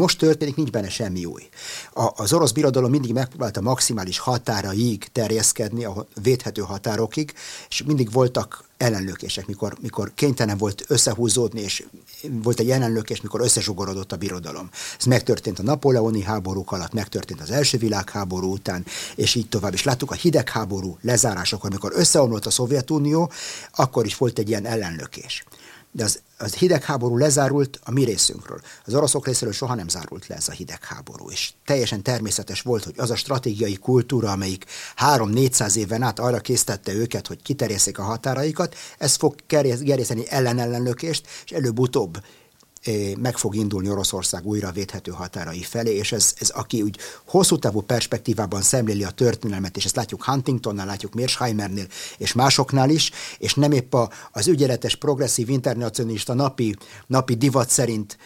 most 0.00 0.18
történik, 0.18 0.56
nincs 0.56 0.70
benne 0.70 0.88
semmi 0.88 1.24
új. 1.24 1.48
A, 1.92 2.10
az 2.16 2.32
orosz 2.32 2.50
birodalom 2.50 2.90
mindig 2.90 3.12
megpróbálta 3.12 3.60
maximális 3.60 4.18
határaig 4.18 5.08
terjeszkedni, 5.12 5.84
a 5.84 6.06
védhető 6.22 6.62
határokig, 6.62 7.32
és 7.68 7.82
mindig 7.82 8.12
voltak 8.12 8.64
ellenlökések, 8.76 9.46
mikor, 9.46 9.76
mikor 9.80 10.12
kénytelen 10.14 10.58
volt 10.58 10.84
összehúzódni, 10.86 11.60
és 11.60 11.84
volt 12.42 12.60
egy 12.60 12.70
ellenlökés, 12.70 13.20
mikor 13.20 13.40
összezsugorodott 13.40 14.12
a 14.12 14.16
birodalom. 14.16 14.70
Ez 14.98 15.04
megtörtént 15.04 15.58
a 15.58 15.62
napoleoni 15.62 16.22
háborúk 16.22 16.72
alatt, 16.72 16.92
megtörtént 16.92 17.40
az 17.40 17.50
első 17.50 17.78
világháború 17.78 18.52
után, 18.52 18.84
és 19.16 19.34
így 19.34 19.48
tovább. 19.48 19.72
És 19.72 19.82
láttuk 19.82 20.10
a 20.10 20.14
hidegháború 20.14 20.98
lezárásakor, 21.02 21.70
amikor 21.70 21.92
összeomlott 21.94 22.46
a 22.46 22.50
Szovjetunió, 22.50 23.30
akkor 23.74 24.04
is 24.04 24.16
volt 24.16 24.38
egy 24.38 24.48
ilyen 24.48 24.66
ellenlökés 24.66 25.44
de 25.92 26.04
az, 26.04 26.20
az 26.38 26.54
hidegháború 26.54 27.16
lezárult 27.16 27.80
a 27.82 27.90
mi 27.90 28.04
részünkről. 28.04 28.60
Az 28.84 28.94
oroszok 28.94 29.26
részéről 29.26 29.52
soha 29.54 29.74
nem 29.74 29.88
zárult 29.88 30.26
le 30.26 30.34
ez 30.34 30.48
a 30.48 30.52
hidegháború, 30.52 31.30
és 31.30 31.52
teljesen 31.64 32.02
természetes 32.02 32.62
volt, 32.62 32.84
hogy 32.84 32.94
az 32.96 33.10
a 33.10 33.16
stratégiai 33.16 33.76
kultúra, 33.76 34.30
amelyik 34.30 34.64
3-400 34.96 35.76
éven 35.76 36.02
át 36.02 36.18
arra 36.18 36.40
késztette 36.40 36.92
őket, 36.92 37.26
hogy 37.26 37.42
kiterjesszék 37.42 37.98
a 37.98 38.02
határaikat, 38.02 38.74
ez 38.98 39.14
fog 39.14 39.34
gerjeszteni 39.48 40.28
ellenellenlökést, 40.28 41.26
és 41.44 41.50
előbb-utóbb 41.50 42.18
meg 43.18 43.36
fog 43.36 43.54
indulni 43.54 43.90
Oroszország 43.90 44.46
újra 44.46 44.70
védhető 44.70 45.10
határai 45.10 45.62
felé, 45.62 45.94
és 45.94 46.12
ez, 46.12 46.34
ez 46.38 46.48
aki 46.48 46.82
úgy 46.82 46.98
hosszú 47.24 47.58
távú 47.58 47.80
perspektívában 47.80 48.62
szemléli 48.62 49.04
a 49.04 49.10
történelmet, 49.10 49.76
és 49.76 49.84
ezt 49.84 49.96
látjuk 49.96 50.24
Huntingtonnál, 50.24 50.86
látjuk 50.86 51.14
Mearsheimernél, 51.14 51.86
és 52.18 52.32
másoknál 52.32 52.90
is, 52.90 53.10
és 53.38 53.54
nem 53.54 53.72
épp 53.72 53.94
a, 53.94 54.10
az 54.32 54.46
ügyeletes, 54.46 54.96
progresszív 54.96 55.48
internacionalista 55.48 56.34
napi, 56.34 56.76
napi 57.06 57.34
divat 57.34 57.70
szerint 57.70 58.18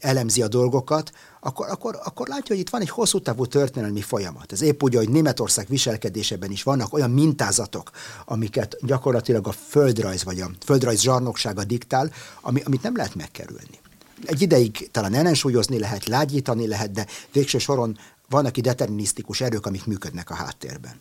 elemzi 0.00 0.42
a 0.42 0.48
dolgokat, 0.48 1.12
akkor, 1.40 1.66
akkor, 1.70 1.98
akkor 2.04 2.28
látja, 2.28 2.54
hogy 2.54 2.58
itt 2.58 2.70
van 2.70 2.80
egy 2.80 2.90
hosszú 2.90 3.20
távú 3.20 3.46
történelmi 3.46 4.00
folyamat. 4.00 4.52
Ez 4.52 4.62
épp 4.62 4.82
úgy, 4.82 4.94
hogy 4.94 5.08
Németország 5.08 5.66
viselkedésében 5.68 6.50
is 6.50 6.62
vannak 6.62 6.92
olyan 6.92 7.10
mintázatok, 7.10 7.90
amiket 8.24 8.76
gyakorlatilag 8.80 9.46
a 9.46 9.52
földrajz 9.52 10.24
vagy 10.24 10.40
a 10.40 10.50
földrajz 10.64 11.00
zsarnoksága 11.00 11.64
diktál, 11.64 12.12
ami, 12.40 12.60
amit 12.64 12.82
nem 12.82 12.96
lehet 12.96 13.14
megkerülni 13.14 13.78
egy 14.24 14.42
ideig 14.42 14.90
talán 14.90 15.14
ellensúlyozni 15.14 15.78
lehet, 15.78 16.06
lágyítani 16.06 16.66
lehet, 16.66 16.90
de 16.90 17.06
végső 17.32 17.58
soron 17.58 17.98
vannak 18.28 18.56
itt 18.56 18.64
determinisztikus 18.64 19.40
erők, 19.40 19.66
amik 19.66 19.86
működnek 19.86 20.30
a 20.30 20.34
háttérben. 20.34 21.00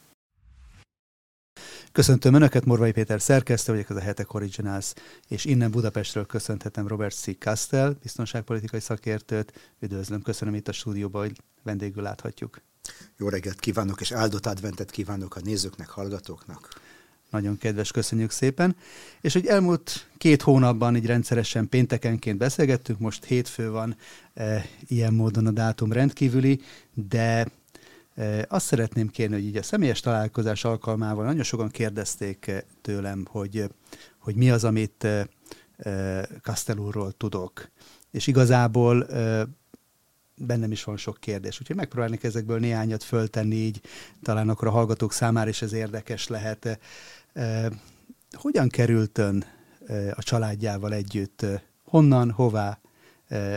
Köszöntöm 1.91 2.33
Önöket, 2.33 2.65
Morvai 2.65 2.91
Péter 2.91 3.21
szerkesztő 3.21 3.71
vagyok, 3.71 3.89
az 3.89 3.95
a 3.95 3.99
Hetek 3.99 4.33
Originals, 4.33 4.93
és 5.27 5.45
innen 5.45 5.71
Budapestről 5.71 6.25
köszönhetem 6.25 6.87
Robert 6.87 7.15
C. 7.15 7.37
Castell, 7.37 7.95
biztonságpolitikai 8.01 8.79
szakértőt. 8.79 9.73
Üdvözlöm, 9.79 10.21
köszönöm 10.21 10.55
itt 10.55 10.67
a 10.67 10.71
stúdióban, 10.71 11.21
hogy 11.21 11.41
vendégül 11.63 12.03
láthatjuk. 12.03 12.61
Jó 13.17 13.29
reggelt 13.29 13.59
kívánok, 13.59 14.01
és 14.01 14.11
áldott 14.11 14.45
adventet 14.45 14.91
kívánok 14.91 15.35
a 15.35 15.39
nézőknek, 15.43 15.89
hallgatóknak. 15.89 16.81
Nagyon 17.29 17.57
kedves, 17.57 17.91
köszönjük 17.91 18.31
szépen. 18.31 18.75
És 19.21 19.33
hogy 19.33 19.45
elmúlt 19.45 20.07
két 20.17 20.41
hónapban 20.41 20.95
így 20.95 21.05
rendszeresen 21.05 21.69
péntekenként 21.69 22.37
beszélgettünk, 22.37 22.99
most 22.99 23.25
hétfő 23.25 23.71
van 23.71 23.95
e, 24.33 24.65
ilyen 24.87 25.13
módon 25.13 25.47
a 25.47 25.51
dátum 25.51 25.91
rendkívüli, 25.91 26.61
de 26.93 27.47
e, 28.15 28.45
azt 28.49 28.65
szeretném 28.65 29.07
kérni, 29.07 29.35
hogy 29.35 29.45
így 29.45 29.57
a 29.57 29.63
személyes 29.63 29.99
találkozás 29.99 30.63
alkalmával 30.63 31.25
nagyon 31.25 31.43
sokan 31.43 31.69
kérdezték 31.69 32.47
eh, 32.47 32.61
tőlem, 32.81 33.25
hogy, 33.29 33.69
hogy 34.17 34.35
mi 34.35 34.51
az, 34.51 34.63
amit 34.63 35.03
e, 35.03 35.27
Castellúról 36.41 37.11
tudok. 37.11 37.69
És 38.11 38.27
igazából 38.27 39.05
e, 39.07 39.47
bennem 40.37 40.71
is 40.71 40.83
van 40.83 40.97
sok 40.97 41.17
kérdés, 41.19 41.59
úgyhogy 41.61 41.75
megpróbálnék 41.75 42.23
ezekből 42.23 42.59
néhányat 42.59 43.03
föltenni, 43.03 43.55
így 43.55 43.81
talán 44.21 44.49
akkor 44.49 44.67
a 44.67 44.71
hallgatók 44.71 45.13
számára 45.13 45.49
is 45.49 45.61
ez 45.61 45.73
érdekes 45.73 46.27
lehet. 46.27 46.79
Hogyan 48.31 48.69
került 48.69 49.17
ön 49.17 49.45
a 50.13 50.23
családjával 50.23 50.93
együtt? 50.93 51.45
Honnan, 51.83 52.31
hová? 52.31 52.79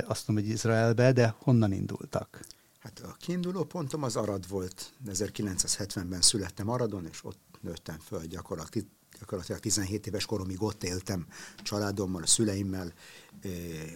Azt 0.05 0.29
mondom, 0.29 0.45
hogy 0.45 0.55
Izraelbe, 0.55 1.13
de 1.13 1.35
honnan 1.39 1.73
indultak? 1.73 2.41
Hát 2.79 2.99
a 2.99 3.17
kiinduló 3.19 3.65
pontom 3.65 4.03
az 4.03 4.17
Arad 4.17 4.49
volt. 4.49 4.93
1970-ben 5.07 6.21
születtem 6.21 6.69
Aradon, 6.69 7.07
és 7.07 7.25
ott 7.25 7.59
nőttem 7.61 7.99
föl 7.99 8.25
gyakorlatilag, 8.27 8.89
gyakorlatilag 9.21 9.61
17 9.61 10.07
éves 10.07 10.27
koromig 10.27 10.63
ott 10.63 10.85
éltem 10.85 11.27
családommal, 11.63 12.23
a 12.23 12.27
szüleimmel, 12.27 12.93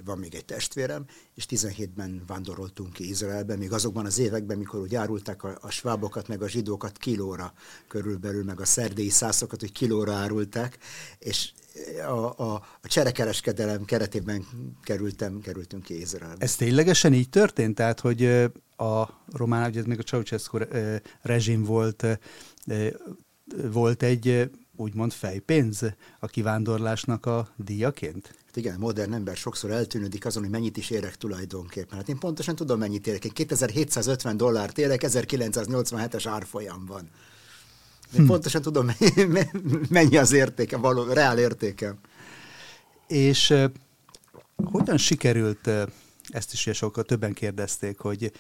van 0.04 0.18
még 0.18 0.34
egy 0.34 0.44
testvérem, 0.44 1.04
és 1.34 1.46
17-ben 1.50 2.22
vándoroltunk 2.26 2.92
ki 2.92 3.08
Izraelbe, 3.08 3.56
még 3.56 3.72
azokban 3.72 4.06
az 4.06 4.18
években, 4.18 4.58
mikor 4.58 4.80
úgy 4.80 4.94
árulták 4.94 5.42
a, 5.42 5.58
a 5.60 5.70
svábokat, 5.70 6.28
meg 6.28 6.42
a 6.42 6.48
zsidókat 6.48 6.98
kilóra 6.98 7.52
körülbelül, 7.88 8.44
meg 8.44 8.60
a 8.60 8.64
szerdélyi 8.64 9.08
szászokat, 9.08 9.60
hogy 9.60 9.72
kilóra 9.72 10.12
árulták, 10.12 10.78
és 11.18 11.52
a, 12.06 12.42
a, 12.42 12.54
a 12.82 12.88
cserekereskedelem 12.88 13.84
keretében 13.84 14.46
kerültem, 14.82 15.41
kerültünk 15.41 15.82
ki 15.82 16.00
Izraelbe. 16.00 16.44
Ez 16.44 16.56
ténylegesen 16.56 17.12
így 17.12 17.28
történt? 17.28 17.74
Tehát, 17.74 18.00
hogy 18.00 18.24
a 18.76 19.08
román, 19.32 19.68
ugye 19.70 19.80
ez 19.80 19.86
még 19.86 19.98
a 19.98 20.02
Ceausescu 20.02 20.58
rezsim 21.22 21.64
volt, 21.64 22.06
volt 23.70 24.02
egy 24.02 24.50
úgymond 24.76 25.12
fejpénz 25.12 25.82
a 26.20 26.26
kivándorlásnak 26.26 27.26
a 27.26 27.48
díjaként? 27.56 28.34
Hát 28.46 28.56
igen, 28.56 28.78
modern 28.78 29.12
ember 29.12 29.36
sokszor 29.36 29.70
eltűnődik 29.70 30.26
azon, 30.26 30.42
hogy 30.42 30.52
mennyit 30.52 30.76
is 30.76 30.90
érek 30.90 31.16
tulajdonképpen. 31.16 31.98
Hát 31.98 32.08
én 32.08 32.18
pontosan 32.18 32.54
tudom, 32.54 32.78
mennyit 32.78 33.06
érek. 33.06 33.24
Én 33.24 33.32
2750 33.32 34.36
dollárt 34.36 34.78
érek, 34.78 35.02
1987-es 35.04 36.24
árfolyam 36.26 36.86
van. 36.86 37.08
Én 38.14 38.20
hm. 38.20 38.26
pontosan 38.26 38.62
tudom, 38.62 38.90
mennyi 39.88 40.16
az 40.16 40.32
értéke, 40.32 40.76
való, 40.76 41.12
reál 41.12 41.38
értéke. 41.38 41.94
És 43.06 43.50
uh, 43.50 43.64
hogyan 44.56 44.98
sikerült, 44.98 45.66
uh, 45.66 45.82
ezt 46.28 46.52
is 46.52 46.68
sokkal 46.72 47.04
többen 47.04 47.32
kérdezték, 47.32 47.98
hogy 47.98 48.32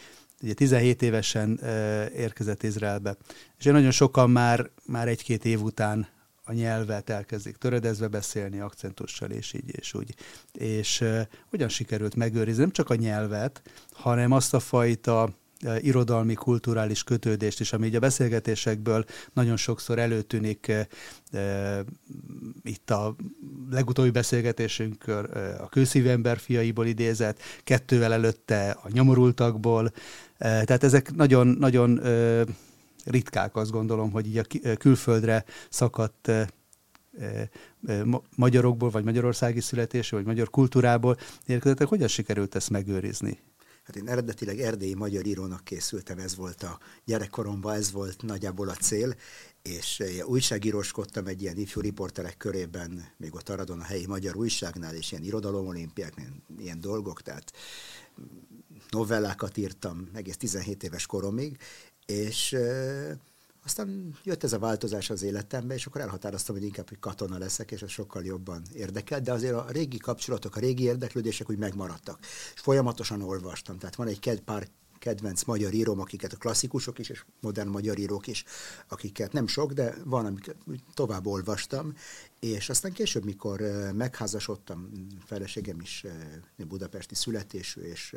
ugye 0.42 0.54
17 0.54 1.02
évesen 1.02 1.58
uh, 1.62 1.68
érkezett 2.16 2.62
Izraelbe, 2.62 3.16
és 3.58 3.64
nagyon 3.64 3.90
sokan 3.90 4.30
már, 4.30 4.70
már 4.86 5.08
egy-két 5.08 5.44
év 5.44 5.62
után 5.62 6.12
a 6.44 6.52
nyelvet 6.52 7.10
elkezdik 7.10 7.56
töredezve 7.56 8.08
beszélni, 8.08 8.60
akcentussal 8.60 9.30
és 9.30 9.52
így 9.52 9.76
és 9.78 9.94
úgy. 9.94 10.14
És 10.52 11.00
uh, 11.00 11.20
hogyan 11.50 11.68
sikerült 11.68 12.14
megőrizni 12.14 12.60
nem 12.60 12.70
csak 12.70 12.90
a 12.90 12.94
nyelvet, 12.94 13.62
hanem 13.92 14.32
azt 14.32 14.54
a 14.54 14.60
fajta 14.60 15.30
uh, 15.64 15.84
irodalmi, 15.84 16.34
kulturális 16.34 17.02
kötődést 17.02 17.60
is, 17.60 17.72
ami 17.72 17.86
így 17.86 17.94
a 17.94 17.98
beszélgetésekből 17.98 19.04
nagyon 19.32 19.56
sokszor 19.56 19.98
előtűnik 19.98 20.72
uh, 21.32 21.78
itt 22.62 22.90
a 22.90 23.16
legutóbbi 23.70 24.10
beszélgetésünkkor 24.10 25.30
uh, 25.34 25.62
a 25.62 25.68
kőszívember 25.68 26.38
fiaiból 26.38 26.86
idézett, 26.86 27.38
kettővel 27.64 28.12
előtte 28.12 28.70
a 28.82 28.88
nyomorultakból, 28.92 29.92
tehát 30.38 30.84
ezek 30.84 31.14
nagyon, 31.14 31.46
nagyon 31.46 31.98
uh, 31.98 32.42
ritkák, 33.04 33.56
azt 33.56 33.70
gondolom, 33.70 34.10
hogy 34.10 34.26
így 34.26 34.38
a 34.38 34.76
külföldre 34.76 35.44
szakadt 35.70 36.30
magyarokból, 38.36 38.90
vagy 38.90 39.04
magyarországi 39.04 39.60
születésű, 39.60 40.16
vagy 40.16 40.26
magyar 40.26 40.50
kultúrából 40.50 41.16
érkezettek, 41.46 41.88
hogyan 41.88 42.08
sikerült 42.08 42.54
ezt 42.54 42.70
megőrizni? 42.70 43.38
Hát 43.84 43.96
én 43.96 44.08
eredetileg 44.08 44.60
erdélyi 44.60 44.94
magyar 44.94 45.26
írónak 45.26 45.64
készültem, 45.64 46.18
ez 46.18 46.36
volt 46.36 46.62
a 46.62 46.78
gyerekkoromban, 47.04 47.74
ez 47.74 47.92
volt 47.92 48.22
nagyjából 48.22 48.68
a 48.68 48.74
cél, 48.74 49.14
és 49.62 50.02
újságíróskodtam 50.24 51.26
egy 51.26 51.42
ilyen 51.42 51.56
ifjú 51.56 51.80
riporterek 51.80 52.36
körében, 52.36 53.04
még 53.16 53.34
ott 53.34 53.48
Aradon 53.48 53.80
a 53.80 53.84
helyi 53.84 54.06
magyar 54.06 54.36
újságnál, 54.36 54.94
és 54.94 55.12
ilyen 55.12 55.24
irodalomolimpiák, 55.24 56.14
ilyen, 56.58 56.80
dolgok, 56.80 57.22
tehát 57.22 57.52
novellákat 58.90 59.56
írtam 59.56 60.08
egész 60.12 60.36
17 60.36 60.82
éves 60.82 61.06
koromig, 61.06 61.56
és 62.06 62.56
aztán 63.64 64.16
jött 64.24 64.44
ez 64.44 64.52
a 64.52 64.58
változás 64.58 65.10
az 65.10 65.22
életembe, 65.22 65.74
és 65.74 65.86
akkor 65.86 66.00
elhatároztam, 66.00 66.54
hogy 66.54 66.64
inkább 66.64 66.88
hogy 66.88 66.98
katona 66.98 67.38
leszek, 67.38 67.70
és 67.70 67.82
ez 67.82 67.90
sokkal 67.90 68.24
jobban 68.24 68.62
érdekel, 68.74 69.20
de 69.20 69.32
azért 69.32 69.54
a 69.54 69.66
régi 69.70 69.96
kapcsolatok, 69.96 70.56
a 70.56 70.60
régi 70.60 70.82
érdeklődések 70.82 71.50
úgy 71.50 71.58
megmaradtak. 71.58 72.18
És 72.54 72.60
folyamatosan 72.60 73.22
olvastam, 73.22 73.78
tehát 73.78 73.94
van 73.94 74.06
egy 74.06 74.42
pár 74.44 74.68
kedvenc 74.98 75.44
magyar 75.44 75.72
íróm, 75.72 76.00
akiket 76.00 76.32
a 76.32 76.36
klasszikusok 76.36 76.98
is, 76.98 77.08
és 77.08 77.24
modern 77.40 77.68
magyar 77.68 77.98
írók 77.98 78.26
is, 78.26 78.44
akiket 78.88 79.32
nem 79.32 79.46
sok, 79.46 79.72
de 79.72 79.94
van, 80.04 80.26
amiket 80.26 80.56
tovább 80.94 81.26
olvastam, 81.26 81.94
és 82.50 82.68
aztán 82.68 82.92
később, 82.92 83.24
mikor 83.24 83.60
megházasodtam, 83.94 84.90
feleségem 85.26 85.80
is 85.80 86.04
budapesti 86.56 87.14
születésű, 87.14 87.80
és 87.80 88.16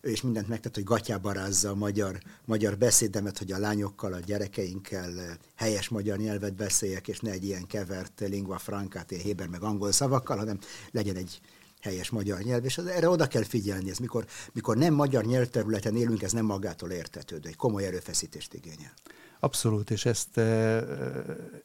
ő 0.00 0.10
is 0.10 0.22
mindent 0.22 0.48
megtett, 0.48 0.74
hogy 0.74 0.84
gatyába 0.84 1.32
rázza 1.32 1.70
a 1.70 1.74
magyar, 1.74 2.18
magyar 2.44 2.78
beszédemet, 2.78 3.38
hogy 3.38 3.52
a 3.52 3.58
lányokkal, 3.58 4.12
a 4.12 4.20
gyerekeinkkel 4.20 5.38
helyes 5.54 5.88
magyar 5.88 6.18
nyelvet 6.18 6.54
beszéljek, 6.54 7.08
és 7.08 7.20
ne 7.20 7.30
egy 7.30 7.44
ilyen 7.44 7.66
kevert 7.66 8.20
lingua 8.20 8.58
francát, 8.58 9.10
ilyen 9.10 9.22
héber 9.22 9.48
meg 9.48 9.62
angol 9.62 9.92
szavakkal, 9.92 10.36
hanem 10.36 10.58
legyen 10.90 11.16
egy 11.16 11.40
helyes 11.80 12.10
magyar 12.10 12.40
nyelv, 12.42 12.64
és 12.64 12.78
erre 12.78 13.08
oda 13.08 13.26
kell 13.26 13.44
figyelni. 13.44 13.90
Ez 13.90 13.98
mikor, 13.98 14.26
mikor 14.52 14.76
nem 14.76 14.94
magyar 14.94 15.24
nyelvterületen 15.24 15.96
élünk, 15.96 16.22
ez 16.22 16.32
nem 16.32 16.44
magától 16.44 16.90
értetődő, 16.90 17.48
egy 17.48 17.56
komoly 17.56 17.84
erőfeszítést 17.84 18.54
igényel. 18.54 18.92
Abszolút, 19.40 19.90
és 19.90 20.04
ezt 20.04 20.38
e, 20.38 20.84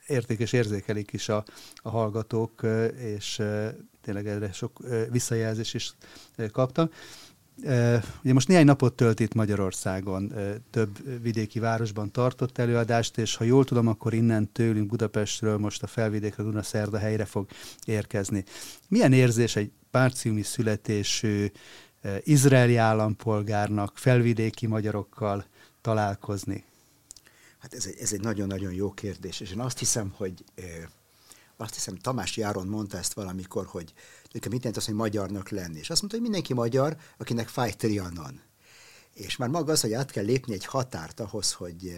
érték 0.07 0.39
és 0.39 0.53
érzékelik 0.53 1.13
is 1.13 1.29
a, 1.29 1.43
a 1.75 1.89
hallgatók, 1.89 2.63
e, 2.63 2.85
és 2.85 3.39
e, 3.39 3.75
tényleg 4.01 4.27
erre 4.27 4.51
sok 4.51 4.79
visszajelzés 5.11 5.73
is 5.73 5.93
kaptam. 6.51 6.89
Ugye 8.23 8.33
most 8.33 8.47
néhány 8.47 8.65
napot 8.65 8.95
tölt 8.95 9.19
itt 9.19 9.33
Magyarországon, 9.33 10.33
több 10.71 11.21
vidéki 11.21 11.59
városban 11.59 12.11
tartott 12.11 12.57
előadást, 12.57 13.17
és 13.17 13.35
ha 13.35 13.43
jól 13.43 13.65
tudom, 13.65 13.87
akkor 13.87 14.13
innen 14.13 14.51
tőlünk 14.51 14.87
Budapestről 14.87 15.57
most 15.57 15.83
a 15.83 15.87
felvidékre 15.87 16.43
Dunaszerda 16.43 16.97
helyre 16.97 17.25
fog 17.25 17.47
érkezni. 17.85 18.43
Milyen 18.87 19.13
érzés 19.13 19.55
egy 19.55 19.71
párciumi 19.91 20.41
születésű 20.41 21.51
izraeli 22.23 22.75
állampolgárnak 22.75 23.97
felvidéki 23.97 24.67
magyarokkal 24.67 25.45
találkozni? 25.81 26.63
Hát 27.65 27.73
ez 27.73 27.85
egy, 27.85 27.99
ez 27.99 28.13
egy 28.13 28.21
nagyon-nagyon 28.21 28.73
jó 28.73 28.91
kérdés, 28.91 29.39
és 29.39 29.51
én 29.51 29.59
azt 29.59 29.79
hiszem, 29.79 30.13
hogy 30.17 30.43
azt 31.57 31.73
hiszem 31.73 31.95
Tamás 31.95 32.37
Járon 32.37 32.67
mondta 32.67 32.97
ezt 32.97 33.13
valamikor, 33.13 33.65
hogy 33.65 33.93
nekem 34.31 34.51
mit 34.51 34.59
jelent 34.59 34.77
az, 34.77 34.85
hogy 34.85 34.93
magyarnak 34.93 35.49
lenni. 35.49 35.79
És 35.79 35.89
azt 35.89 35.99
mondta, 35.99 36.19
hogy 36.19 36.29
mindenki 36.29 36.53
magyar, 36.53 36.97
akinek 37.17 37.47
fáj 37.47 37.71
trianon. 37.71 38.41
És 39.13 39.35
már 39.35 39.49
maga 39.49 39.71
az, 39.71 39.81
hogy 39.81 39.93
át 39.93 40.11
kell 40.11 40.23
lépni 40.23 40.53
egy 40.53 40.65
határt 40.65 41.19
ahhoz, 41.19 41.53
hogy, 41.53 41.95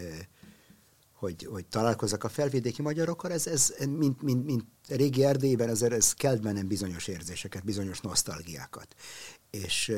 hogy, 1.12 1.44
hogy 1.50 1.66
találkozzak 1.66 2.24
a 2.24 2.28
felvidéki 2.28 2.82
magyarokkal, 2.82 3.32
ez, 3.32 3.46
ez 3.46 3.74
mint, 3.88 4.22
mint, 4.22 4.44
mint 4.44 4.64
régi 4.88 5.24
Erdélyben, 5.24 5.68
ez, 5.68 5.82
ez 5.82 6.14
kelt 6.14 6.42
bennem 6.42 6.66
bizonyos 6.66 7.06
érzéseket, 7.06 7.64
bizonyos 7.64 8.00
nosztalgiákat. 8.00 8.94
És 9.50 9.92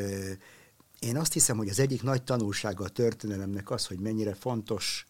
én 0.98 1.16
azt 1.16 1.32
hiszem, 1.32 1.56
hogy 1.56 1.68
az 1.68 1.78
egyik 1.78 2.02
nagy 2.02 2.22
tanulsága 2.22 2.84
a 2.84 2.88
történelemnek 2.88 3.70
az, 3.70 3.86
hogy 3.86 4.00
mennyire 4.00 4.34
fontos 4.34 5.04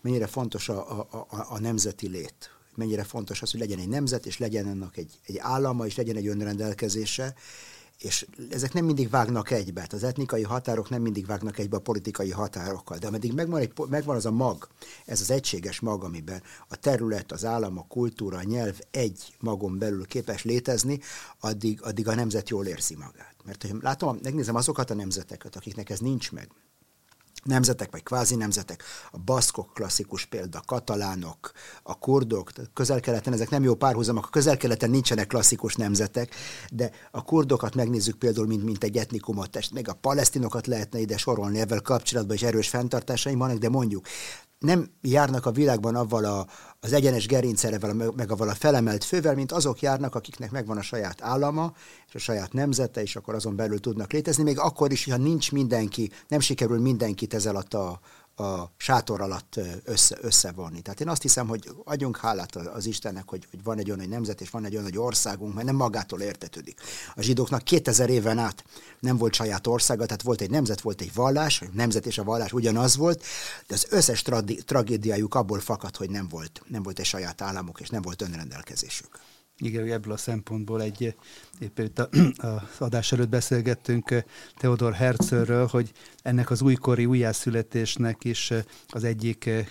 mennyire 0.00 0.26
fontos 0.26 0.68
a, 0.68 0.98
a, 0.98 1.26
a, 1.30 1.46
a 1.48 1.58
nemzeti 1.58 2.08
lét, 2.08 2.50
mennyire 2.74 3.04
fontos 3.04 3.42
az, 3.42 3.50
hogy 3.50 3.60
legyen 3.60 3.78
egy 3.78 3.88
nemzet, 3.88 4.26
és 4.26 4.38
legyen 4.38 4.66
ennek 4.66 4.96
egy, 4.96 5.20
egy 5.26 5.38
állama, 5.38 5.86
és 5.86 5.96
legyen 5.96 6.16
egy 6.16 6.26
önrendelkezése, 6.26 7.34
és 7.98 8.26
ezek 8.50 8.72
nem 8.72 8.84
mindig 8.84 9.10
vágnak 9.10 9.50
egybe. 9.50 9.80
Hát 9.80 9.92
az 9.92 10.02
etnikai 10.02 10.42
határok 10.42 10.90
nem 10.90 11.02
mindig 11.02 11.26
vágnak 11.26 11.58
egybe 11.58 11.76
a 11.76 11.80
politikai 11.80 12.30
határokkal, 12.30 12.98
de 12.98 13.06
ameddig 13.06 13.32
megvan, 13.32 13.60
egy, 13.60 13.72
megvan 13.88 14.16
az 14.16 14.26
a 14.26 14.30
mag, 14.30 14.68
ez 15.04 15.20
az 15.20 15.30
egységes 15.30 15.80
mag, 15.80 16.04
amiben 16.04 16.42
a 16.68 16.76
terület, 16.76 17.32
az 17.32 17.44
állam, 17.44 17.78
a 17.78 17.86
kultúra, 17.88 18.36
a 18.36 18.42
nyelv 18.42 18.78
egy 18.90 19.36
magon 19.40 19.78
belül 19.78 20.06
képes 20.06 20.44
létezni, 20.44 21.00
addig, 21.40 21.82
addig 21.82 22.08
a 22.08 22.14
nemzet 22.14 22.48
jól 22.48 22.66
érzi 22.66 22.94
magát. 22.94 23.34
Mert 23.44 23.62
hogy 23.62 23.76
látom, 23.80 24.18
megnézem 24.22 24.54
azokat 24.54 24.90
a 24.90 24.94
nemzeteket, 24.94 25.56
akiknek 25.56 25.90
ez 25.90 25.98
nincs 25.98 26.32
meg, 26.32 26.48
nemzetek, 27.44 27.90
vagy 27.90 28.02
kvázi 28.02 28.34
nemzetek, 28.34 28.82
a 29.12 29.18
baszkok 29.18 29.74
klasszikus 29.74 30.24
példa, 30.24 30.58
a 30.58 30.62
katalánok, 30.66 31.52
a 31.82 31.98
kurdok, 31.98 32.50
közel-keleten, 32.74 33.32
ezek 33.32 33.50
nem 33.50 33.62
jó 33.62 33.74
párhuzamok, 33.74 34.26
a 34.26 34.30
közel-keleten 34.30 34.90
nincsenek 34.90 35.26
klasszikus 35.26 35.74
nemzetek, 35.74 36.34
de 36.70 36.90
a 37.10 37.22
kurdokat 37.22 37.74
megnézzük 37.74 38.16
például, 38.16 38.46
mint, 38.46 38.64
mint 38.64 38.84
egy 38.84 38.96
etnikumot, 38.96 39.70
meg 39.72 39.88
a 39.88 39.94
palesztinokat 39.94 40.66
lehetne 40.66 40.98
ide 40.98 41.16
sorolni, 41.16 41.60
ezzel 41.60 41.80
kapcsolatban 41.80 42.36
is 42.36 42.42
erős 42.42 42.68
fenntartásaim 42.68 43.38
vannak, 43.38 43.58
de 43.58 43.68
mondjuk 43.68 44.06
nem 44.58 44.90
járnak 45.02 45.46
a 45.46 45.50
világban 45.50 45.94
avval 45.94 46.24
a, 46.24 46.46
az 46.80 46.92
egyenes 46.92 47.26
gerincszerevel, 47.26 48.12
meg 48.16 48.30
avval 48.30 48.48
a 48.48 48.54
felemelt 48.54 49.04
fővel, 49.04 49.34
mint 49.34 49.52
azok 49.52 49.80
járnak, 49.80 50.14
akiknek 50.14 50.50
megvan 50.50 50.76
a 50.76 50.82
saját 50.82 51.22
állama, 51.22 51.72
és 52.08 52.14
a 52.14 52.18
saját 52.18 52.52
nemzete, 52.52 53.02
és 53.02 53.16
akkor 53.16 53.34
azon 53.34 53.56
belül 53.56 53.80
tudnak 53.80 54.12
létezni, 54.12 54.42
még 54.42 54.58
akkor 54.58 54.92
is, 54.92 55.04
ha 55.04 55.16
nincs 55.16 55.52
mindenki, 55.52 56.10
nem 56.28 56.40
sikerül 56.40 56.80
mindenkit 56.80 57.34
alatt 57.46 57.74
a, 57.74 58.00
a 58.38 58.72
sátor 58.76 59.20
alatt 59.20 59.60
össze, 59.84 60.18
összevonni. 60.20 60.80
Tehát 60.80 61.00
én 61.00 61.08
azt 61.08 61.22
hiszem, 61.22 61.48
hogy 61.48 61.70
adjunk 61.84 62.16
hálát 62.16 62.56
az 62.56 62.86
Istennek, 62.86 63.28
hogy, 63.28 63.46
hogy 63.50 63.62
van 63.62 63.78
egy 63.78 63.90
olyan 63.90 64.08
nemzet, 64.08 64.40
és 64.40 64.50
van 64.50 64.64
egy 64.64 64.72
olyan 64.72 64.84
nagy 64.84 64.98
országunk, 64.98 65.54
mert 65.54 65.66
nem 65.66 65.76
magától 65.76 66.20
értetődik. 66.20 66.80
A 67.14 67.22
zsidóknak 67.22 67.62
2000 67.62 68.10
éven 68.10 68.38
át 68.38 68.64
nem 69.00 69.16
volt 69.16 69.34
saját 69.34 69.66
országa, 69.66 70.04
tehát 70.04 70.22
volt 70.22 70.40
egy 70.40 70.50
nemzet, 70.50 70.80
volt 70.80 71.00
egy 71.00 71.14
vallás, 71.14 71.62
a 71.62 71.66
nemzet 71.72 72.06
és 72.06 72.18
a 72.18 72.24
vallás 72.24 72.52
ugyanaz 72.52 72.96
volt, 72.96 73.22
de 73.66 73.74
az 73.74 73.86
összes 73.90 74.22
tragédiájuk 74.66 75.34
abból 75.34 75.60
fakad, 75.60 75.96
hogy 75.96 76.10
nem 76.10 76.28
volt, 76.28 76.62
nem 76.66 76.82
volt 76.82 76.98
egy 76.98 77.04
saját 77.04 77.40
államuk, 77.40 77.80
és 77.80 77.88
nem 77.88 78.02
volt 78.02 78.22
önrendelkezésük. 78.22 79.18
Igen, 79.60 79.90
ebből 79.90 80.12
a 80.12 80.16
szempontból 80.16 80.82
egy, 80.82 81.16
éppen 81.58 81.84
itt 81.84 81.98
a, 81.98 82.08
az 82.36 82.78
adás 82.78 83.12
előtt 83.12 83.28
beszélgettünk 83.28 84.10
eh, 84.10 84.22
Theodor 84.56 84.92
Herzlről, 84.92 85.66
hogy 85.66 85.92
ennek 86.22 86.50
az 86.50 86.62
újkori 86.62 87.06
újjászületésnek 87.06 88.24
is 88.24 88.50
eh, 88.50 88.64
az 88.88 89.04
egyik 89.04 89.46
eh, 89.46 89.66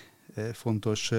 fontos 0.54 1.12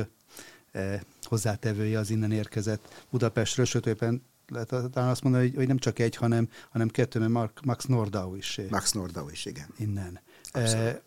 hozzátevője 1.23 1.99
az 1.99 2.11
innen 2.11 2.33
érkezett 2.33 3.05
Budapestről, 3.11 3.65
sőt, 3.67 3.87
éppen 3.87 4.23
lehet 4.49 4.69
talán 4.69 5.09
azt 5.09 5.23
mondani, 5.23 5.47
hogy, 5.47 5.57
hogy 5.57 5.67
nem 5.67 5.79
csak 5.79 5.99
egy, 5.99 6.17
hanem, 6.17 6.49
hanem 6.71 6.89
kettő, 6.89 7.19
mert 7.19 7.31
Mark, 7.31 7.65
Max 7.65 7.85
Nordau 7.85 8.35
is. 8.35 8.61
Max 8.71 8.93
Nordau 8.93 9.29
is, 9.29 9.45
igen. 9.45 9.67
Innen. 9.77 10.21
E, 10.53 11.03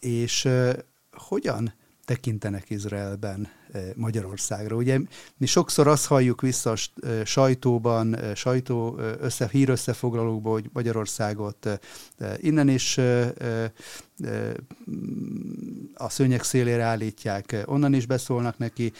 és 0.00 0.44
e, 0.44 0.84
hogyan 1.12 1.74
tekintenek 2.04 2.70
Izraelben 2.70 3.48
Magyarországra. 3.94 4.76
Ugye 4.76 4.98
mi 5.36 5.46
sokszor 5.46 5.86
azt 5.86 6.06
halljuk 6.06 6.40
vissza 6.40 6.70
a 6.70 6.76
sajtóban, 7.24 8.16
sajtó 8.34 8.98
össze, 8.98 9.48
hírösszefoglalókban, 9.48 10.52
hogy 10.52 10.70
Magyarországot 10.72 11.80
innen 12.36 12.68
is 12.68 12.98
a 15.94 16.08
szőnyek 16.08 16.42
szélére 16.42 16.82
állítják, 16.82 17.62
onnan 17.66 17.94
is 17.94 18.06
beszólnak 18.06 18.58
neki. 18.58 18.92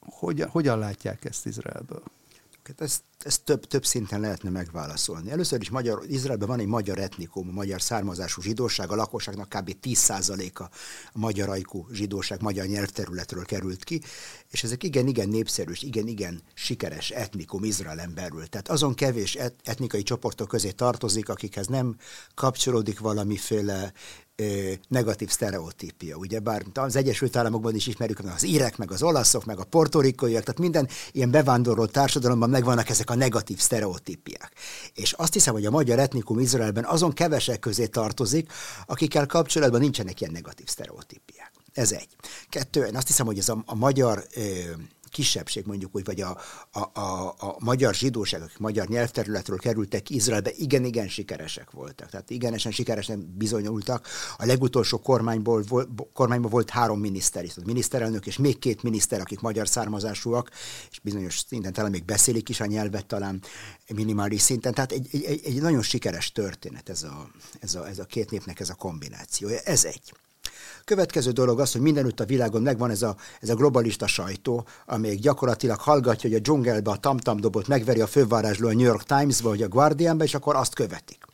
Hogyan, 0.00 0.48
hogyan 0.48 0.78
látják 0.78 1.24
ezt 1.24 1.46
Izraelből? 1.46 2.02
Hát 2.64 2.80
ezt, 2.80 3.02
ezt 3.18 3.42
több, 3.44 3.64
több 3.64 3.84
szinten 3.84 4.20
lehetne 4.20 4.50
megválaszolni. 4.50 5.30
Először 5.30 5.60
is 5.60 5.70
Magyar, 5.70 6.02
Izraelben 6.08 6.48
van 6.48 6.60
egy 6.60 6.66
magyar 6.66 6.98
etnikum, 6.98 7.48
magyar 7.50 7.82
származású 7.82 8.42
zsidóság, 8.42 8.90
a 8.90 8.94
lakosságnak 8.94 9.48
kb. 9.48 9.76
10%-a 9.82 10.62
a 11.12 11.18
magyar 11.18 11.48
ajkú 11.48 11.86
zsidóság, 11.92 12.42
magyar 12.42 12.66
nyelvterületről 12.66 13.44
került 13.44 13.84
ki, 13.84 14.00
és 14.50 14.64
ezek 14.64 14.82
igen-igen 14.82 15.28
népszerű, 15.28 15.72
igen-igen 15.80 16.42
sikeres 16.54 17.10
etnikum 17.10 17.64
Izraelen 17.64 18.14
belül. 18.14 18.46
Tehát 18.46 18.68
azon 18.68 18.94
kevés 18.94 19.34
et, 19.34 19.54
etnikai 19.62 20.02
csoportok 20.02 20.48
közé 20.48 20.70
tartozik, 20.70 21.28
akikhez 21.28 21.66
nem 21.66 21.96
kapcsolódik 22.34 22.98
valamiféle 22.98 23.92
negatív 24.88 25.30
sztereotípia. 25.30 26.16
Ugye 26.16 26.38
bár 26.38 26.64
az 26.74 26.96
Egyesült 26.96 27.36
Államokban 27.36 27.74
is 27.74 27.86
ismerjük, 27.86 28.22
meg 28.22 28.32
az 28.34 28.44
írek, 28.44 28.76
meg 28.76 28.90
az 28.90 29.02
olaszok, 29.02 29.44
meg 29.44 29.58
a 29.58 29.64
portorikaiak, 29.64 30.42
tehát 30.42 30.60
minden 30.60 30.88
ilyen 31.12 31.30
bevándorló 31.30 31.86
társadalomban 31.86 32.50
megvannak 32.50 32.88
ezek 32.88 33.10
a 33.10 33.14
negatív 33.14 33.58
sztereotípiák. 33.58 34.52
És 34.94 35.12
azt 35.12 35.32
hiszem, 35.32 35.54
hogy 35.54 35.66
a 35.66 35.70
magyar 35.70 35.98
etnikum 35.98 36.38
Izraelben 36.38 36.84
azon 36.84 37.12
kevesek 37.12 37.58
közé 37.58 37.86
tartozik, 37.86 38.52
akikkel 38.86 39.26
kapcsolatban 39.26 39.80
nincsenek 39.80 40.20
ilyen 40.20 40.32
negatív 40.32 40.66
sztereotípiák. 40.66 41.52
Ez 41.72 41.92
egy. 41.92 42.08
Kettő, 42.48 42.84
én 42.84 42.96
azt 42.96 43.06
hiszem, 43.06 43.26
hogy 43.26 43.38
ez 43.38 43.48
a, 43.48 43.62
a 43.66 43.74
magyar 43.74 44.24
ö, 44.34 44.42
kisebbség, 45.14 45.66
mondjuk 45.66 45.94
úgy, 45.94 46.04
vagy 46.04 46.20
a, 46.20 46.38
a, 46.72 47.00
a, 47.00 47.34
a 47.38 47.56
magyar 47.58 47.94
zsidóság, 47.94 48.42
akik 48.42 48.58
magyar 48.58 48.88
nyelvterületről 48.88 49.58
kerültek 49.58 50.10
Izraelbe, 50.10 50.50
igen-igen 50.56 51.08
sikeresek 51.08 51.70
voltak. 51.70 52.10
Tehát 52.10 52.30
igenesen 52.30 52.72
sikeresen 52.72 53.34
bizonyultak. 53.36 54.08
A 54.36 54.46
legutolsó 54.46 54.98
kormányból, 54.98 55.62
volt, 55.68 55.88
kormányban 56.12 56.50
volt 56.50 56.70
három 56.70 57.00
miniszter 57.00 57.44
is, 57.44 57.56
a 57.56 57.60
miniszterelnök 57.64 58.26
és 58.26 58.36
még 58.36 58.58
két 58.58 58.82
miniszter, 58.82 59.20
akik 59.20 59.40
magyar 59.40 59.68
származásúak, 59.68 60.50
és 60.90 60.98
bizonyos 60.98 61.38
szinten 61.48 61.72
talán 61.72 61.90
még 61.90 62.04
beszélik 62.04 62.48
is 62.48 62.60
a 62.60 62.66
nyelvet, 62.66 63.06
talán 63.06 63.42
minimális 63.94 64.40
szinten. 64.40 64.74
Tehát 64.74 64.92
egy, 64.92 65.08
egy, 65.12 65.40
egy 65.44 65.60
nagyon 65.60 65.82
sikeres 65.82 66.32
történet 66.32 66.88
ez 66.88 67.02
a, 67.02 67.30
ez, 67.60 67.74
a, 67.74 67.88
ez 67.88 67.98
a 67.98 68.04
két 68.04 68.30
népnek 68.30 68.60
ez 68.60 68.68
a 68.68 68.74
kombinációja. 68.74 69.58
Ez 69.58 69.84
egy. 69.84 70.12
Következő 70.84 71.30
dolog 71.30 71.60
az, 71.60 71.72
hogy 71.72 71.80
mindenütt 71.80 72.20
a 72.20 72.24
világon 72.24 72.62
megvan 72.62 72.90
ez 72.90 73.02
a, 73.02 73.16
ez 73.40 73.48
a 73.48 73.54
globalista 73.54 74.06
sajtó, 74.06 74.66
amelyik 74.86 75.20
gyakorlatilag 75.20 75.80
hallgatja, 75.80 76.28
hogy 76.30 76.38
a 76.38 76.42
dzsungelbe 76.42 76.90
a 76.90 76.96
tamtam 76.96 77.40
dobot 77.40 77.68
megveri 77.68 78.00
a 78.00 78.06
fővárásról 78.06 78.70
a 78.70 78.74
New 78.74 78.86
York 78.86 79.02
Times-ba 79.02 79.48
vagy 79.48 79.62
a 79.62 79.68
Guardianbe, 79.68 80.24
és 80.24 80.34
akkor 80.34 80.56
azt 80.56 80.74
követik. 80.74 81.24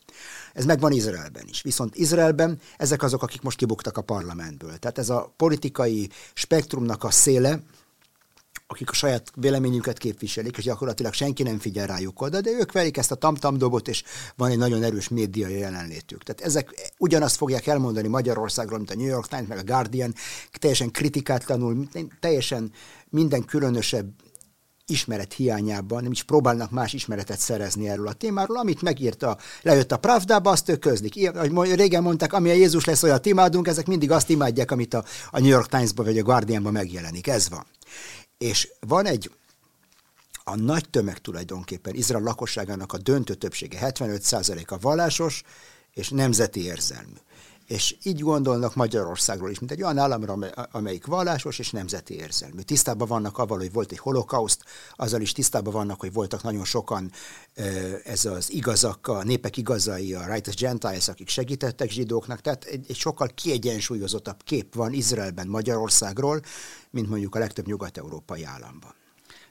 Ez 0.52 0.64
megvan 0.64 0.92
Izraelben 0.92 1.44
is. 1.48 1.62
Viszont 1.62 1.96
Izraelben 1.96 2.60
ezek 2.76 3.02
azok, 3.02 3.22
akik 3.22 3.42
most 3.42 3.56
kibuktak 3.56 3.96
a 3.96 4.02
parlamentből. 4.02 4.76
Tehát 4.76 4.98
ez 4.98 5.10
a 5.10 5.32
politikai 5.36 6.10
spektrumnak 6.34 7.04
a 7.04 7.10
széle, 7.10 7.60
akik 8.70 8.90
a 8.90 8.94
saját 8.94 9.30
véleményüket 9.34 9.98
képviselik, 9.98 10.56
és 10.56 10.64
gyakorlatilag 10.64 11.12
senki 11.12 11.42
nem 11.42 11.58
figyel 11.58 11.86
rájuk 11.86 12.20
oda, 12.20 12.40
de 12.40 12.50
ők 12.50 12.72
verik 12.72 12.96
ezt 12.96 13.10
a 13.10 13.14
tamtam 13.14 13.58
dobot, 13.58 13.88
és 13.88 14.02
van 14.36 14.50
egy 14.50 14.58
nagyon 14.58 14.82
erős 14.82 15.08
médiai 15.08 15.58
jelenlétük. 15.58 16.22
Tehát 16.22 16.40
ezek 16.40 16.92
ugyanazt 16.98 17.36
fogják 17.36 17.66
elmondani 17.66 18.08
Magyarországról, 18.08 18.78
mint 18.78 18.90
a 18.90 18.94
New 18.94 19.06
York 19.06 19.28
Times, 19.28 19.46
meg 19.46 19.58
a 19.58 19.64
Guardian, 19.64 20.14
teljesen 20.52 20.90
kritikátlanul, 20.90 21.88
teljesen 22.20 22.72
minden 23.08 23.44
különösebb 23.44 24.08
ismeret 24.86 25.32
hiányában 25.32 26.02
nem 26.02 26.12
is 26.12 26.22
próbálnak 26.22 26.70
más 26.70 26.92
ismeretet 26.92 27.38
szerezni 27.38 27.88
erről 27.88 28.06
a 28.08 28.12
témáról, 28.12 28.56
amit 28.58 28.82
megírta, 28.82 29.38
lejött 29.62 29.92
a 29.92 29.96
Pravdába, 29.96 30.50
azt 30.50 30.68
ők 30.68 30.78
közlik. 30.78 31.30
Ahogy 31.34 31.74
régen 31.74 32.02
mondták, 32.02 32.32
ami 32.32 32.50
a 32.50 32.52
Jézus 32.52 32.84
lesz, 32.84 33.02
olyat 33.02 33.26
imádunk, 33.26 33.68
ezek 33.68 33.86
mindig 33.86 34.10
azt 34.10 34.30
imádják, 34.30 34.70
amit 34.70 34.94
a, 34.94 35.04
a 35.30 35.40
New 35.40 35.48
York 35.48 35.68
Times-ban 35.68 36.04
vagy 36.04 36.18
a 36.18 36.22
Guardianban 36.22 36.72
megjelenik. 36.72 37.26
Ez 37.26 37.48
van. 37.48 37.66
És 38.40 38.68
van 38.80 39.06
egy, 39.06 39.30
a 40.44 40.56
nagy 40.56 40.90
tömeg 40.90 41.18
tulajdonképpen, 41.18 41.94
Izrael 41.94 42.22
lakosságának 42.22 42.92
a 42.92 42.98
döntő 42.98 43.34
többsége, 43.34 43.78
75%-a 43.82 44.78
vallásos 44.78 45.42
és 45.94 46.08
nemzeti 46.08 46.64
érzelmű 46.64 47.16
és 47.70 47.96
így 48.02 48.20
gondolnak 48.20 48.74
Magyarországról 48.74 49.50
is, 49.50 49.58
mint 49.58 49.70
egy 49.70 49.82
olyan 49.82 49.98
államra, 49.98 50.36
amelyik 50.70 51.06
vallásos 51.06 51.58
és 51.58 51.70
nemzeti 51.70 52.14
érzelmű. 52.14 52.60
Tisztában 52.60 53.08
vannak 53.08 53.38
avval, 53.38 53.58
hogy 53.58 53.72
volt 53.72 53.92
egy 53.92 53.98
holokauszt, 53.98 54.64
azzal 54.96 55.20
is 55.20 55.32
tisztában 55.32 55.72
vannak, 55.72 56.00
hogy 56.00 56.12
voltak 56.12 56.42
nagyon 56.42 56.64
sokan 56.64 57.10
ez 58.04 58.24
az 58.24 58.52
igazak, 58.52 59.06
a 59.06 59.22
népek 59.22 59.56
igazai, 59.56 60.14
a 60.14 60.32
Righteous 60.32 60.56
Gentiles, 60.56 61.08
akik 61.08 61.28
segítettek 61.28 61.90
zsidóknak, 61.90 62.40
tehát 62.40 62.64
egy, 62.64 62.84
egy 62.88 62.96
sokkal 62.96 63.28
kiegyensúlyozottabb 63.34 64.42
kép 64.44 64.74
van 64.74 64.92
Izraelben 64.92 65.48
Magyarországról, 65.48 66.40
mint 66.90 67.08
mondjuk 67.08 67.34
a 67.34 67.38
legtöbb 67.38 67.66
nyugat-európai 67.66 68.44
államban. 68.44 68.94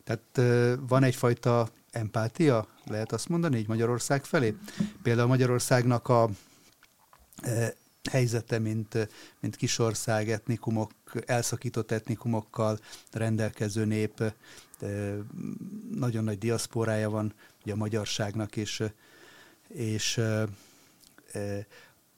Tehát 0.04 0.78
van 0.88 1.04
egyfajta 1.04 1.70
empátia, 1.92 2.68
lehet 2.86 3.12
azt 3.12 3.30
mondani, 3.30 3.58
így 3.58 3.68
Magyarország 3.68 4.26
felé? 4.26 4.56
Például 5.04 5.28
Magyarországnak 5.28 6.08
a 6.08 6.30
helyzete, 8.10 8.60
mint, 8.60 9.10
mint 9.40 9.56
kisország, 9.56 10.30
etnikumok, 10.30 10.92
elszakított 11.26 11.92
etnikumokkal 11.92 12.80
rendelkező 13.12 13.86
nép, 13.86 14.34
nagyon 15.92 16.24
nagy 16.24 16.38
diaszporája 16.38 17.10
van 17.10 17.34
ugye 17.64 17.74
a 17.74 17.76
magyarságnak, 17.76 18.56
és, 18.56 18.84
és 19.68 20.22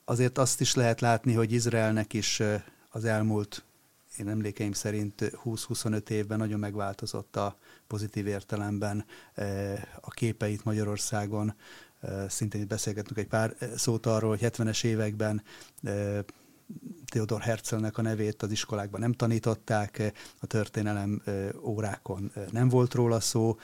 azért 0.05 0.37
azt 0.37 0.61
is 0.61 0.75
lehet 0.75 1.01
látni, 1.01 1.33
hogy 1.33 1.51
Izraelnek 1.51 2.13
is 2.13 2.41
az 2.89 3.05
elmúlt, 3.05 3.63
én 4.17 4.29
emlékeim 4.29 4.71
szerint 4.71 5.31
20-25 5.45 6.09
évben 6.09 6.37
nagyon 6.37 6.59
megváltozott 6.59 7.35
a 7.35 7.57
pozitív 7.87 8.27
értelemben 8.27 9.05
a 10.01 10.09
képeit 10.09 10.63
Magyarországon, 10.63 11.53
szintén 12.29 12.61
itt 12.61 12.67
beszélgettünk 12.67 13.19
egy 13.19 13.27
pár 13.27 13.55
szót 13.75 14.05
arról, 14.05 14.29
hogy 14.29 14.51
70-es 14.51 14.83
években 14.83 15.43
Theodor 17.05 17.41
Herzlnek 17.41 17.97
a 17.97 18.01
nevét 18.01 18.41
az 18.41 18.51
iskolákban 18.51 18.99
nem 18.99 19.13
tanították, 19.13 20.13
a 20.39 20.45
történelem 20.45 21.21
órákon 21.61 22.31
nem 22.51 22.69
volt 22.69 22.93
róla 22.93 23.19
szó. 23.19 23.57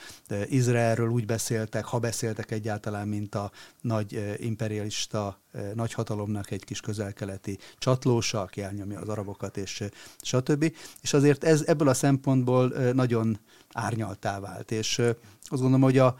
Izraelről 0.46 1.08
úgy 1.08 1.26
beszéltek, 1.26 1.84
ha 1.84 1.98
beszéltek 1.98 2.50
egyáltalán, 2.50 3.08
mint 3.08 3.34
a 3.34 3.50
nagy 3.80 4.36
imperialista 4.38 5.40
nagyhatalomnak 5.74 6.50
egy 6.50 6.64
kis 6.64 6.80
közelkeleti 6.80 7.58
csatlósa, 7.78 8.40
aki 8.40 8.62
elnyomja 8.62 9.00
az 9.00 9.08
arabokat, 9.08 9.56
és 9.56 9.84
stb. 10.20 10.72
És 11.00 11.12
azért 11.12 11.44
ez 11.44 11.62
ebből 11.66 11.88
a 11.88 11.94
szempontból 11.94 12.68
nagyon 12.92 13.38
árnyaltá 13.72 14.40
vált, 14.40 14.70
és 14.70 14.98
azt 14.98 15.60
gondolom, 15.60 15.80
hogy 15.80 15.98
a, 15.98 16.18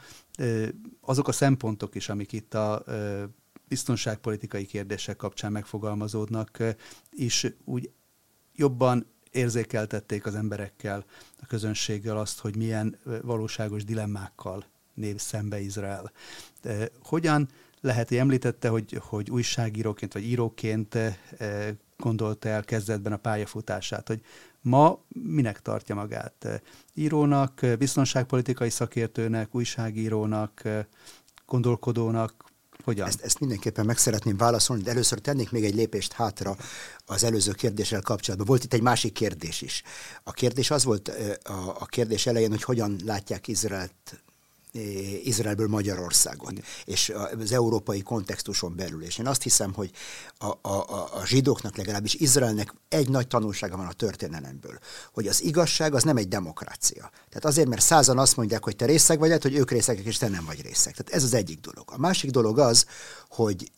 azok 1.01 1.27
a 1.27 1.31
szempontok 1.31 1.95
is, 1.95 2.09
amik 2.09 2.31
itt 2.31 2.53
a 2.53 2.83
biztonságpolitikai 3.67 4.65
kérdések 4.65 5.15
kapcsán 5.15 5.51
megfogalmazódnak, 5.51 6.63
is 7.11 7.47
úgy 7.65 7.91
jobban 8.55 9.05
érzékeltették 9.31 10.25
az 10.25 10.35
emberekkel, 10.35 11.05
a 11.41 11.45
közönséggel 11.45 12.17
azt, 12.17 12.39
hogy 12.39 12.55
milyen 12.55 12.99
valóságos 13.21 13.83
dilemmákkal 13.83 14.65
néz 14.93 15.21
szembe 15.21 15.59
Izrael. 15.59 16.11
Hogyan 17.03 17.49
lehet, 17.81 18.07
hogy 18.07 18.17
említette, 18.17 18.69
hogy, 18.69 18.97
hogy 19.01 19.29
újságíróként 19.29 20.13
vagy 20.13 20.23
íróként 20.23 20.97
gondolta 21.97 22.49
el 22.49 22.63
kezdetben 22.63 23.13
a 23.13 23.17
pályafutását, 23.17 24.07
hogy 24.07 24.21
ma 24.61 24.99
minek 25.07 25.61
tartja 25.61 25.95
magát? 25.95 26.61
Írónak, 26.93 27.65
biztonságpolitikai 27.77 28.69
szakértőnek, 28.69 29.55
újságírónak, 29.55 30.61
gondolkodónak, 31.45 32.49
hogyan? 32.83 33.07
Ezt, 33.07 33.21
ezt 33.21 33.39
mindenképpen 33.39 33.85
meg 33.85 33.97
szeretném 33.97 34.37
válaszolni, 34.37 34.83
de 34.83 34.91
először 34.91 35.19
tennék 35.19 35.51
még 35.51 35.63
egy 35.63 35.75
lépést 35.75 36.13
hátra 36.13 36.55
az 37.05 37.23
előző 37.23 37.51
kérdéssel 37.51 38.01
kapcsolatban. 38.01 38.47
Volt 38.47 38.63
itt 38.63 38.73
egy 38.73 38.81
másik 38.81 39.13
kérdés 39.13 39.61
is. 39.61 39.83
A 40.23 40.31
kérdés 40.31 40.71
az 40.71 40.83
volt 40.83 41.07
a, 41.43 41.75
a 41.79 41.85
kérdés 41.85 42.25
elején, 42.25 42.49
hogy 42.49 42.63
hogyan 42.63 42.95
látják 43.05 43.47
Izraelt 43.47 44.23
Izraelből 45.23 45.67
Magyarországon, 45.67 46.63
és 46.85 47.13
az 47.39 47.51
európai 47.51 48.01
kontextuson 48.01 48.75
belül. 48.75 49.03
És 49.03 49.17
én 49.17 49.27
azt 49.27 49.43
hiszem, 49.43 49.73
hogy 49.73 49.91
a, 50.37 50.45
a, 50.61 51.09
a 51.13 51.25
zsidóknak 51.25 51.77
legalábbis 51.77 52.13
Izraelnek 52.13 52.73
egy 52.87 53.09
nagy 53.09 53.27
tanulsága 53.27 53.77
van 53.77 53.85
a 53.85 53.93
történelemből, 53.93 54.79
hogy 55.13 55.27
az 55.27 55.43
igazság 55.43 55.93
az 55.93 56.03
nem 56.03 56.17
egy 56.17 56.27
demokrácia. 56.27 57.11
Tehát 57.29 57.45
azért, 57.45 57.67
mert 57.67 57.81
százan 57.81 58.17
azt 58.19 58.35
mondják, 58.35 58.63
hogy 58.63 58.75
te 58.75 58.85
részeg 58.85 59.19
vagy, 59.19 59.41
hogy 59.41 59.55
ők 59.55 59.71
részegek, 59.71 60.05
és 60.05 60.17
te 60.17 60.27
nem 60.27 60.45
vagy 60.45 60.61
részeg. 60.61 60.95
Tehát 60.95 61.13
ez 61.13 61.23
az 61.23 61.33
egyik 61.33 61.59
dolog. 61.59 61.91
A 61.91 61.97
másik 61.97 62.31
dolog 62.31 62.59
az, 62.59 62.85
hogy 63.29 63.71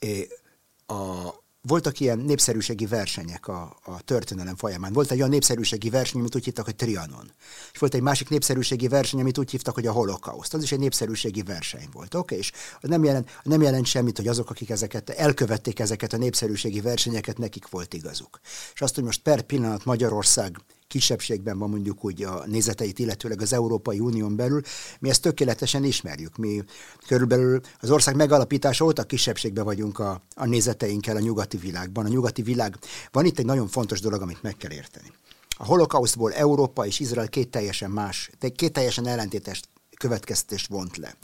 a, 0.86 1.30
voltak 1.62 2.00
ilyen 2.00 2.18
népszerűségi 2.18 2.86
versenyek 2.86 3.48
a, 3.48 3.78
a 3.84 4.02
történelem 4.02 4.56
folyamán. 4.56 4.94
Volt 4.94 5.12
egy 5.12 5.18
olyan 5.18 5.30
népszerűségi 5.30 5.90
verseny, 5.90 6.20
amit 6.20 6.36
úgy 6.36 6.44
hívtak, 6.44 6.66
hogy 6.66 6.76
Trianon. 6.76 7.32
És 7.74 7.80
volt 7.80 7.94
egy 7.94 8.02
másik 8.02 8.30
népszerűségi 8.30 8.88
verseny, 8.88 9.20
amit 9.20 9.38
úgy 9.38 9.52
hívtak, 9.52 9.74
hogy 9.74 9.88
a 9.88 9.92
holokauszt. 9.92 10.54
Az 10.54 10.64
is 10.64 10.72
egy 10.72 10.80
népszerűségi 10.80 11.42
verseny 11.42 11.88
volt. 11.94 12.14
Oké, 12.14 12.20
okay? 12.20 12.38
és 12.38 12.52
nem 12.82 13.04
jelent, 13.04 13.30
nem 13.44 13.62
jelent 13.62 13.86
semmit, 13.86 14.18
hogy 14.18 14.28
azok, 14.28 14.50
akik 14.50 14.70
ezeket 14.70 15.10
elkövették 15.10 15.80
ezeket 15.80 16.14
a 16.14 16.18
népszerűségi 16.18 16.82
versenyeket, 16.82 17.38
nekik 17.38 17.70
volt 17.70 17.94
igazuk. 17.94 18.40
És 18.74 18.82
azt, 18.82 18.96
hogy 18.96 19.04
most 19.04 19.22
per 19.22 19.42
pillanat 19.42 19.86
Magyarország 19.86 20.58
kisebbségben 20.92 21.58
van 21.60 21.70
mondjuk 21.70 22.06
úgy 22.06 22.24
a 22.24 22.44
nézeteit, 22.46 23.00
illetőleg 23.00 23.42
az 23.42 23.54
Európai 23.54 24.00
Unión 24.00 24.36
belül, 24.36 24.62
mi 25.00 25.10
ezt 25.10 25.22
tökéletesen 25.22 25.84
ismerjük. 25.84 26.38
Mi 26.38 26.64
körülbelül 27.08 27.60
az 27.80 27.92
ország 27.92 28.16
megalapítása 28.16 28.86
óta 28.86 29.04
kisebbségben 29.04 29.64
vagyunk 29.64 30.00
a, 30.00 30.22
a 30.36 30.46
nézeteinkkel 30.46 31.16
a 31.16 31.20
nyugati 31.20 31.58
világban. 31.58 32.06
A 32.06 32.08
nyugati 32.08 32.42
világ, 32.42 32.78
van 33.12 33.26
itt 33.26 33.40
egy 33.40 33.46
nagyon 33.46 33.68
fontos 33.68 34.00
dolog, 34.00 34.22
amit 34.22 34.42
meg 34.42 34.58
kell 34.58 34.72
érteni. 34.72 35.12
A 35.58 35.66
holokausztból 35.66 36.34
Európa 36.34 36.86
és 36.86 37.00
Izrael 37.00 37.30
két 37.30 37.50
teljesen 37.50 37.92
más, 37.92 38.30
két 38.56 38.74
teljesen 38.74 39.08
ellentétes 39.08 39.62
következtetést 39.98 40.68
vont 40.68 40.98
le. 40.98 41.16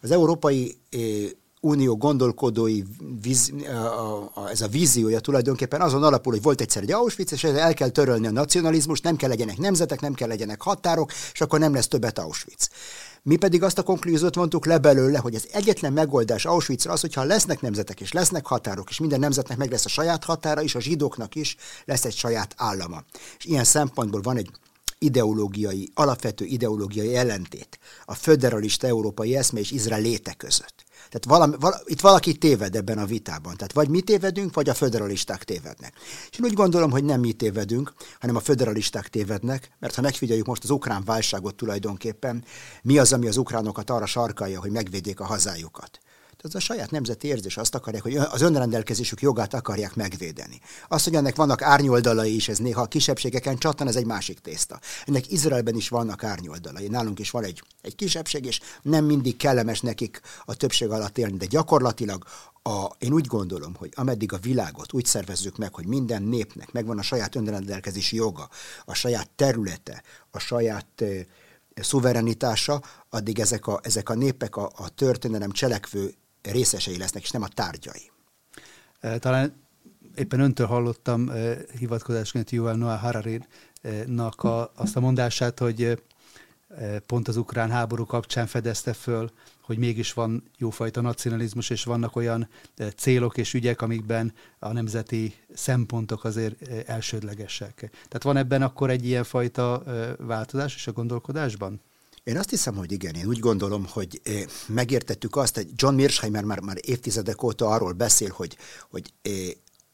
Az 0.00 0.10
európai 0.10 0.78
eh, 0.90 1.00
unió 1.64 1.96
gondolkodói, 1.96 2.82
víz, 3.22 3.52
ez 4.50 4.60
a 4.60 4.68
víziója 4.68 5.20
tulajdonképpen 5.20 5.80
azon 5.80 6.02
alapul, 6.02 6.32
hogy 6.32 6.42
volt 6.42 6.60
egyszer 6.60 6.82
egy 6.82 6.92
Auschwitz, 6.92 7.32
és 7.32 7.44
el 7.44 7.74
kell 7.74 7.88
törölni 7.88 8.26
a 8.26 8.30
nacionalizmus, 8.30 9.00
nem 9.00 9.16
kell 9.16 9.28
legyenek 9.28 9.58
nemzetek, 9.58 10.00
nem 10.00 10.14
kell 10.14 10.28
legyenek 10.28 10.62
határok, 10.62 11.12
és 11.32 11.40
akkor 11.40 11.58
nem 11.58 11.74
lesz 11.74 11.88
többet 11.88 12.18
Auschwitz. 12.18 12.68
Mi 13.22 13.36
pedig 13.36 13.62
azt 13.62 13.78
a 13.78 13.82
konklúziót 13.82 14.34
vontuk 14.34 14.66
le 14.66 14.78
belőle, 14.78 15.18
hogy 15.18 15.34
az 15.34 15.48
egyetlen 15.52 15.92
megoldás 15.92 16.44
Auschwitzra 16.44 16.92
az, 16.92 17.00
hogyha 17.00 17.22
lesznek 17.22 17.60
nemzetek 17.60 18.00
és 18.00 18.12
lesznek 18.12 18.46
határok, 18.46 18.90
és 18.90 18.98
minden 18.98 19.20
nemzetnek 19.20 19.58
meg 19.58 19.70
lesz 19.70 19.84
a 19.84 19.88
saját 19.88 20.24
határa, 20.24 20.62
és 20.62 20.74
a 20.74 20.80
zsidóknak 20.80 21.34
is 21.34 21.56
lesz 21.84 22.04
egy 22.04 22.16
saját 22.16 22.54
állama. 22.56 23.02
És 23.38 23.44
ilyen 23.44 23.64
szempontból 23.64 24.20
van 24.20 24.36
egy 24.36 24.50
ideológiai, 24.98 25.90
alapvető 25.94 26.44
ideológiai 26.44 27.16
ellentét 27.16 27.78
a 28.04 28.14
föderalista 28.14 28.86
európai 28.86 29.36
eszme 29.36 29.58
és 29.58 29.70
Izrael 29.70 30.00
léte 30.00 30.34
között. 30.34 30.84
Tehát 31.12 31.38
valami, 31.38 31.56
val, 31.60 31.80
itt 31.84 32.00
valaki 32.00 32.34
téved 32.34 32.76
ebben 32.76 32.98
a 32.98 33.06
vitában. 33.06 33.56
Tehát 33.56 33.72
vagy 33.72 33.88
mi 33.88 34.00
tévedünk, 34.00 34.54
vagy 34.54 34.68
a 34.68 34.74
föderalisták 34.74 35.44
tévednek. 35.44 35.94
És 36.30 36.38
én 36.38 36.44
úgy 36.44 36.52
gondolom, 36.52 36.90
hogy 36.90 37.04
nem 37.04 37.20
mi 37.20 37.32
tévedünk, 37.32 37.92
hanem 38.20 38.36
a 38.36 38.40
föderalisták 38.40 39.08
tévednek, 39.08 39.70
mert 39.78 39.94
ha 39.94 40.02
megfigyeljük 40.02 40.46
most 40.46 40.64
az 40.64 40.70
ukrán 40.70 41.04
válságot 41.04 41.54
tulajdonképpen, 41.54 42.44
mi 42.82 42.98
az, 42.98 43.12
ami 43.12 43.26
az 43.26 43.36
ukránokat 43.36 43.90
arra 43.90 44.06
sarkalja, 44.06 44.60
hogy 44.60 44.70
megvédjék 44.70 45.20
a 45.20 45.24
hazájukat 45.24 46.00
az 46.42 46.54
a 46.54 46.60
saját 46.60 46.90
nemzeti 46.90 47.26
érzés, 47.26 47.56
azt 47.56 47.74
akarják, 47.74 48.02
hogy 48.02 48.16
az 48.16 48.40
önrendelkezésük 48.40 49.20
jogát 49.20 49.54
akarják 49.54 49.94
megvédeni. 49.94 50.60
Azt, 50.88 51.04
hogy 51.04 51.14
ennek 51.14 51.36
vannak 51.36 51.62
árnyoldalai 51.62 52.34
is, 52.34 52.48
ez 52.48 52.58
néha 52.58 52.80
a 52.80 52.86
kisebbségeken 52.86 53.56
csattan, 53.56 53.88
ez 53.88 53.96
egy 53.96 54.06
másik 54.06 54.38
tészta. 54.38 54.80
Ennek 55.06 55.30
Izraelben 55.30 55.74
is 55.74 55.88
vannak 55.88 56.24
árnyoldalai. 56.24 56.88
Nálunk 56.88 57.18
is 57.18 57.30
van 57.30 57.44
egy, 57.44 57.62
egy 57.80 57.94
kisebbség, 57.94 58.44
és 58.44 58.60
nem 58.82 59.04
mindig 59.04 59.36
kellemes 59.36 59.80
nekik 59.80 60.20
a 60.44 60.54
többség 60.54 60.88
alatt 60.88 61.18
élni, 61.18 61.36
de 61.36 61.46
gyakorlatilag 61.46 62.24
a, 62.62 62.86
én 62.98 63.12
úgy 63.12 63.26
gondolom, 63.26 63.74
hogy 63.74 63.92
ameddig 63.94 64.32
a 64.32 64.38
világot 64.38 64.92
úgy 64.92 65.04
szervezzük 65.04 65.56
meg, 65.56 65.74
hogy 65.74 65.86
minden 65.86 66.22
népnek 66.22 66.72
megvan 66.72 66.98
a 66.98 67.02
saját 67.02 67.34
önrendelkezési 67.34 68.16
joga, 68.16 68.48
a 68.84 68.94
saját 68.94 69.30
területe, 69.36 70.02
a 70.30 70.38
saját 70.38 70.86
eh, 70.96 71.24
szuverenitása, 71.74 72.82
addig 73.10 73.38
ezek 73.38 73.66
a, 73.66 73.80
ezek 73.82 74.08
a 74.08 74.14
népek 74.14 74.56
a, 74.56 74.72
a 74.76 74.88
történelem 74.88 75.50
cselekvő 75.50 76.14
részesei 76.42 76.98
lesznek, 76.98 77.22
és 77.22 77.30
nem 77.30 77.42
a 77.42 77.48
tárgyai. 77.48 78.10
Talán 79.18 79.62
éppen 80.14 80.40
öntől 80.40 80.66
hallottam 80.66 81.30
hivatkozásként 81.78 82.50
Yuval 82.50 82.74
Noah 82.74 83.00
Harari-nak 83.00 84.42
a, 84.42 84.72
azt 84.74 84.96
a 84.96 85.00
mondását, 85.00 85.58
hogy 85.58 86.02
pont 87.06 87.28
az 87.28 87.36
ukrán 87.36 87.70
háború 87.70 88.06
kapcsán 88.06 88.46
fedezte 88.46 88.92
föl, 88.92 89.30
hogy 89.62 89.78
mégis 89.78 90.12
van 90.12 90.50
jófajta 90.58 91.00
nacionalizmus, 91.00 91.70
és 91.70 91.84
vannak 91.84 92.16
olyan 92.16 92.48
célok 92.96 93.36
és 93.36 93.54
ügyek, 93.54 93.82
amikben 93.82 94.32
a 94.58 94.72
nemzeti 94.72 95.34
szempontok 95.54 96.24
azért 96.24 96.68
elsődlegesek. 96.88 97.74
Tehát 97.78 98.22
van 98.22 98.36
ebben 98.36 98.62
akkor 98.62 98.90
egy 98.90 99.06
ilyen 99.06 99.24
fajta 99.24 99.82
változás 100.18 100.74
is 100.74 100.86
a 100.86 100.92
gondolkodásban? 100.92 101.80
Én 102.24 102.38
azt 102.38 102.50
hiszem, 102.50 102.74
hogy 102.74 102.92
igen, 102.92 103.14
én 103.14 103.26
úgy 103.26 103.38
gondolom, 103.38 103.86
hogy 103.88 104.22
megértettük 104.66 105.36
azt, 105.36 105.54
hogy 105.54 105.68
John 105.76 105.94
Mearsheimer 105.94 106.44
már, 106.44 106.60
már 106.60 106.76
évtizedek 106.80 107.42
óta 107.42 107.68
arról 107.68 107.92
beszél, 107.92 108.30
hogy, 108.30 108.56
hogy 108.90 109.12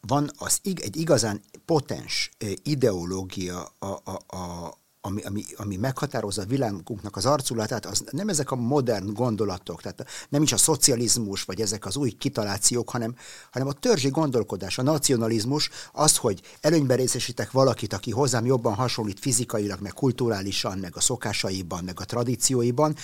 van 0.00 0.30
az, 0.36 0.60
egy 0.62 0.96
igazán 0.96 1.42
potens 1.64 2.30
ideológia 2.62 3.72
a, 3.78 3.86
a, 3.86 4.36
a, 4.36 4.74
ami, 5.00 5.22
ami, 5.22 5.44
ami 5.56 5.76
meghatározza 5.76 6.42
a 6.42 6.46
világunknak 6.46 7.16
az 7.16 7.26
arculatát, 7.26 7.86
az 7.86 8.04
nem 8.10 8.28
ezek 8.28 8.50
a 8.50 8.56
modern 8.56 9.12
gondolatok, 9.12 9.82
tehát 9.82 10.06
nem 10.28 10.42
is 10.42 10.52
a 10.52 10.56
szocializmus, 10.56 11.42
vagy 11.42 11.60
ezek 11.60 11.86
az 11.86 11.96
új 11.96 12.10
kitalációk, 12.10 12.90
hanem, 12.90 13.14
hanem 13.50 13.68
a 13.68 13.72
törzsi 13.72 14.08
gondolkodás, 14.08 14.78
a 14.78 14.82
nacionalizmus, 14.82 15.70
az, 15.92 16.16
hogy 16.16 16.40
előnyben 16.60 16.96
részesítek 16.96 17.50
valakit, 17.50 17.92
aki 17.92 18.10
hozzám 18.10 18.46
jobban 18.46 18.74
hasonlít 18.74 19.20
fizikailag, 19.20 19.80
meg 19.80 19.92
kulturálisan, 19.92 20.78
meg 20.78 20.96
a 20.96 21.00
szokásaiban, 21.00 21.84
meg 21.84 22.00
a 22.00 22.04
tradícióiban. 22.04 22.96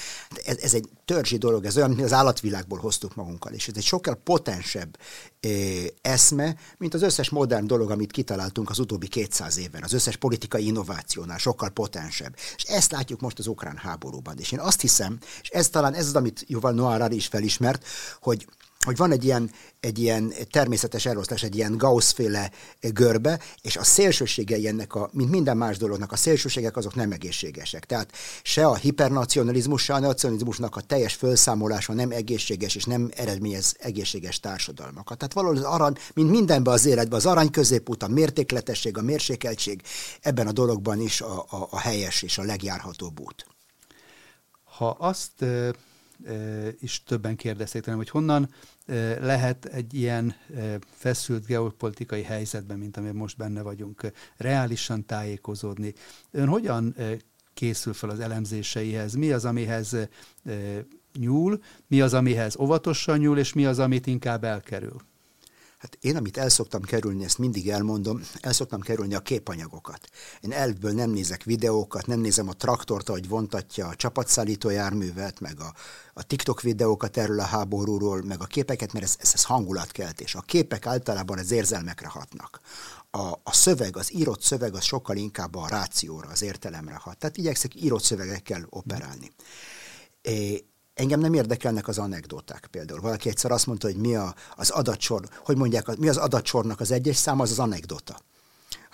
Ez, 0.45 0.57
ez 0.57 0.75
egy 0.75 0.89
törzsi 1.05 1.37
dolog, 1.37 1.65
ez 1.65 1.77
olyan, 1.77 1.91
mint 1.91 2.03
az 2.03 2.13
állatvilágból 2.13 2.79
hoztuk 2.79 3.15
magunkkal, 3.15 3.53
és 3.53 3.69
ez 3.69 3.77
egy 3.77 3.85
sokkal 3.85 4.15
potensebb 4.15 4.97
eszme, 6.03 6.57
mint 6.79 6.95
az 6.95 7.03
összes 7.03 7.31
modern 7.31 7.67
dolog, 7.67 7.91
amit 7.91 8.11
kitaláltunk 8.11 8.71
az 8.71 8.79
utóbbi 8.79 9.09
200 9.09 9.59
évben, 9.59 9.83
az 9.83 9.93
összes 9.93 10.17
politikai 10.17 10.67
innovációnál 10.67 11.39
sokkal 11.39 11.71
potensebb. 11.71 12.37
És 12.57 12.63
ezt 12.63 12.93
látjuk 12.93 13.21
most 13.21 13.39
az 13.39 13.47
ukrán 13.47 13.77
háborúban. 13.77 14.39
És 14.39 14.53
én 14.53 14.61
azt 14.61 14.81
hiszem, 14.81 15.19
és 15.43 15.49
ez 15.49 15.69
talán 15.69 15.95
ez 15.95 16.07
az, 16.07 16.15
amit 16.15 16.45
Yuval 16.47 16.73
Noah 16.73 17.15
is 17.15 17.27
felismert, 17.27 17.87
hogy 18.21 18.47
hogy 18.85 18.97
van 18.97 19.13
egy 19.13 19.25
ilyen, 19.25 19.51
egy 19.81 19.99
ilyen 19.99 20.33
természetes 20.51 21.07
elosztás, 21.07 21.43
egy 21.43 21.57
ilyen 21.57 21.77
Gauss-féle 21.77 22.51
görbe, 22.81 23.41
és 23.61 23.77
a 23.77 23.85
szélsőségei 23.85 24.67
ennek, 24.67 24.95
a, 24.95 25.11
mint 25.13 25.31
minden 25.31 25.57
más 25.57 25.77
dolognak, 25.77 26.13
a 26.13 26.17
szélsőségek 26.17 26.77
azok 26.77 26.95
nem 26.95 27.13
egészségesek. 27.13 27.85
Tehát 27.85 28.13
se 28.43 28.67
a 28.67 28.75
hipernacionalizmus, 28.75 29.83
se 29.83 29.95
a 29.95 29.99
nacionalizmusnak 29.99 30.77
a 30.77 30.81
teljes 30.81 31.15
felszámolása 31.15 31.93
nem 31.93 32.11
egészséges, 32.11 32.75
és 32.75 32.85
nem 32.85 33.11
eredményez 33.17 33.77
egészséges 33.79 34.41
társadalmakat. 34.41 35.19
Tehát 35.19 35.35
valahol 35.35 35.57
az 35.57 35.63
arany, 35.63 35.97
mint 36.15 36.31
mindenben 36.31 36.73
az 36.73 36.87
életben, 36.87 37.19
az 37.19 37.27
arany 37.27 37.51
középút, 37.51 38.03
a 38.03 38.09
mértékletesség, 38.09 38.99
a 38.99 39.03
mérsékeltség, 39.03 39.83
ebben 40.21 40.47
a 40.47 40.53
dologban 40.53 41.01
is 41.01 41.21
a, 41.21 41.39
a, 41.39 41.67
a 41.71 41.79
helyes 41.79 42.23
és 42.23 42.39
a 42.39 42.43
legjárhatóbb 42.43 43.21
út. 43.21 43.47
Ha 44.65 44.89
azt 44.89 45.45
is 46.81 47.03
többen 47.03 47.37
kérdezték 47.37 47.85
hogy 47.85 48.09
honnan 48.09 48.51
lehet 49.21 49.65
egy 49.65 49.95
ilyen 49.95 50.35
feszült 50.91 51.47
geopolitikai 51.47 52.23
helyzetben, 52.23 52.79
mint 52.79 52.97
amiben 52.97 53.17
most 53.17 53.37
benne 53.37 53.63
vagyunk, 53.63 54.13
reálisan 54.37 55.07
tájékozódni. 55.07 55.95
Ön 56.31 56.49
hogyan 56.49 56.95
készül 57.55 57.93
fel 57.93 58.11
az 58.11 58.21
elemzéseihez? 58.21 59.15
Mi 59.15 59.33
az, 59.33 59.45
amihez 59.45 59.97
nyúl, 61.19 61.63
mi 61.87 62.01
az, 62.01 62.15
amihez 62.15 62.57
óvatosan 62.57 63.19
nyúl, 63.19 63.39
és 63.39 63.53
mi 63.53 63.67
az, 63.67 63.79
amit 63.79 64.07
inkább 64.07 64.45
elkerül? 64.45 64.97
Hát 65.85 65.99
én, 66.01 66.17
amit 66.17 66.37
el 66.37 66.49
szoktam 66.49 66.83
kerülni, 66.83 67.25
ezt 67.25 67.39
mindig 67.39 67.69
elmondom, 67.69 68.21
el 68.41 68.53
szoktam 68.53 68.81
kerülni 68.81 69.15
a 69.15 69.21
képanyagokat. 69.21 70.09
Én 70.41 70.53
elvből 70.53 70.93
nem 70.93 71.11
nézek 71.11 71.43
videókat, 71.43 72.07
nem 72.07 72.21
nézem 72.21 72.49
a 72.49 72.53
traktort, 72.53 73.09
ahogy 73.09 73.29
vontatja 73.29 73.87
a 73.87 73.95
csapatszállító 73.95 74.71
járművet, 74.71 75.41
meg 75.41 75.61
a, 75.61 75.75
a 76.15 76.23
TikTok 76.23 76.61
videókat 76.61 77.17
erről 77.17 77.41
a 77.41 77.45
háborúról, 77.45 78.23
meg 78.23 78.41
a 78.41 78.45
képeket, 78.45 78.93
mert 78.93 79.05
ez, 79.05 79.17
ez, 79.19 79.31
ez 79.35 79.45
hangulatkeltés. 79.45 80.35
A 80.35 80.41
képek 80.41 80.87
általában 80.87 81.39
az 81.39 81.51
érzelmekre 81.51 82.09
hatnak. 82.09 82.61
A, 83.11 83.33
a 83.43 83.53
szöveg, 83.53 83.97
az 83.97 84.15
írott 84.15 84.43
szöveg 84.43 84.75
az 84.75 84.85
sokkal 84.85 85.17
inkább 85.17 85.55
a 85.55 85.69
rációra, 85.69 86.29
az 86.29 86.43
értelemre 86.43 86.95
hat. 86.95 87.19
Tehát 87.19 87.37
igyekszek 87.37 87.75
írott 87.75 88.03
szövegekkel 88.03 88.67
operálni. 88.71 89.31
É, 90.23 90.65
Engem 90.95 91.21
nem 91.21 91.35
érdekelnek 91.35 91.89
az 91.89 91.99
anekdoták 91.99 92.67
például. 92.71 93.01
Valaki 93.01 93.29
egyszer 93.29 93.51
azt 93.51 93.67
mondta, 93.67 93.87
hogy 93.87 93.97
mi 93.97 94.15
a, 94.15 94.35
az 94.57 94.71
adatsor, 94.71 95.29
hogy 95.45 95.57
mondják, 95.57 95.97
mi 95.97 96.09
az 96.09 96.17
adatsornak 96.17 96.81
az 96.81 96.91
egyes 96.91 97.17
szám, 97.17 97.41
az 97.41 97.51
az 97.51 97.59
anekdota 97.59 98.17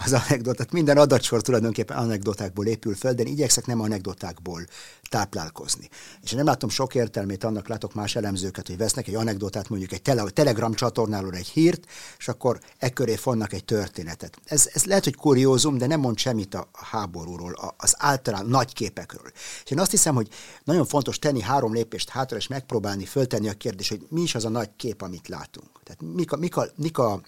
az 0.05 0.13
anekdotát. 0.13 0.73
Minden 0.73 0.97
adatsor 0.97 1.43
tulajdonképpen 1.43 1.97
anekdotákból 1.97 2.67
épül 2.67 2.95
föl, 2.95 3.13
de 3.13 3.23
igyekszek 3.23 3.67
nem 3.67 3.81
anekdotákból 3.81 4.67
táplálkozni. 5.09 5.89
És 6.23 6.33
nem 6.33 6.45
látom 6.45 6.69
sok 6.69 6.95
értelmét, 6.95 7.45
annak 7.45 7.69
látok 7.69 7.95
más 7.95 8.17
elemzőket, 8.17 8.67
hogy 8.67 8.77
vesznek 8.77 9.09
egy 9.09 9.15
anekdotát, 9.15 9.69
mondjuk 9.69 9.93
egy 9.93 10.03
tele, 10.03 10.31
Telegram 10.31 10.73
csatornáról 10.73 11.35
egy 11.35 11.49
hírt, 11.49 11.87
és 12.19 12.29
akkor 12.29 12.61
ekköré 12.79 13.17
fonnak 13.17 13.53
egy 13.53 13.65
történetet. 13.65 14.39
Ez, 14.45 14.71
ez 14.73 14.85
lehet, 14.85 15.05
hogy 15.05 15.15
kuriózum, 15.15 15.79
de 15.79 15.87
nem 15.87 16.01
mond 16.01 16.19
semmit 16.19 16.55
a 16.55 16.69
háborúról, 16.73 17.75
az 17.77 17.95
általán 17.99 18.47
nagy 18.47 18.73
képekről. 18.73 19.31
És 19.65 19.71
én 19.71 19.81
azt 19.81 19.91
hiszem, 19.91 20.15
hogy 20.15 20.29
nagyon 20.65 20.87
fontos 20.87 21.19
tenni 21.19 21.41
három 21.41 21.73
lépést 21.73 22.09
hátra, 22.09 22.37
és 22.37 22.47
megpróbálni 22.47 23.05
föltenni 23.05 23.49
a 23.49 23.53
kérdést, 23.53 23.91
hogy 23.91 24.07
mi 24.09 24.21
is 24.21 24.35
az 24.35 24.45
a 24.45 24.49
nagy 24.49 24.71
kép, 24.77 25.03
amit 25.03 25.29
látunk. 25.29 25.69
Tehát 25.83 26.15
mik 26.15 26.33
a, 26.33 26.37
mik 26.37 26.57
a, 26.57 26.67
mik 26.77 26.99
a 26.99 27.21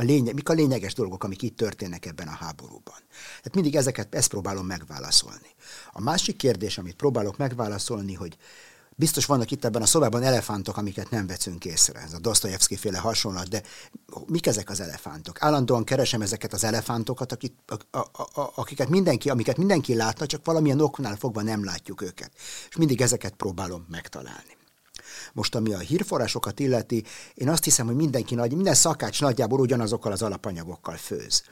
a 0.00 0.02
lényeg, 0.02 0.34
mik 0.34 0.48
a 0.48 0.52
lényeges 0.52 0.94
dolgok, 0.94 1.24
amik 1.24 1.42
itt 1.42 1.56
történnek 1.56 2.06
ebben 2.06 2.28
a 2.28 2.36
háborúban. 2.36 2.98
Tehát 3.36 3.54
mindig 3.54 3.76
ezeket, 3.76 4.14
ezt 4.14 4.28
próbálom 4.28 4.66
megválaszolni. 4.66 5.48
A 5.92 6.00
másik 6.00 6.36
kérdés, 6.36 6.78
amit 6.78 6.94
próbálok 6.94 7.36
megválaszolni, 7.36 8.14
hogy 8.14 8.36
biztos 8.94 9.26
vannak 9.26 9.50
itt 9.50 9.64
ebben 9.64 9.82
a 9.82 9.86
szobában 9.86 10.22
elefántok, 10.22 10.76
amiket 10.76 11.10
nem 11.10 11.26
veszünk 11.26 11.64
észre. 11.64 12.00
Ez 12.00 12.12
a 12.12 12.18
Dostoyevsky 12.18 12.76
féle 12.76 12.98
hasonlat, 12.98 13.48
de 13.48 13.62
mik 14.26 14.46
ezek 14.46 14.70
az 14.70 14.80
elefántok? 14.80 15.42
Állandóan 15.42 15.84
keresem 15.84 16.22
ezeket 16.22 16.52
az 16.52 16.64
elefántokat, 16.64 17.32
akik, 17.32 17.52
a, 17.66 17.98
a, 17.98 18.40
a, 18.40 18.52
akiket 18.54 18.88
mindenki, 18.88 19.30
amiket 19.30 19.56
mindenki 19.56 19.94
látna, 19.94 20.26
csak 20.26 20.44
valamilyen 20.44 20.80
oknál 20.80 21.16
fogva 21.16 21.42
nem 21.42 21.64
látjuk 21.64 22.02
őket. 22.02 22.30
És 22.68 22.76
mindig 22.76 23.00
ezeket 23.00 23.34
próbálom 23.34 23.86
megtalálni. 23.88 24.57
Most 25.32 25.54
ami 25.54 25.72
a 25.72 25.78
hírforrásokat 25.78 26.60
illeti, 26.60 27.04
én 27.34 27.48
azt 27.48 27.64
hiszem, 27.64 27.86
hogy 27.86 27.96
mindenki 27.96 28.34
nagy, 28.34 28.54
minden 28.54 28.74
szakács 28.74 29.20
nagyjából 29.20 29.60
ugyanazokkal 29.60 30.12
az 30.12 30.22
alapanyagokkal 30.22 30.96
főz. 30.96 31.42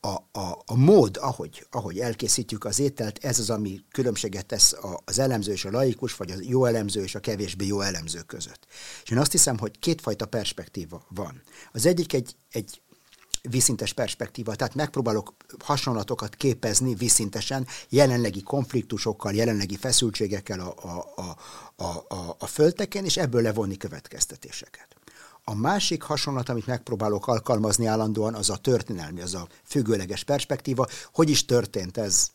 A, 0.00 0.38
a, 0.40 0.62
a 0.66 0.76
mód, 0.76 1.18
ahogy, 1.20 1.66
ahogy 1.70 1.98
elkészítjük 1.98 2.64
az 2.64 2.78
ételt, 2.78 3.18
ez 3.24 3.38
az, 3.38 3.50
ami 3.50 3.80
különbséget 3.90 4.46
tesz 4.46 4.76
az 5.04 5.18
elemző 5.18 5.52
és 5.52 5.64
a 5.64 5.70
laikus, 5.70 6.16
vagy 6.16 6.30
a 6.30 6.34
jó 6.40 6.64
elemző 6.64 7.02
és 7.02 7.14
a 7.14 7.20
kevésbé 7.20 7.66
jó 7.66 7.80
elemző 7.80 8.20
között. 8.20 8.66
És 9.04 9.10
én 9.10 9.18
azt 9.18 9.32
hiszem, 9.32 9.58
hogy 9.58 9.78
kétfajta 9.78 10.26
perspektíva 10.26 11.06
van. 11.08 11.42
Az 11.72 11.86
egyik 11.86 12.12
egy, 12.12 12.36
egy 12.50 12.81
viszintes 13.50 13.92
perspektíva, 13.92 14.54
tehát 14.54 14.74
megpróbálok 14.74 15.34
hasonlatokat 15.58 16.34
képezni 16.34 16.94
viszintesen 16.94 17.66
jelenlegi 17.88 18.42
konfliktusokkal, 18.42 19.32
jelenlegi 19.34 19.76
feszültségekkel 19.76 20.60
a, 20.60 20.74
a, 20.82 21.12
a, 21.16 21.36
a, 21.84 22.14
a, 22.14 22.36
a 22.38 22.46
földteken, 22.46 23.04
és 23.04 23.16
ebből 23.16 23.42
levonni 23.42 23.76
következtetéseket. 23.76 24.96
A 25.44 25.54
másik 25.54 26.02
hasonlat, 26.02 26.48
amit 26.48 26.66
megpróbálok 26.66 27.26
alkalmazni 27.26 27.86
állandóan, 27.86 28.34
az 28.34 28.50
a 28.50 28.56
történelmi, 28.56 29.20
az 29.20 29.34
a 29.34 29.46
függőleges 29.64 30.24
perspektíva. 30.24 30.86
Hogy 31.12 31.30
is 31.30 31.44
történt 31.44 31.96
ez 31.96 32.30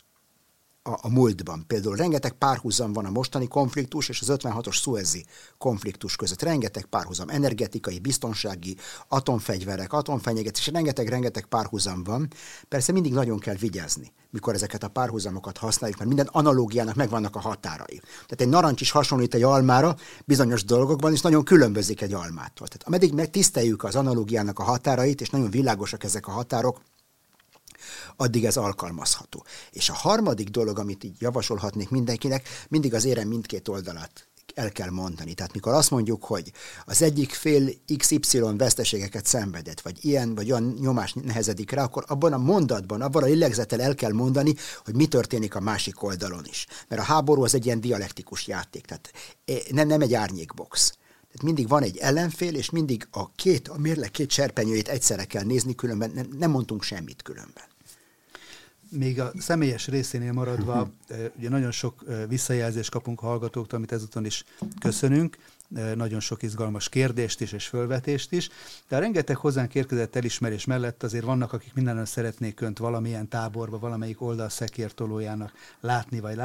a, 0.88 0.98
a 1.02 1.08
múltban. 1.08 1.64
Például 1.66 1.96
rengeteg 1.96 2.32
párhuzam 2.32 2.92
van 2.92 3.04
a 3.04 3.10
mostani 3.10 3.48
konfliktus 3.48 4.08
és 4.08 4.20
az 4.20 4.30
56-os 4.30 4.80
szuezi 4.80 5.24
konfliktus 5.58 6.16
között. 6.16 6.42
Rengeteg 6.42 6.84
párhuzam, 6.84 7.28
energetikai, 7.28 7.98
biztonsági, 7.98 8.76
atomfegyverek, 9.08 9.92
atomfenyegetés, 9.92 10.66
rengeteg-rengeteg 10.66 11.44
párhuzam 11.46 12.04
van. 12.04 12.28
Persze 12.68 12.92
mindig 12.92 13.12
nagyon 13.12 13.38
kell 13.38 13.54
vigyázni, 13.54 14.12
mikor 14.30 14.54
ezeket 14.54 14.82
a 14.82 14.88
párhuzamokat 14.88 15.58
használjuk, 15.58 15.98
mert 15.98 16.10
minden 16.10 16.28
analógiának 16.32 16.94
megvannak 16.94 17.36
a 17.36 17.40
határai. 17.40 18.00
Tehát 18.00 18.40
egy 18.40 18.48
narancs 18.48 18.80
is 18.80 18.90
hasonlít 18.90 19.34
egy 19.34 19.42
almára 19.42 19.96
bizonyos 20.24 20.64
dolgokban, 20.64 21.12
és 21.12 21.20
nagyon 21.20 21.44
különbözik 21.44 22.00
egy 22.00 22.12
almától. 22.12 22.66
Tehát 22.66 22.82
ameddig 22.86 23.12
megtiszteljük 23.12 23.84
az 23.84 23.96
analógiának 23.96 24.58
a 24.58 24.62
határait, 24.62 25.20
és 25.20 25.30
nagyon 25.30 25.50
világosak 25.50 26.04
ezek 26.04 26.26
a 26.26 26.30
határok, 26.30 26.80
addig 28.16 28.44
ez 28.44 28.56
alkalmazható. 28.56 29.44
És 29.70 29.88
a 29.88 29.94
harmadik 29.94 30.48
dolog, 30.48 30.78
amit 30.78 31.04
így 31.04 31.20
javasolhatnék 31.20 31.90
mindenkinek, 31.90 32.48
mindig 32.68 32.94
az 32.94 33.04
érem 33.04 33.28
mindkét 33.28 33.68
oldalát 33.68 34.28
el 34.58 34.72
kell 34.72 34.90
mondani. 34.90 35.34
Tehát 35.34 35.52
mikor 35.52 35.72
azt 35.72 35.90
mondjuk, 35.90 36.24
hogy 36.24 36.52
az 36.84 37.02
egyik 37.02 37.32
fél 37.32 37.70
XY 37.96 38.40
veszteségeket 38.56 39.26
szenvedett, 39.26 39.80
vagy 39.80 40.04
ilyen 40.04 40.34
vagy 40.34 40.50
olyan 40.50 40.76
nyomás 40.80 41.12
nehezedik 41.12 41.70
rá, 41.70 41.82
akkor 41.82 42.04
abban 42.06 42.32
a 42.32 42.38
mondatban, 42.38 43.00
abban 43.00 43.22
a 43.22 43.26
lélegzettel 43.26 43.80
el 43.80 43.94
kell 43.94 44.12
mondani, 44.12 44.54
hogy 44.84 44.94
mi 44.94 45.06
történik 45.06 45.54
a 45.54 45.60
másik 45.60 46.02
oldalon 46.02 46.44
is. 46.44 46.66
Mert 46.88 47.02
a 47.02 47.04
háború 47.04 47.42
az 47.42 47.54
egy 47.54 47.66
ilyen 47.66 47.80
dialektikus 47.80 48.46
játék, 48.46 48.84
tehát 48.84 49.10
eh, 49.44 49.56
nem, 49.70 49.86
nem 49.86 50.00
egy 50.00 50.14
árnyékbox. 50.14 50.90
Tehát 51.26 51.42
mindig 51.42 51.68
van 51.68 51.82
egy 51.82 51.96
ellenfél, 51.96 52.54
és 52.54 52.70
mindig 52.70 53.08
a 53.10 53.32
két, 53.32 53.68
a 53.68 53.78
mérleg 53.78 54.10
két 54.10 54.30
serpenyőjét 54.30 54.88
egyszerre 54.88 55.24
kell 55.24 55.44
nézni, 55.44 55.74
különben 55.74 56.10
nem, 56.14 56.28
nem 56.38 56.50
mondtunk 56.50 56.82
semmit 56.82 57.22
különben. 57.22 57.64
Még 58.90 59.20
a 59.20 59.32
személyes 59.38 59.86
részénél 59.86 60.32
maradva, 60.32 60.90
ugye 61.38 61.48
nagyon 61.48 61.70
sok 61.70 62.04
visszajelzést 62.28 62.90
kapunk 62.90 63.22
a 63.22 63.26
hallgatóktól, 63.26 63.78
amit 63.78 63.92
ezúton 63.92 64.24
is 64.24 64.44
köszönünk, 64.80 65.36
nagyon 65.94 66.20
sok 66.20 66.42
izgalmas 66.42 66.88
kérdést 66.88 67.40
is 67.40 67.52
és 67.52 67.66
fölvetést 67.66 68.32
is, 68.32 68.48
de 68.88 68.98
rengeteg 68.98 69.36
hozzánk 69.36 69.74
érkezett 69.74 70.16
elismerés 70.16 70.64
mellett 70.64 71.02
azért 71.02 71.24
vannak, 71.24 71.52
akik 71.52 71.74
mindenben 71.74 72.04
szeretnék 72.04 72.60
önt 72.60 72.78
valamilyen 72.78 73.28
táborba, 73.28 73.78
valamelyik 73.78 74.22
oldal 74.22 74.48
szekértolójának 74.48 75.52
látni 75.80 76.20
vagy 76.20 76.36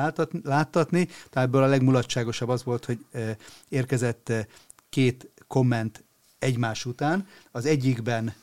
láttatni. 0.43 1.05
Tehát 1.05 1.47
ebből 1.47 1.63
a 1.63 1.67
legmulatságosabb 1.67 2.49
az 2.49 2.63
volt, 2.63 2.85
hogy 2.85 3.05
érkezett 3.69 4.33
két 4.89 5.29
komment 5.47 6.03
egymás 6.39 6.85
után. 6.85 7.27
Az 7.51 7.65
egyikben 7.65 8.33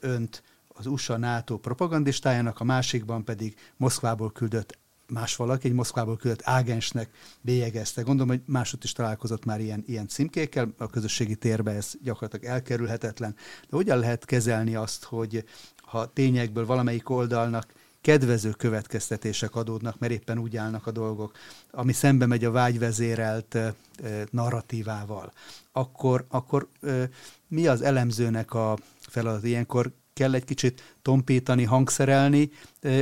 önt 0.00 0.42
az 0.78 0.86
USA 0.86 1.16
NATO 1.16 1.58
propagandistájának, 1.58 2.60
a 2.60 2.64
másikban 2.64 3.24
pedig 3.24 3.54
Moszkvából 3.76 4.32
küldött 4.32 4.78
más 5.08 5.36
valaki, 5.36 5.68
egy 5.68 5.74
Moszkvából 5.74 6.16
küldött 6.16 6.40
ágensnek 6.44 7.10
bélyegezte. 7.40 8.02
Gondolom, 8.02 8.28
hogy 8.28 8.42
másod 8.46 8.84
is 8.84 8.92
találkozott 8.92 9.44
már 9.44 9.60
ilyen, 9.60 9.84
ilyen 9.86 10.08
címkékkel, 10.08 10.74
a 10.78 10.86
közösségi 10.86 11.34
térbe 11.34 11.70
ez 11.70 11.92
gyakorlatilag 12.02 12.54
elkerülhetetlen. 12.54 13.34
De 13.68 13.76
hogyan 13.76 13.98
lehet 13.98 14.24
kezelni 14.24 14.74
azt, 14.74 15.04
hogy 15.04 15.44
ha 15.76 16.12
tényekből 16.12 16.66
valamelyik 16.66 17.10
oldalnak 17.10 17.72
kedvező 18.00 18.50
következtetések 18.50 19.54
adódnak, 19.54 19.98
mert 19.98 20.12
éppen 20.12 20.38
úgy 20.38 20.56
állnak 20.56 20.86
a 20.86 20.90
dolgok, 20.90 21.32
ami 21.70 21.92
szembe 21.92 22.26
megy 22.26 22.44
a 22.44 22.50
vágyvezérelt 22.50 23.54
e, 23.54 23.74
narratívával, 24.30 25.32
akkor, 25.72 26.26
akkor 26.28 26.68
e, 26.82 27.08
mi 27.48 27.66
az 27.66 27.82
elemzőnek 27.82 28.54
a 28.54 28.78
feladat? 29.00 29.44
Ilyenkor 29.44 29.92
kell 30.18 30.34
egy 30.34 30.44
kicsit 30.44 30.96
tompítani, 31.02 31.64
hangszerelni 31.64 32.50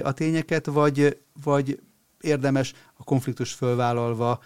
a 0.02 0.12
tényeket, 0.12 0.66
vagy, 0.66 1.20
vagy 1.42 1.81
érdemes 2.20 2.72
a 2.94 3.05
konfliktus 3.05 3.52
fölvállalva 3.52 4.42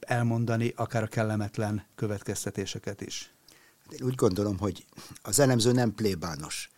elmondani 0.00 0.72
akár 0.76 1.02
a 1.02 1.06
kellemetlen 1.06 1.84
következtetéseket 1.94 3.00
is? 3.00 3.32
Én 3.90 4.06
úgy 4.06 4.14
gondolom, 4.14 4.58
hogy 4.58 4.84
az 5.22 5.38
elemző 5.38 5.72
nem 5.72 5.94
plébános 5.94 6.70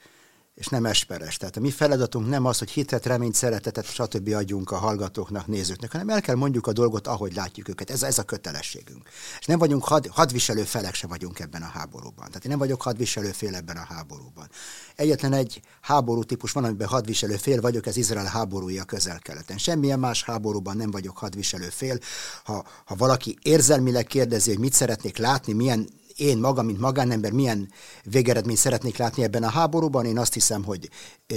és 0.54 0.66
nem 0.66 0.86
esperes. 0.86 1.36
Tehát 1.36 1.56
a 1.56 1.60
mi 1.60 1.70
feladatunk 1.70 2.28
nem 2.28 2.44
az, 2.44 2.58
hogy 2.58 2.70
hitet, 2.70 3.06
reményt, 3.06 3.34
szeretetet, 3.34 3.84
stb. 3.84 4.28
adjunk 4.34 4.70
a 4.70 4.76
hallgatóknak, 4.76 5.46
nézőknek, 5.46 5.92
hanem 5.92 6.08
el 6.08 6.20
kell 6.20 6.34
mondjuk 6.34 6.66
a 6.66 6.72
dolgot, 6.72 7.06
ahogy 7.06 7.34
látjuk 7.34 7.68
őket. 7.68 7.90
Ez, 7.90 8.02
ez 8.02 8.18
a 8.18 8.22
kötelességünk. 8.22 9.08
És 9.40 9.46
nem 9.46 9.58
vagyunk 9.58 9.84
had, 9.84 10.06
hadviselő 10.06 10.62
felek 10.62 10.94
se 10.94 11.06
vagyunk 11.06 11.38
ebben 11.38 11.62
a 11.62 11.66
háborúban. 11.66 12.26
Tehát 12.26 12.44
én 12.44 12.50
nem 12.50 12.58
vagyok 12.58 12.82
hadviselő 12.82 13.30
fél 13.30 13.54
ebben 13.54 13.76
a 13.76 13.86
háborúban. 13.88 14.48
Egyetlen 14.96 15.32
egy 15.32 15.60
háború 15.80 16.22
típus 16.22 16.52
van, 16.52 16.64
amiben 16.64 16.88
hadviselő 16.88 17.36
fél 17.36 17.60
vagyok, 17.60 17.86
ez 17.86 17.96
Izrael 17.96 18.26
háborúja 18.26 18.84
közel-keleten. 18.84 19.58
Semmilyen 19.58 19.98
más 19.98 20.24
háborúban 20.24 20.76
nem 20.76 20.90
vagyok 20.90 21.18
hadviselő 21.18 21.68
fél. 21.68 21.98
Ha, 22.44 22.64
ha 22.84 22.94
valaki 22.94 23.38
érzelmileg 23.42 24.06
kérdezi, 24.06 24.50
hogy 24.50 24.58
mit 24.58 24.72
szeretnék 24.72 25.16
látni, 25.16 25.52
milyen 25.52 25.88
én 26.20 26.38
magam, 26.38 26.66
mint 26.66 26.80
magánember 26.80 27.32
milyen 27.32 27.72
végeredményt 28.04 28.58
szeretnék 28.58 28.96
látni 28.96 29.22
ebben 29.22 29.42
a 29.42 29.50
háborúban. 29.50 30.04
Én 30.04 30.18
azt 30.18 30.34
hiszem, 30.34 30.64
hogy 30.64 30.88
ö, 31.26 31.36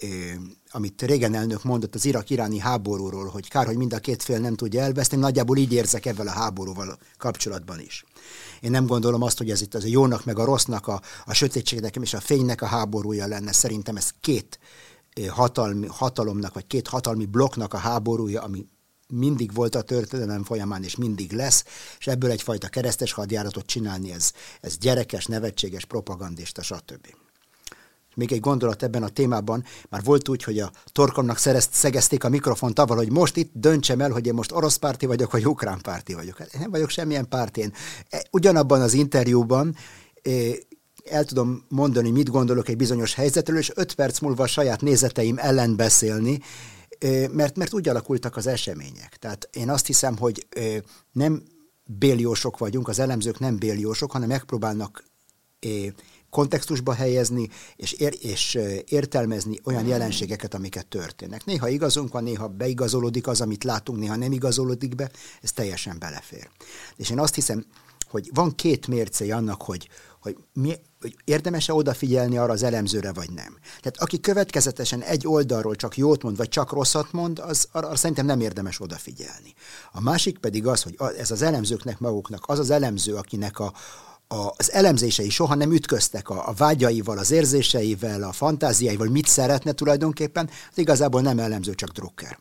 ö, 0.00 0.06
amit 0.70 1.02
régen 1.02 1.34
elnök 1.34 1.64
mondott 1.64 1.94
az 1.94 2.04
irak-iráni 2.04 2.58
háborúról, 2.58 3.28
hogy 3.28 3.48
kár, 3.48 3.66
hogy 3.66 3.76
mind 3.76 3.92
a 3.92 3.98
két 3.98 4.22
fél 4.22 4.38
nem 4.38 4.54
tudja 4.54 4.82
elveszni, 4.82 5.16
nagyjából 5.16 5.56
így 5.56 5.72
érzek 5.72 6.06
ebben 6.06 6.26
a 6.26 6.30
háborúval 6.30 6.98
kapcsolatban 7.18 7.80
is. 7.80 8.04
Én 8.60 8.70
nem 8.70 8.86
gondolom 8.86 9.22
azt, 9.22 9.38
hogy 9.38 9.50
ez 9.50 9.60
itt 9.60 9.74
az 9.74 9.84
a 9.84 9.88
jónak 9.88 10.24
meg 10.24 10.38
a 10.38 10.44
rossznak, 10.44 10.86
a, 10.86 11.00
a 11.24 11.34
sötétségnek 11.34 11.96
és 11.96 12.14
a 12.14 12.20
fénynek 12.20 12.62
a 12.62 12.66
háborúja 12.66 13.26
lenne. 13.26 13.52
Szerintem 13.52 13.96
ez 13.96 14.10
két 14.20 14.58
hatalmi, 15.28 15.86
hatalomnak, 15.86 16.54
vagy 16.54 16.66
két 16.66 16.88
hatalmi 16.88 17.26
blokknak 17.26 17.74
a 17.74 17.78
háborúja, 17.78 18.42
ami 18.42 18.66
mindig 19.08 19.52
volt 19.52 19.74
a 19.74 19.82
történelem 19.82 20.44
folyamán, 20.44 20.82
és 20.82 20.96
mindig 20.96 21.32
lesz, 21.32 21.64
és 21.98 22.06
ebből 22.06 22.30
egyfajta 22.30 22.68
keresztes 22.68 23.12
hadjáratot 23.12 23.66
csinálni, 23.66 24.12
ez, 24.12 24.32
ez 24.60 24.78
gyerekes, 24.78 25.26
nevetséges, 25.26 25.84
propagandista, 25.84 26.62
stb. 26.62 27.06
Még 28.14 28.32
egy 28.32 28.40
gondolat 28.40 28.82
ebben 28.82 29.02
a 29.02 29.08
témában, 29.08 29.64
már 29.88 30.02
volt 30.02 30.28
úgy, 30.28 30.42
hogy 30.42 30.58
a 30.58 30.72
torkomnak 30.92 31.38
szerezt, 31.38 31.72
szegezték 31.72 32.24
a 32.24 32.28
mikrofont 32.28 32.78
avval, 32.78 32.96
hogy 32.96 33.12
most 33.12 33.36
itt 33.36 33.50
döntsem 33.54 34.00
el, 34.00 34.10
hogy 34.10 34.26
én 34.26 34.34
most 34.34 34.52
orosz 34.52 34.76
párti 34.76 35.06
vagyok, 35.06 35.32
vagy 35.32 35.46
ukrán 35.46 35.80
párti 35.80 36.14
vagyok. 36.14 36.36
Hát 36.36 36.54
én 36.54 36.60
nem 36.60 36.70
vagyok 36.70 36.90
semmilyen 36.90 37.28
pártén. 37.28 37.72
E, 38.08 38.24
ugyanabban 38.30 38.80
az 38.80 38.92
interjúban 38.92 39.76
e, 40.22 40.30
el 41.04 41.24
tudom 41.24 41.64
mondani, 41.68 42.10
mit 42.10 42.30
gondolok 42.30 42.68
egy 42.68 42.76
bizonyos 42.76 43.14
helyzetről, 43.14 43.58
és 43.58 43.72
öt 43.74 43.94
perc 43.94 44.18
múlva 44.18 44.42
a 44.42 44.46
saját 44.46 44.80
nézeteim 44.80 45.38
ellen 45.38 45.76
beszélni, 45.76 46.40
mert, 47.32 47.56
mert 47.56 47.74
úgy 47.74 47.88
alakultak 47.88 48.36
az 48.36 48.46
események. 48.46 49.16
Tehát 49.16 49.48
én 49.52 49.70
azt 49.70 49.86
hiszem, 49.86 50.16
hogy 50.16 50.46
nem 51.12 51.42
béliósok 51.84 52.58
vagyunk, 52.58 52.88
az 52.88 52.98
elemzők 52.98 53.38
nem 53.38 53.58
béliósok, 53.58 54.10
hanem 54.10 54.28
megpróbálnak 54.28 55.04
kontextusba 56.30 56.92
helyezni, 56.92 57.48
és, 57.76 57.92
ér, 57.92 58.16
és 58.20 58.58
értelmezni 58.84 59.60
olyan 59.64 59.86
jelenségeket, 59.86 60.54
amiket 60.54 60.86
történnek. 60.86 61.44
Néha 61.44 61.68
igazunk 61.68 62.12
van, 62.12 62.22
néha 62.22 62.48
beigazolódik 62.48 63.26
az, 63.26 63.40
amit 63.40 63.64
látunk, 63.64 63.98
néha 63.98 64.16
nem 64.16 64.32
igazolódik 64.32 64.94
be, 64.94 65.10
ez 65.42 65.52
teljesen 65.52 65.98
belefér. 65.98 66.48
És 66.96 67.10
én 67.10 67.18
azt 67.18 67.34
hiszem, 67.34 67.64
hogy 68.10 68.30
van 68.32 68.54
két 68.54 68.86
mércé 68.86 69.30
annak, 69.30 69.62
hogy, 69.62 69.88
hogy, 70.20 70.36
mi, 70.52 70.74
hogy 71.04 71.16
érdemes-e 71.24 71.72
odafigyelni 71.72 72.38
arra 72.38 72.52
az 72.52 72.62
elemzőre, 72.62 73.12
vagy 73.12 73.30
nem. 73.30 73.58
Tehát 73.62 73.96
aki 73.98 74.20
következetesen 74.20 75.02
egy 75.02 75.26
oldalról 75.26 75.74
csak 75.74 75.96
jót 75.96 76.22
mond, 76.22 76.36
vagy 76.36 76.48
csak 76.48 76.72
rosszat 76.72 77.12
mond, 77.12 77.38
az 77.38 77.68
arra 77.72 77.96
szerintem 77.96 78.26
nem 78.26 78.40
érdemes 78.40 78.80
odafigyelni. 78.80 79.54
A 79.92 80.00
másik 80.00 80.38
pedig 80.38 80.66
az, 80.66 80.82
hogy 80.82 80.96
ez 81.18 81.30
az 81.30 81.42
elemzőknek 81.42 81.98
maguknak, 81.98 82.44
az 82.46 82.58
az 82.58 82.70
elemző, 82.70 83.14
akinek 83.14 83.58
a, 83.58 83.72
a, 84.28 84.52
az 84.56 84.72
elemzései 84.72 85.30
soha 85.30 85.54
nem 85.54 85.72
ütköztek 85.72 86.28
a, 86.30 86.48
a 86.48 86.52
vágyaival, 86.52 87.18
az 87.18 87.30
érzéseivel, 87.30 88.22
a 88.22 88.32
fantáziáival, 88.32 89.08
mit 89.08 89.26
szeretne 89.26 89.72
tulajdonképpen, 89.72 90.50
az 90.70 90.78
igazából 90.78 91.20
nem 91.20 91.38
elemző, 91.38 91.74
csak 91.74 91.90
drukker. 91.90 92.38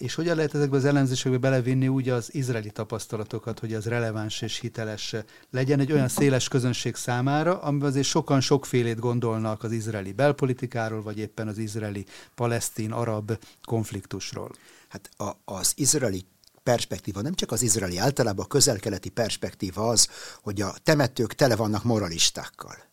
És 0.00 0.14
hogyan 0.14 0.36
lehet 0.36 0.54
ezekbe 0.54 0.76
az 0.76 0.84
elemzésekbe 0.84 1.38
belevinni 1.38 1.88
úgy 1.88 2.08
az 2.08 2.34
izraeli 2.34 2.70
tapasztalatokat, 2.70 3.58
hogy 3.58 3.74
az 3.74 3.84
releváns 3.84 4.42
és 4.42 4.58
hiteles 4.58 5.14
legyen 5.50 5.80
egy 5.80 5.92
olyan 5.92 6.08
széles 6.08 6.48
közönség 6.48 6.94
számára, 6.94 7.58
amiben 7.58 7.88
azért 7.88 8.06
sokan 8.06 8.40
sokfélét 8.40 8.98
gondolnak 8.98 9.62
az 9.62 9.72
izraeli 9.72 10.12
belpolitikáról, 10.12 11.02
vagy 11.02 11.18
éppen 11.18 11.48
az 11.48 11.58
izraeli 11.58 12.06
palesztin-arab 12.34 13.38
konfliktusról? 13.64 14.50
Hát 14.88 15.10
a, 15.16 15.30
az 15.44 15.72
izraeli 15.76 16.24
perspektíva, 16.62 17.20
nem 17.20 17.34
csak 17.34 17.52
az 17.52 17.62
izraeli, 17.62 17.98
általában 17.98 18.44
a 18.44 18.48
közel-keleti 18.48 19.08
perspektíva 19.08 19.88
az, 19.88 20.08
hogy 20.42 20.60
a 20.60 20.74
temetők 20.82 21.34
tele 21.34 21.56
vannak 21.56 21.84
moralistákkal 21.84 22.89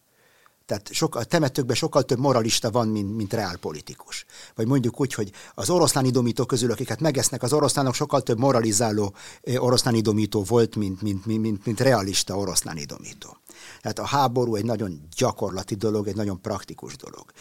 tehát 0.67 0.93
sok, 0.93 1.15
a 1.15 1.23
temetőkben 1.23 1.75
sokkal 1.75 2.03
több 2.03 2.19
moralista 2.19 2.71
van, 2.71 2.87
mint, 2.87 3.15
mint 3.15 3.33
reálpolitikus. 3.33 4.25
Vagy 4.55 4.67
mondjuk 4.67 4.99
úgy, 4.99 5.13
hogy 5.13 5.31
az 5.53 5.69
oroszlán 5.69 6.05
idomítók 6.05 6.47
közül, 6.47 6.71
akiket 6.71 6.99
megesznek, 6.99 7.43
az 7.43 7.53
oroszlánok 7.53 7.93
sokkal 7.93 8.21
több 8.21 8.37
moralizáló 8.37 9.13
oroszlán 9.57 9.95
idomító 9.95 10.43
volt, 10.43 10.75
mint, 10.75 11.01
mint, 11.01 11.25
mint, 11.25 11.41
mint, 11.41 11.65
mint 11.65 11.79
realista 11.79 12.37
oroszlán 12.37 12.77
idomító. 12.77 13.37
Tehát 13.81 13.99
a 13.99 14.05
háború 14.05 14.55
egy 14.55 14.65
nagyon 14.65 15.01
gyakorlati 15.17 15.75
dolog, 15.75 16.07
egy 16.07 16.15
nagyon 16.15 16.41
praktikus 16.41 16.95
dolog. 16.95 17.31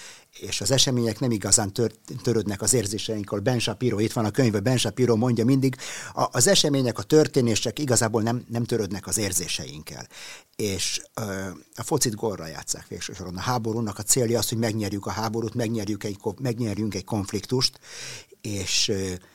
És 0.41 0.61
az 0.61 0.71
események 0.71 1.21
nem 1.21 1.31
igazán 1.31 1.73
tör, 1.73 1.93
törődnek 2.23 2.63
az 2.63 2.73
érzéseinkkel. 2.73 3.39
Ben 3.39 3.59
Shapiro, 3.59 3.99
itt 3.99 4.13
van 4.13 4.25
a 4.25 4.31
könyve, 4.31 4.61
Ben 4.61 4.77
Shapiro 4.77 5.17
mondja 5.17 5.45
mindig, 5.45 5.77
a, 6.15 6.29
az 6.33 6.47
események, 6.47 6.99
a 6.99 7.03
történések 7.03 7.79
igazából 7.79 8.23
nem, 8.23 8.45
nem 8.49 8.65
törődnek 8.65 9.07
az 9.07 9.19
érzéseinkkel. 9.19 10.07
És 10.57 11.03
ö, 11.15 11.23
a 11.77 11.83
focit 11.83 12.15
gólra 12.15 12.47
játszák 12.47 12.87
végsősoron. 13.17 13.37
A 13.37 13.41
háborúnak 13.41 13.99
a 13.99 14.03
célja 14.03 14.39
az, 14.39 14.49
hogy 14.49 14.59
megnyerjük 14.59 15.07
a 15.07 15.11
háborút, 15.11 15.55
megnyerjük 15.55 16.05
egy, 16.05 16.19
megnyerjünk 16.41 16.95
egy 16.95 17.05
konfliktust, 17.05 17.79
és 18.41 18.93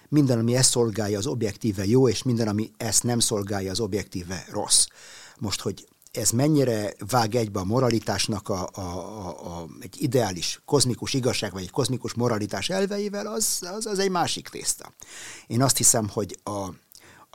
minden, 0.09 0.39
ami 0.39 0.55
ezt 0.55 0.69
szolgálja, 0.69 1.17
az 1.17 1.27
objektíve 1.27 1.85
jó, 1.85 2.07
és 2.07 2.23
minden, 2.23 2.47
ami 2.47 2.71
ezt 2.77 3.03
nem 3.03 3.19
szolgálja, 3.19 3.71
az 3.71 3.79
objektíve 3.79 4.45
rossz. 4.49 4.85
Most, 5.39 5.61
hogy 5.61 5.87
ez 6.11 6.31
mennyire 6.31 6.93
vág 7.09 7.35
egybe 7.35 7.59
a 7.59 7.63
moralitásnak 7.63 8.49
a, 8.49 8.69
a, 8.73 8.81
a, 8.81 9.27
a, 9.27 9.67
egy 9.79 9.95
ideális 10.01 10.61
kozmikus 10.65 11.13
igazság, 11.13 11.51
vagy 11.53 11.63
egy 11.63 11.71
kozmikus 11.71 12.13
moralitás 12.13 12.69
elveivel, 12.69 13.27
az, 13.27 13.59
az, 13.61 13.85
az 13.85 13.99
egy 13.99 14.11
másik 14.11 14.49
tészta. 14.49 14.93
Én 15.47 15.61
azt 15.61 15.77
hiszem, 15.77 16.09
hogy 16.09 16.37
a, 16.43 16.67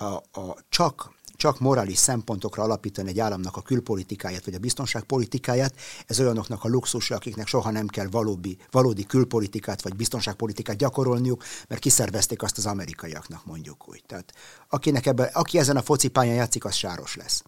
a, 0.05 0.15
a 0.41 0.57
csak 0.69 1.15
csak 1.37 1.61
morális 1.61 1.99
szempontokra 1.99 2.63
alapítani 2.63 3.09
egy 3.09 3.21
államnak 3.21 3.57
a 3.57 3.63
külpolitikáját, 3.63 4.45
vagy 4.45 4.55
a 4.55 4.59
biztonságpolitikáját, 4.59 5.75
ez 6.07 6.21
olyanoknak 6.21 6.65
a 6.65 6.69
luxusa, 6.69 7.15
akiknek 7.15 7.47
soha 7.47 7.71
nem 7.71 7.87
kell 7.87 8.07
valódi, 8.07 8.59
valódi 8.71 9.07
külpolitikát, 9.07 9.83
vagy 9.83 9.97
biztonságpolitikát 9.97 10.77
gyakorolniuk, 10.77 11.45
mert 11.69 11.81
kiszervezték 11.81 12.43
azt 12.43 12.59
az 12.59 12.67
amerikaiaknak, 12.67 13.47
mondjuk 13.47 13.89
úgy. 13.89 14.03
Tehát 14.07 14.33
akinek 14.69 15.07
ebbe, 15.07 15.25
aki 15.25 15.59
ezen 15.59 15.77
a 15.77 15.83
focipályán 15.83 16.35
játszik, 16.35 16.65
az 16.65 16.75
sáros 16.75 17.17
lesz. 17.17 17.43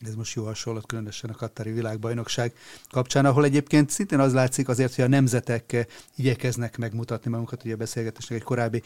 Ez 0.00 0.14
most 0.14 0.34
jó 0.34 0.44
hasonlat, 0.44 0.86
különösen 0.86 1.30
a 1.30 1.34
Kattari 1.34 1.70
világbajnokság 1.70 2.52
kapcsán, 2.90 3.26
ahol 3.26 3.44
egyébként 3.44 3.90
szintén 3.90 4.18
az 4.18 4.32
látszik 4.32 4.68
azért, 4.68 4.94
hogy 4.94 5.04
a 5.04 5.08
nemzetek 5.08 5.86
igyekeznek 6.16 6.76
megmutatni 6.76 7.30
magukat, 7.30 7.64
ugye 7.64 7.74
a 7.74 7.76
beszélgetésnek 7.76 8.38
egy 8.38 8.44
korábbi 8.44 8.82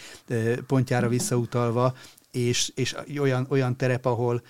pontjára 0.66 1.08
visszautalva, 1.08 1.94
és, 2.30 2.72
és 2.74 2.96
olyan, 3.18 3.46
olyan 3.48 3.76
terep, 3.76 4.04
ahol 4.04 4.42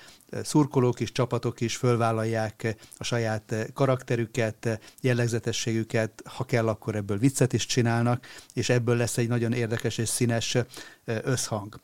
szurkolók 0.42 1.00
és 1.00 1.12
csapatok 1.12 1.60
is 1.60 1.76
fölvállalják 1.76 2.76
a 2.96 3.04
saját 3.04 3.54
karakterüket, 3.74 4.80
jellegzetességüket, 5.00 6.22
ha 6.24 6.44
kell, 6.44 6.68
akkor 6.68 6.94
ebből 6.94 7.18
viccet 7.18 7.52
is 7.52 7.66
csinálnak, 7.66 8.26
és 8.54 8.68
ebből 8.68 8.96
lesz 8.96 9.18
egy 9.18 9.28
nagyon 9.28 9.52
érdekes 9.52 9.98
és 9.98 10.08
színes 10.08 10.56
összhang. 11.04 11.80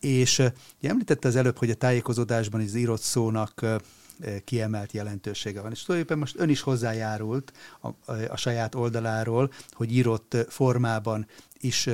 És 0.00 0.42
említette 0.82 1.28
az 1.28 1.36
előbb, 1.36 1.58
hogy 1.58 1.70
a 1.70 1.74
tájékozódásban 1.74 2.60
az 2.60 2.74
írott 2.74 3.00
szónak 3.00 3.80
kiemelt 4.44 4.92
jelentősége 4.92 5.60
van. 5.60 5.70
És 5.70 5.82
tulajdonképpen 5.82 6.18
most 6.18 6.38
ön 6.38 6.48
is 6.48 6.60
hozzájárult 6.60 7.52
a, 7.80 7.88
a 8.28 8.36
saját 8.36 8.74
oldaláról, 8.74 9.52
hogy 9.70 9.92
írott 9.92 10.36
formában 10.48 11.26
is 11.60 11.88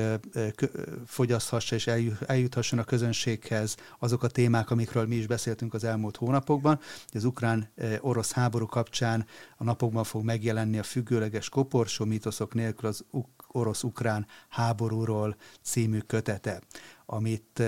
fogyaszthassa 1.06 1.74
és 1.74 1.86
eljuthasson 2.26 2.78
a 2.78 2.84
közönséghez 2.84 3.76
azok 3.98 4.22
a 4.22 4.28
témák, 4.28 4.70
amikről 4.70 5.06
mi 5.06 5.14
is 5.14 5.26
beszéltünk 5.26 5.74
az 5.74 5.84
elmúlt 5.84 6.16
hónapokban. 6.16 6.80
Az 7.08 7.24
ukrán-orosz 7.24 8.32
háború 8.32 8.66
kapcsán 8.66 9.26
a 9.56 9.64
napokban 9.64 10.04
fog 10.04 10.24
megjelenni 10.24 10.78
a 10.78 10.82
függőleges 10.82 11.48
koporsó 11.48 12.04
mítoszok 12.04 12.54
nélkül 12.54 12.88
az 12.88 13.04
orosz-ukrán 13.46 14.26
háborúról 14.48 15.36
című 15.62 15.98
kötete, 15.98 16.60
amit 17.06 17.62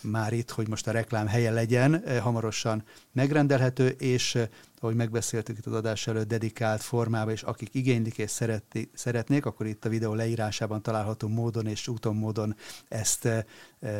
már 0.00 0.32
itt, 0.32 0.50
hogy 0.50 0.68
most 0.68 0.86
a 0.86 0.90
reklám 0.90 1.26
helye 1.26 1.50
legyen, 1.50 2.20
hamarosan 2.20 2.84
megrendelhető, 3.12 3.88
és 3.88 4.38
ahogy 4.82 4.96
megbeszéltük 4.96 5.58
itt 5.58 5.66
az 5.66 5.72
adás 5.72 6.06
előtt, 6.06 6.28
dedikált 6.28 6.82
formában, 6.82 7.32
és 7.32 7.42
akik 7.42 7.74
igénylik 7.74 8.18
és 8.18 8.30
szeretni, 8.30 8.90
szeretnék, 8.94 9.46
akkor 9.46 9.66
itt 9.66 9.84
a 9.84 9.88
videó 9.88 10.14
leírásában 10.14 10.82
található 10.82 11.28
módon 11.28 11.66
és 11.66 11.88
úton 11.88 12.16
módon 12.16 12.56
ezt 12.88 13.24
eh, 13.24 13.44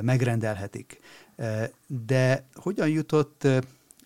megrendelhetik. 0.03 1.01
De 1.87 2.47
hogyan 2.55 2.89
jutott 2.89 3.47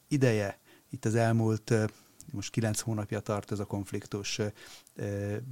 ideje 0.09 0.59
itt 0.91 1.05
az 1.05 1.15
elmúlt 1.15 1.73
most 2.33 2.51
kilenc 2.51 2.81
hónapja 2.81 3.21
tart 3.21 3.53
ez 3.53 3.59
a 3.59 3.65
konfliktus, 3.65 4.41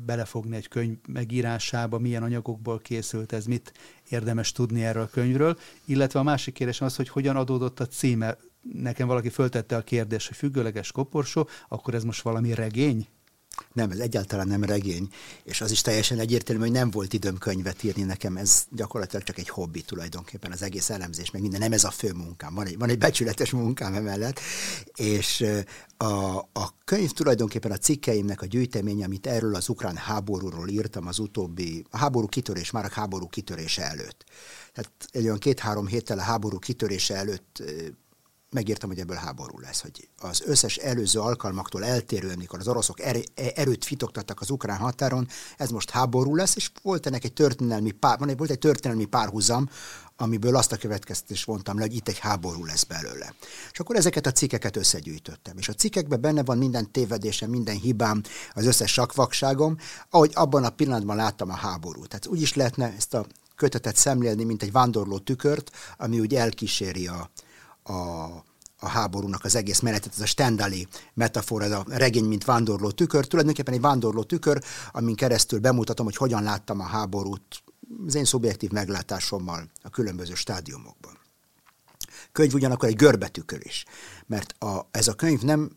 belefogni 0.07 0.57
egy 0.57 0.69
könyv 0.69 0.97
megírásába, 1.09 1.99
milyen 1.99 2.23
anyagokból 2.23 2.81
készült 2.81 3.33
ez, 3.33 3.45
mit 3.45 3.73
érdemes 4.09 4.53
tudni 4.53 4.85
erről 4.85 5.03
a 5.03 5.09
könyvről, 5.09 5.59
illetve 5.85 6.19
a 6.19 6.23
másik 6.23 6.55
kérdés 6.55 6.81
az, 6.81 6.97
hogy 6.97 7.09
hogyan 7.09 7.37
adódott 7.37 7.81
a 7.81 7.87
címe. 7.87 8.37
Nekem 8.73 9.07
valaki 9.07 9.29
föltette 9.29 9.77
a 9.77 9.83
kérdést, 9.83 10.29
hogy 10.29 10.37
függőleges 10.37 10.93
koporsó, 10.93 11.49
akkor 11.69 11.95
ez 11.95 12.05
most 12.05 12.23
valami 12.23 12.55
regény? 12.55 13.09
Nem, 13.73 13.91
ez 13.91 13.99
egyáltalán 13.99 14.49
nem 14.49 14.65
regény, 14.65 15.09
és 15.45 15.61
az 15.61 15.71
is 15.71 15.81
teljesen 15.81 16.19
egyértelmű, 16.19 16.63
hogy 16.63 16.73
nem 16.73 16.91
volt 16.91 17.13
időm 17.13 17.39
könyvet 17.39 17.83
írni 17.83 18.03
nekem, 18.03 18.37
ez 18.37 18.65
gyakorlatilag 18.71 19.25
csak 19.25 19.39
egy 19.39 19.49
hobbi 19.49 19.83
tulajdonképpen, 19.83 20.53
az 20.53 20.63
egész 20.63 20.91
elemzés, 20.91 21.31
meg 21.31 21.43
minden, 21.43 21.61
nem 21.61 21.73
ez 21.73 21.85
a 21.85 21.91
fő 21.91 22.13
munkám, 22.13 22.55
van 22.55 22.67
egy, 22.67 22.79
van 22.79 22.89
egy 22.89 22.99
becsületes 22.99 23.51
munkám 23.51 23.95
emellett, 23.95 24.41
és 24.97 25.45
a, 25.97 26.37
a 26.39 26.75
könyv 26.85 27.11
tulajdonképpen 27.11 27.71
a 27.71 27.77
cikkeimnek 27.77 28.43
a 28.43 28.47
gyűjteménye, 28.47 29.05
amit 29.05 29.27
erről 29.27 29.55
az 29.55 29.69
ukrán 29.69 29.97
háborúról 29.97 30.69
írtam 30.69 31.07
az 31.07 31.19
utóbbi, 31.19 31.85
a 31.91 31.97
háború 31.97 32.27
kitörés, 32.27 32.71
már 32.71 32.85
a 32.85 32.93
háború 32.93 33.29
kitörése 33.29 33.83
előtt. 33.83 34.25
Tehát 34.73 34.91
egy 35.11 35.25
olyan 35.25 35.39
két-három 35.39 35.87
héttel 35.87 36.19
a 36.19 36.23
háború 36.23 36.59
kitörése 36.59 37.15
előtt 37.15 37.63
megírtam, 38.55 38.89
hogy 38.89 38.99
ebből 38.99 39.17
háború 39.17 39.59
lesz, 39.59 39.81
hogy 39.81 40.09
az 40.19 40.43
összes 40.47 40.77
előző 40.77 41.21
alkalmaktól 41.21 41.85
eltérően, 41.85 42.39
mikor 42.39 42.59
az 42.59 42.69
oroszok 42.69 43.01
er- 43.01 43.31
erőt 43.55 43.85
fitoktattak 43.85 44.41
az 44.41 44.51
ukrán 44.51 44.79
határon, 44.79 45.29
ez 45.57 45.71
most 45.71 45.91
háború 45.91 46.35
lesz, 46.35 46.57
és 46.57 46.71
volt 46.83 47.07
ennek 47.07 47.25
egy 47.25 47.33
történelmi 47.33 47.91
pár, 47.91 48.19
van 48.19 48.29
egy, 48.29 48.37
volt 48.37 48.51
egy 48.51 48.59
történelmi 48.59 49.05
párhuzam, 49.05 49.69
amiből 50.17 50.57
azt 50.57 50.73
a 50.73 50.77
következtetést 50.77 51.45
vontam 51.45 51.77
le, 51.77 51.83
hogy 51.83 51.95
itt 51.95 52.09
egy 52.09 52.19
háború 52.19 52.65
lesz 52.65 52.85
belőle. 52.85 53.35
És 53.73 53.81
akkor 53.81 53.97
ezeket 53.97 54.27
a 54.27 54.33
cikkeket 54.33 54.77
összegyűjtöttem. 54.77 55.59
És 55.59 55.69
a 55.69 55.73
cikkekben 55.73 56.21
benne 56.21 56.43
van 56.43 56.59
minden 56.59 56.91
tévedésem, 56.91 57.51
minden 57.51 57.77
hibám, 57.77 58.23
az 58.53 58.67
összes 58.67 58.93
sakvakságom, 58.93 59.77
ahogy 60.11 60.31
abban 60.35 60.65
a 60.65 60.71
pillanatban 60.71 61.17
láttam 61.17 61.51
a 61.51 61.57
háborút. 61.57 62.09
Tehát 62.09 62.27
úgy 62.27 62.41
is 62.41 62.55
lehetne 62.55 62.95
ezt 62.97 63.15
a 63.15 63.27
kötetet 63.57 63.97
szemlélni, 63.97 64.45
mint 64.45 64.63
egy 64.63 64.73
vándorló 64.73 65.19
tükört, 65.19 65.71
ami 65.97 66.21
úgy 66.21 66.35
elkíséri 66.35 67.07
a, 67.07 67.31
a, 67.85 67.93
a 68.79 68.89
háborúnak 68.89 69.45
az 69.45 69.55
egész 69.55 69.81
menetet, 69.81 70.13
ez 70.13 70.21
a 70.21 70.27
Stendali 70.27 70.89
metafora, 71.15 71.65
ez 71.65 71.71
a 71.71 71.85
regény, 71.89 72.25
mint 72.25 72.45
vándorló 72.45 72.91
tükör, 72.91 73.27
tulajdonképpen 73.27 73.75
egy 73.75 73.81
vándorló 73.81 74.23
tükör, 74.23 74.63
amin 74.93 75.15
keresztül 75.15 75.59
bemutatom, 75.59 76.07
hogy 76.07 76.17
hogyan 76.17 76.43
láttam 76.43 76.81
a 76.81 76.85
háborút 76.85 77.63
az 78.07 78.15
én 78.15 78.25
szubjektív 78.25 78.71
meglátásommal 78.71 79.71
a 79.83 79.91
különböző 79.91 80.35
stádiumokban. 80.35 81.19
Könyv 82.33 82.55
ugyanakkor 82.55 82.89
egy 82.89 82.97
görbetükör 82.97 83.61
is, 83.63 83.85
mert 84.27 84.63
a, 84.63 84.89
ez 84.91 85.09
a 85.09 85.15
könyv 85.15 85.43
nem 85.43 85.71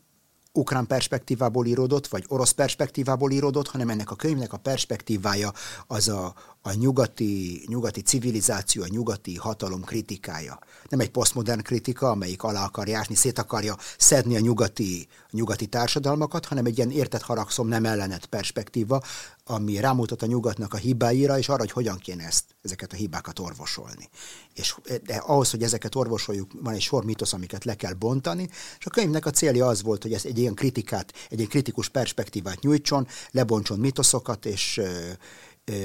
ukrán 0.57 0.87
perspektívából 0.87 1.65
íródott, 1.65 2.07
vagy 2.07 2.25
orosz 2.27 2.51
perspektívából 2.51 3.31
íródott, 3.31 3.67
hanem 3.67 3.89
ennek 3.89 4.11
a 4.11 4.15
könyvnek 4.15 4.53
a 4.53 4.57
perspektívája 4.57 5.53
az 5.87 6.07
a, 6.07 6.33
a 6.61 6.73
nyugati, 6.73 7.63
nyugati 7.67 8.01
civilizáció, 8.01 8.83
a 8.83 8.87
nyugati 8.87 9.35
hatalom 9.35 9.81
kritikája. 9.81 10.59
Nem 10.89 10.99
egy 10.99 11.09
posztmodern 11.09 11.61
kritika, 11.61 12.09
amelyik 12.09 12.43
alá 12.43 12.65
akar 12.65 12.87
jásni, 12.87 13.15
szét 13.15 13.39
akarja 13.39 13.75
szedni 13.97 14.35
a 14.35 14.39
nyugati, 14.39 15.07
nyugati 15.31 15.65
társadalmakat, 15.65 16.45
hanem 16.45 16.65
egy 16.65 16.77
ilyen 16.77 16.91
értett 16.91 17.21
haragszom 17.21 17.67
nem 17.67 17.85
ellenet 17.85 18.25
perspektíva, 18.25 19.01
ami 19.43 19.79
rámutat 19.79 20.21
a 20.21 20.25
nyugatnak 20.25 20.73
a 20.73 20.77
hibáira, 20.77 21.37
és 21.37 21.49
arra, 21.49 21.59
hogy 21.59 21.71
hogyan 21.71 21.97
kéne 21.97 22.25
ezt, 22.25 22.43
ezeket 22.61 22.93
a 22.93 22.95
hibákat 22.95 23.39
orvosolni. 23.39 24.09
És 24.53 24.75
de 25.03 25.15
ahhoz, 25.15 25.51
hogy 25.51 25.63
ezeket 25.63 25.95
orvosoljuk, 25.95 26.51
van 26.61 26.73
egy 26.73 26.81
sor 26.81 27.05
mitosz, 27.05 27.33
amiket 27.33 27.65
le 27.65 27.75
kell 27.75 27.93
bontani, 27.93 28.49
és 28.79 28.85
a 28.85 28.89
könyvnek 28.89 29.25
a 29.25 29.31
célja 29.31 29.67
az 29.67 29.81
volt, 29.81 30.01
hogy 30.01 30.13
ez 30.13 30.25
egy 30.25 30.37
ilyen 30.37 30.53
kritikát, 30.53 31.13
egy 31.29 31.37
ilyen 31.37 31.49
kritikus 31.49 31.89
perspektívát 31.89 32.61
nyújtson, 32.61 33.07
lebontson 33.31 33.79
mitoszokat, 33.79 34.45
és 34.45 34.81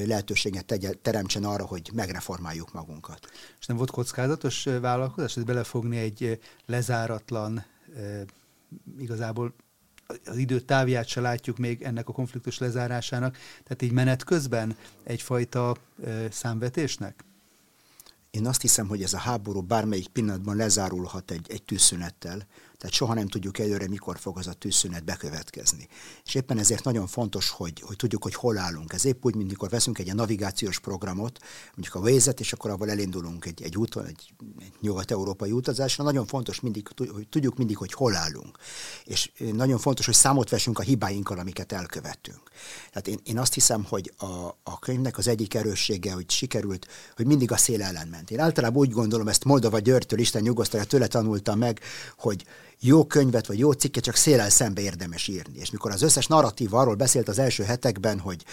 lehetőséget 0.06 0.64
tegye, 0.64 0.92
teremtsen 0.92 1.44
arra, 1.44 1.64
hogy 1.64 1.90
megreformáljuk 1.94 2.72
magunkat. 2.72 3.30
És 3.60 3.66
nem 3.66 3.76
volt 3.76 3.90
kockázatos 3.90 4.64
vállalkozás, 4.64 5.34
hogy 5.34 5.44
belefogni 5.44 5.96
egy 5.96 6.38
lezáratlan, 6.66 7.64
igazából 8.98 9.54
az 10.24 10.36
idő 10.36 10.60
távját 10.60 11.06
se 11.06 11.20
látjuk 11.20 11.58
még 11.58 11.82
ennek 11.82 12.08
a 12.08 12.12
konfliktus 12.12 12.58
lezárásának, 12.58 13.36
tehát 13.62 13.82
így 13.82 13.92
menet 13.92 14.24
közben 14.24 14.76
egyfajta 15.02 15.76
számvetésnek? 16.30 17.24
Én 18.30 18.46
azt 18.46 18.60
hiszem, 18.60 18.88
hogy 18.88 19.02
ez 19.02 19.12
a 19.12 19.18
háború 19.18 19.60
bármelyik 19.60 20.08
pillanatban 20.08 20.56
lezárulhat 20.56 21.30
egy, 21.30 21.46
egy 21.50 21.62
tűzszünettel, 21.62 22.46
tehát 22.82 22.96
soha 22.96 23.14
nem 23.14 23.26
tudjuk 23.26 23.58
előre, 23.58 23.88
mikor 23.88 24.18
fog 24.18 24.38
az 24.38 24.46
a 24.46 24.52
tűzszünet 24.52 25.04
bekövetkezni. 25.04 25.88
És 26.24 26.34
éppen 26.34 26.58
ezért 26.58 26.84
nagyon 26.84 27.06
fontos, 27.06 27.48
hogy, 27.48 27.80
hogy 27.80 27.96
tudjuk, 27.96 28.22
hogy 28.22 28.34
hol 28.34 28.58
állunk. 28.58 28.92
Ez 28.92 29.04
épp 29.04 29.24
úgy, 29.24 29.34
mint 29.34 29.48
mikor 29.48 29.68
veszünk 29.68 29.98
egy 29.98 30.14
navigációs 30.14 30.78
programot, 30.78 31.38
mondjuk 31.74 31.94
a 31.94 31.98
waze 31.98 32.30
és 32.38 32.52
akkor 32.52 32.70
abból 32.70 32.90
elindulunk 32.90 33.44
egy, 33.46 33.62
egy 33.62 33.76
úton, 33.76 34.06
egy, 34.06 34.32
egy 34.58 34.72
nyugat-európai 34.80 35.50
utazásra. 35.50 36.04
Nagyon 36.04 36.26
fontos 36.26 36.60
mindig, 36.60 36.88
hogy 36.96 37.28
tudjuk 37.28 37.56
mindig, 37.56 37.76
hogy 37.76 37.92
hol 37.92 38.14
állunk. 38.14 38.58
És 39.04 39.30
nagyon 39.52 39.78
fontos, 39.78 40.04
hogy 40.04 40.14
számot 40.14 40.48
vessünk 40.48 40.78
a 40.78 40.82
hibáinkkal, 40.82 41.38
amiket 41.38 41.72
elkövettünk. 41.72 42.50
Tehát 42.88 43.08
én, 43.08 43.18
én 43.22 43.38
azt 43.38 43.54
hiszem, 43.54 43.84
hogy 43.88 44.12
a, 44.16 44.26
a 44.62 44.78
könyvnek 44.78 45.18
az 45.18 45.28
egyik 45.28 45.54
erőssége, 45.54 46.12
hogy 46.12 46.30
sikerült, 46.30 46.86
hogy 47.16 47.26
mindig 47.26 47.52
a 47.52 47.56
szél 47.56 47.82
ellen 47.82 48.08
ment. 48.08 48.30
Én 48.30 48.40
általában 48.40 48.78
úgy 48.78 48.90
gondolom, 48.90 49.28
ezt 49.28 49.44
Moldova 49.44 49.78
Györgytől, 49.78 50.18
Isten 50.18 50.42
nyugosztalja, 50.42 50.86
tőle 50.86 51.06
tanultam 51.06 51.58
meg, 51.58 51.80
hogy 52.16 52.44
jó 52.84 53.04
könyvet 53.06 53.46
vagy 53.46 53.58
jó 53.58 53.72
cikket 53.72 54.02
csak 54.02 54.14
szélel 54.14 54.50
szembe 54.50 54.80
érdemes 54.80 55.28
írni. 55.28 55.58
És 55.58 55.70
mikor 55.70 55.90
az 55.90 56.02
összes 56.02 56.26
narratíva 56.26 56.78
arról 56.78 56.94
beszélt 56.94 57.28
az 57.28 57.38
első 57.38 57.62
hetekben, 57.62 58.18
hogy, 58.18 58.44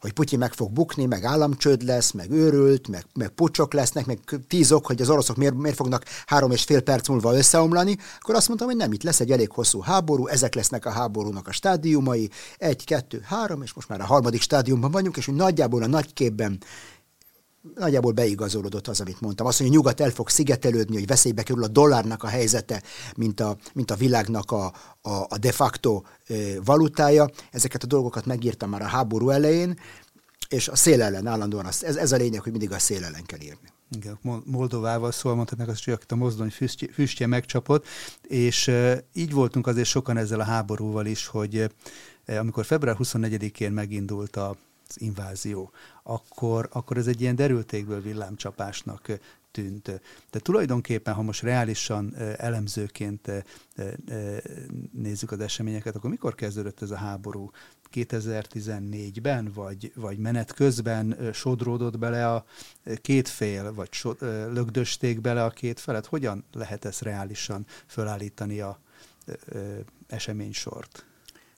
hogy 0.00 0.12
Putyin 0.12 0.38
meg 0.38 0.52
fog 0.52 0.72
bukni, 0.72 1.06
meg 1.06 1.24
államcsőd 1.24 1.82
lesz, 1.82 2.10
meg 2.10 2.30
őrült, 2.30 2.88
meg, 2.88 3.04
meg 3.14 3.28
pucsok 3.28 3.72
lesznek, 3.72 4.06
meg 4.06 4.18
tíz 4.48 4.72
ok, 4.72 4.86
hogy 4.86 5.00
az 5.00 5.10
oroszok 5.10 5.36
miért, 5.36 5.54
miért 5.54 5.76
fognak 5.76 6.04
három 6.26 6.50
és 6.50 6.62
fél 6.62 6.80
perc 6.80 7.08
múlva 7.08 7.36
összeomlani, 7.36 7.96
akkor 8.20 8.34
azt 8.34 8.48
mondtam, 8.48 8.68
hogy 8.68 8.76
nem, 8.76 8.92
itt 8.92 9.02
lesz 9.02 9.20
egy 9.20 9.30
elég 9.30 9.50
hosszú 9.50 9.80
háború, 9.80 10.26
ezek 10.26 10.54
lesznek 10.54 10.86
a 10.86 10.90
háborúnak 10.90 11.48
a 11.48 11.52
stádiumai, 11.52 12.30
egy, 12.58 12.84
kettő, 12.84 13.20
három, 13.24 13.62
és 13.62 13.72
most 13.72 13.88
már 13.88 14.00
a 14.00 14.06
harmadik 14.06 14.40
stádiumban 14.40 14.90
vagyunk, 14.90 15.16
és 15.16 15.26
hogy 15.26 15.34
nagyjából 15.34 15.82
a 15.82 15.86
nagyképben 15.86 16.58
nagyjából 17.74 18.12
beigazolódott 18.12 18.88
az, 18.88 19.00
amit 19.00 19.20
mondtam. 19.20 19.46
Azt, 19.46 19.58
hogy 19.58 19.66
a 19.66 19.70
nyugat 19.70 20.00
el 20.00 20.10
fog 20.10 20.28
szigetelődni, 20.28 20.94
hogy 20.96 21.06
veszélybe 21.06 21.42
kerül 21.42 21.62
a 21.62 21.68
dollárnak 21.68 22.22
a 22.22 22.28
helyzete, 22.28 22.82
mint 23.16 23.40
a, 23.40 23.56
mint 23.72 23.90
a 23.90 23.94
világnak 23.94 24.50
a, 24.50 24.64
a, 25.02 25.10
a 25.10 25.38
de 25.40 25.52
facto 25.52 26.02
valutája. 26.64 27.30
Ezeket 27.52 27.82
a 27.82 27.86
dolgokat 27.86 28.26
megírtam 28.26 28.70
már 28.70 28.82
a 28.82 28.86
háború 28.86 29.30
elején, 29.30 29.78
és 30.48 30.68
a 30.68 30.76
szél 30.76 31.02
ellen 31.02 31.26
állandóan, 31.26 31.66
az, 31.66 31.84
ez, 31.84 31.96
ez 31.96 32.12
a 32.12 32.16
lényeg, 32.16 32.40
hogy 32.40 32.52
mindig 32.52 32.72
a 32.72 32.78
szél 32.78 33.04
ellen 33.04 33.24
kell 33.24 33.40
írni. 33.40 33.74
Igen, 33.90 34.18
Moldovával 34.44 35.12
szól, 35.12 35.34
mondhatnak 35.34 35.68
azt, 35.68 35.84
hogy 35.84 35.94
akit 35.94 36.12
a 36.12 36.16
mozdony 36.16 36.50
füstje, 36.50 36.88
füstje 36.92 37.26
megcsapott, 37.26 37.86
és 38.22 38.70
így 39.12 39.32
voltunk 39.32 39.66
azért 39.66 39.88
sokan 39.88 40.16
ezzel 40.16 40.40
a 40.40 40.44
háborúval 40.44 41.06
is, 41.06 41.26
hogy 41.26 41.70
amikor 42.26 42.64
február 42.64 42.96
24-én 42.98 43.72
megindult 43.72 44.36
a 44.36 44.56
az 44.88 45.00
invázió, 45.00 45.70
akkor, 46.02 46.68
akkor 46.72 46.96
ez 46.96 47.06
egy 47.06 47.20
ilyen 47.20 47.36
derültékből 47.36 48.00
villámcsapásnak 48.00 49.18
tűnt. 49.50 50.00
De 50.30 50.38
tulajdonképpen, 50.38 51.14
ha 51.14 51.22
most 51.22 51.42
reálisan 51.42 52.16
elemzőként 52.36 53.30
nézzük 54.92 55.30
az 55.30 55.40
eseményeket, 55.40 55.96
akkor 55.96 56.10
mikor 56.10 56.34
kezdődött 56.34 56.82
ez 56.82 56.90
a 56.90 56.96
háború? 56.96 57.50
2014-ben, 57.92 59.50
vagy, 59.54 59.92
vagy 59.94 60.18
menet 60.18 60.52
közben 60.52 61.30
sodródott 61.32 61.98
bele 61.98 62.32
a 62.32 62.44
két 63.02 63.28
fél, 63.28 63.74
vagy 63.74 63.92
so, 63.92 64.12
lögdösték 64.52 65.20
bele 65.20 65.44
a 65.44 65.50
két 65.50 65.80
felet? 65.80 66.06
Hogyan 66.06 66.44
lehet 66.52 66.84
ezt 66.84 67.02
reálisan 67.02 67.66
fölállítani 67.86 68.60
a 68.60 68.80
eseménysort? 70.06 71.06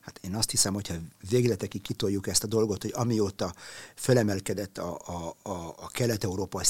Hát 0.08 0.20
én 0.24 0.34
azt 0.34 0.50
hiszem, 0.50 0.74
hogyha 0.74 0.94
végletekig 1.28 1.82
kitoljuk 1.82 2.26
ezt 2.26 2.44
a 2.44 2.46
dolgot, 2.46 2.82
hogy 2.82 2.92
amióta 2.94 3.54
fölemelkedett 3.94 4.78
a, 4.78 5.00
a, 5.06 5.48
a, 5.50 5.74
a 5.76 5.88
kelet-európai, 5.88 6.64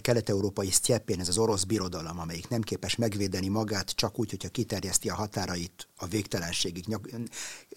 kelet-európai 0.00 0.70
sztyeppén 0.70 1.20
ez 1.20 1.28
az 1.28 1.38
orosz 1.38 1.64
birodalom, 1.64 2.18
amelyik 2.18 2.48
nem 2.48 2.60
képes 2.60 2.96
megvédeni 2.96 3.48
magát 3.48 3.90
csak 3.90 4.18
úgy, 4.18 4.30
hogyha 4.30 4.48
kiterjeszti 4.48 5.08
a 5.08 5.14
határait 5.14 5.88
a 5.96 6.06
végtelenségig. 6.06 6.84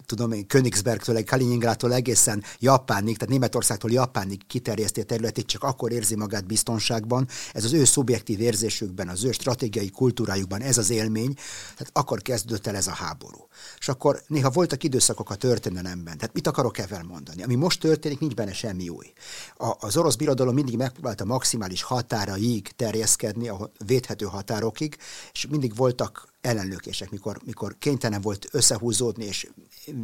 Tudom 0.06 0.32
én, 0.32 0.48
Königsbergtől, 0.48 1.24
Kaliningrádtól 1.24 1.94
egészen 1.94 2.44
Japánig, 2.60 3.18
tehát 3.18 3.34
Németországtól 3.34 3.92
Japánig 3.92 4.48
kiterjeszti 4.48 5.02
a 5.02 5.04
területét, 5.04 5.46
csak 5.46 5.64
akkor 5.64 5.92
érzi 5.92 6.16
magát 6.16 6.46
biztonságban. 6.46 7.28
Ez 7.54 7.64
az 7.64 7.74
ő 7.74 7.84
szubjektív 7.84 8.40
érzésükben, 8.40 9.10
az 9.10 9.24
ő 9.24 9.32
stratégiai 9.32 9.90
kultúrájukban 9.90 10.62
ez 10.62 10.78
az 10.78 10.90
élmény, 10.90 11.34
tehát 11.76 11.90
akkor 11.94 12.22
kezdődött 12.22 12.68
el 12.68 12.76
ez 12.76 12.88
a 12.88 12.94
háború. 12.94 13.48
És 13.80 13.88
akkor 13.88 14.22
néha 14.28 14.50
voltak 14.50 14.84
időszakok 14.94 15.30
a 15.30 15.36
történelemben. 15.36 16.18
Tehát 16.18 16.34
mit 16.34 16.48
akarok 16.48 16.78
ezzel 16.78 17.04
mondani? 17.04 17.44
Ami 17.44 17.56
most 17.56 17.80
történik, 17.80 18.20
nincs 18.20 18.34
benne 18.34 18.54
semmi 18.54 18.90
új. 18.90 19.14
A, 19.58 19.76
az 19.80 19.98
orosz 19.98 20.16
birodalom 20.16 20.54
mindig 20.54 20.78
megpróbálta 20.78 21.26
maximális 21.26 21.82
határaig 21.82 22.68
terjeszkedni, 22.68 23.48
a 23.48 23.72
védhető 23.86 24.26
határokig, 24.26 24.98
és 25.32 25.48
mindig 25.50 25.76
voltak 25.76 26.34
ellenlökések, 26.42 27.12
mikor, 27.12 27.38
mikor 27.46 27.76
kénytelen 27.80 28.22
volt 28.22 28.48
összehúzódni, 28.52 29.26
és 29.26 29.50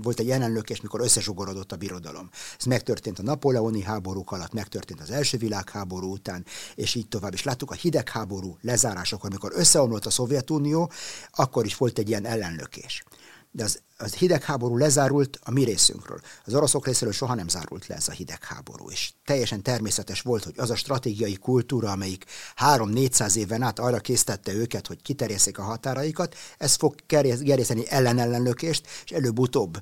volt 0.04 0.20
egy 0.20 0.30
ellenlökés, 0.30 0.82
mikor 0.82 1.02
összezsugorodott 1.02 1.72
a 1.72 1.76
birodalom. 1.76 2.30
Ez 2.60 2.66
megtörtént 2.66 3.20
a 3.20 3.24
napoleoni 3.24 3.82
háborúk 3.82 4.32
alatt, 4.32 4.54
megtörtént 4.54 5.02
az 5.02 5.12
első 5.12 5.38
világháború 5.38 6.12
után, 6.12 6.46
és 6.76 6.96
így 6.96 7.08
tovább. 7.08 7.34
És 7.34 7.44
láttuk 7.44 7.72
a 7.72 7.74
hidegháború 7.74 8.58
lezárásakor, 8.62 9.30
amikor 9.30 9.52
összeomlott 9.56 10.06
a 10.06 10.10
Szovjetunió, 10.10 10.92
akkor 11.32 11.66
is 11.66 11.76
volt 11.76 11.98
egy 11.98 12.10
ilyen 12.10 12.26
ellenlökés 12.26 13.04
de 13.52 13.64
az, 13.64 13.82
az 13.98 14.14
hidegháború 14.14 14.78
lezárult 14.78 15.40
a 15.44 15.52
mi 15.52 15.64
részünkről. 15.64 16.20
Az 16.46 16.54
oroszok 16.54 16.86
részéről 16.86 17.14
soha 17.14 17.36
nem 17.36 17.48
zárult 17.48 17.88
le 17.88 17.96
ez 17.96 18.08
a 18.08 18.12
hidegháború, 18.12 18.90
és 18.90 19.12
teljesen 19.26 19.64
természetes 19.64 20.22
volt, 20.22 20.44
hogy 20.44 20.54
az 20.58 20.70
a 20.70 20.76
stratégiai 20.76 21.36
kultúra, 21.36 21.92
amelyik 21.92 22.26
3-400 22.58 23.36
éven 23.36 23.62
át 23.62 23.80
arra 23.80 24.00
késztette 24.00 24.54
őket, 24.54 24.88
hogy 24.88 25.02
kiterjesszék 25.02 25.58
a 25.58 25.64
határaikat, 25.64 26.36
ez 26.58 26.76
fog 26.76 26.96
gerjeszteni 27.08 27.88
ellenellenlökést, 27.88 28.88
és 29.06 29.12
előbb-utóbb 29.12 29.78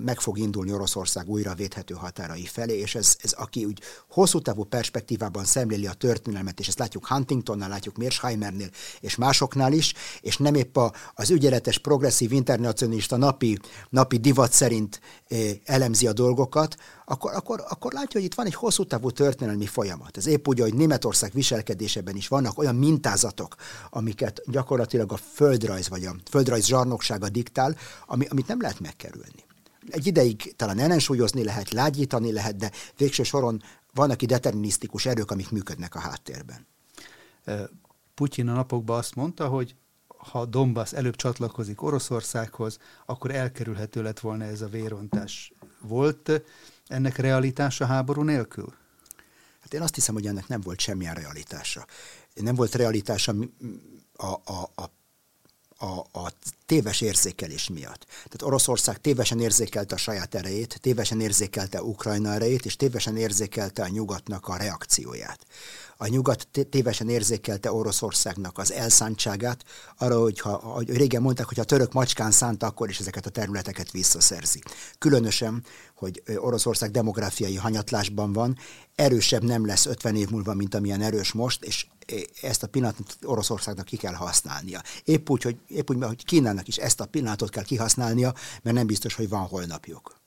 meg 0.00 0.20
fog 0.20 0.38
indulni 0.38 0.72
Oroszország 0.72 1.28
újra 1.28 1.54
védhető 1.54 1.94
határai 1.94 2.46
felé, 2.46 2.78
és 2.78 2.94
ez, 2.94 3.16
ez 3.22 3.32
aki 3.32 3.64
úgy 3.64 3.80
hosszú 4.08 4.40
távú 4.40 4.64
perspektívában 4.64 5.44
szemléli 5.44 5.86
a 5.86 5.92
történelmet, 5.92 6.60
és 6.60 6.68
ezt 6.68 6.78
látjuk 6.78 7.06
Huntingtonnál, 7.06 7.68
látjuk 7.68 7.96
Mearsheimernél, 7.96 8.68
és 9.00 9.16
másoknál 9.16 9.72
is, 9.72 9.94
és 10.20 10.36
nem 10.36 10.54
épp 10.54 10.76
a, 10.76 10.92
az 11.14 11.30
ügyeletes, 11.30 11.78
progresszív 11.78 12.32
internacionalista 12.32 13.16
napi, 13.16 13.58
napi 13.88 14.16
divat 14.16 14.52
szerint 14.52 15.00
elemzi 15.64 16.06
a 16.06 16.12
dolgokat, 16.12 16.76
akkor, 17.12 17.34
akkor, 17.34 17.64
akkor 17.68 17.92
látja, 17.92 18.20
hogy 18.20 18.24
itt 18.24 18.34
van 18.34 18.46
egy 18.46 18.54
hosszú 18.54 18.84
távú 18.84 19.10
történelmi 19.10 19.66
folyamat. 19.66 20.16
Ez 20.16 20.26
épp 20.26 20.48
úgy, 20.48 20.60
hogy 20.60 20.74
Németország 20.74 21.32
viselkedésében 21.32 22.16
is 22.16 22.28
vannak 22.28 22.58
olyan 22.58 22.74
mintázatok, 22.74 23.54
amiket 23.90 24.42
gyakorlatilag 24.46 25.12
a 25.12 25.16
földrajz 25.16 25.88
vagy 25.88 26.04
a 26.04 26.14
földrajz 26.30 26.66
zsarnoksága 26.66 27.28
diktál, 27.28 27.76
ami, 28.06 28.26
amit 28.26 28.46
nem 28.46 28.60
lehet 28.60 28.80
megkerülni 28.80 29.44
egy 29.88 30.06
ideig 30.06 30.56
talán 30.56 30.78
ellensúlyozni 30.78 31.44
lehet, 31.44 31.70
lágyítani 31.70 32.32
lehet, 32.32 32.56
de 32.56 32.70
végső 32.96 33.22
soron 33.22 33.62
vannak 33.94 34.22
itt 34.22 34.28
determinisztikus 34.28 35.06
erők, 35.06 35.30
amik 35.30 35.50
működnek 35.50 35.94
a 35.94 35.98
háttérben. 35.98 36.66
Putyin 38.14 38.48
a 38.48 38.54
napokban 38.54 38.98
azt 38.98 39.14
mondta, 39.14 39.48
hogy 39.48 39.74
ha 40.30 40.44
Donbass 40.44 40.92
előbb 40.92 41.16
csatlakozik 41.16 41.82
Oroszországhoz, 41.82 42.78
akkor 43.06 43.30
elkerülhető 43.30 44.02
lett 44.02 44.20
volna 44.20 44.44
ez 44.44 44.60
a 44.60 44.66
vérontás. 44.66 45.52
Volt 45.80 46.42
ennek 46.86 47.16
realitása 47.16 47.86
háború 47.86 48.22
nélkül? 48.22 48.74
Hát 49.60 49.74
én 49.74 49.82
azt 49.82 49.94
hiszem, 49.94 50.14
hogy 50.14 50.26
ennek 50.26 50.48
nem 50.48 50.60
volt 50.60 50.80
semmilyen 50.80 51.14
realitása. 51.14 51.86
Nem 52.34 52.54
volt 52.54 52.74
realitása 52.74 53.34
a, 54.16 54.26
a, 54.26 54.70
a 54.74 54.90
a, 55.82 56.06
a 56.12 56.32
téves 56.72 57.00
érzékelés 57.00 57.68
miatt. 57.68 58.06
Tehát 58.06 58.42
Oroszország 58.42 59.00
tévesen 59.00 59.40
érzékelte 59.40 59.94
a 59.94 59.98
saját 59.98 60.34
erejét, 60.34 60.78
tévesen 60.80 61.20
érzékelte 61.20 61.82
Ukrajna 61.82 62.32
erejét, 62.32 62.64
és 62.64 62.76
tévesen 62.76 63.16
érzékelte 63.16 63.82
a 63.82 63.88
nyugatnak 63.88 64.48
a 64.48 64.56
reakcióját. 64.56 65.46
A 65.96 66.06
nyugat 66.06 66.48
tévesen 66.70 67.08
érzékelte 67.08 67.72
Oroszországnak 67.72 68.58
az 68.58 68.72
elszántságát, 68.72 69.64
arra, 69.98 70.20
hogy 70.20 70.40
ha, 70.40 70.50
hogy 70.50 70.96
régen 70.96 71.22
mondták, 71.22 71.46
hogy 71.46 71.56
ha 71.56 71.64
török 71.64 71.92
macskán 71.92 72.30
szánt, 72.30 72.62
akkor 72.62 72.88
is 72.88 72.98
ezeket 72.98 73.26
a 73.26 73.30
területeket 73.30 73.90
visszaszerzi. 73.90 74.62
Különösen, 74.98 75.64
hogy 75.94 76.22
Oroszország 76.36 76.90
demográfiai 76.90 77.56
hanyatlásban 77.56 78.32
van, 78.32 78.58
erősebb 78.94 79.44
nem 79.44 79.66
lesz 79.66 79.86
50 79.86 80.16
év 80.16 80.28
múlva, 80.28 80.54
mint 80.54 80.74
amilyen 80.74 81.00
erős 81.00 81.32
most, 81.32 81.64
és 81.64 81.86
ezt 82.40 82.62
a 82.62 82.66
pillanatot 82.66 83.16
Oroszországnak 83.24 83.84
ki 83.84 83.96
kell 83.96 84.14
használnia. 84.14 84.82
Épp 85.04 85.30
úgy, 85.30 85.42
hogy, 85.42 85.56
épp 85.68 85.90
úgy, 85.90 86.02
hogy 86.02 86.24
Kínának 86.24 86.61
is 86.68 86.76
ezt 86.76 87.00
a 87.00 87.06
pillanatot 87.06 87.50
kell 87.50 87.64
kihasználnia, 87.64 88.34
mert 88.62 88.76
nem 88.76 88.86
biztos, 88.86 89.14
hogy 89.14 89.28
van 89.28 89.46
holnapjuk. 89.46 90.20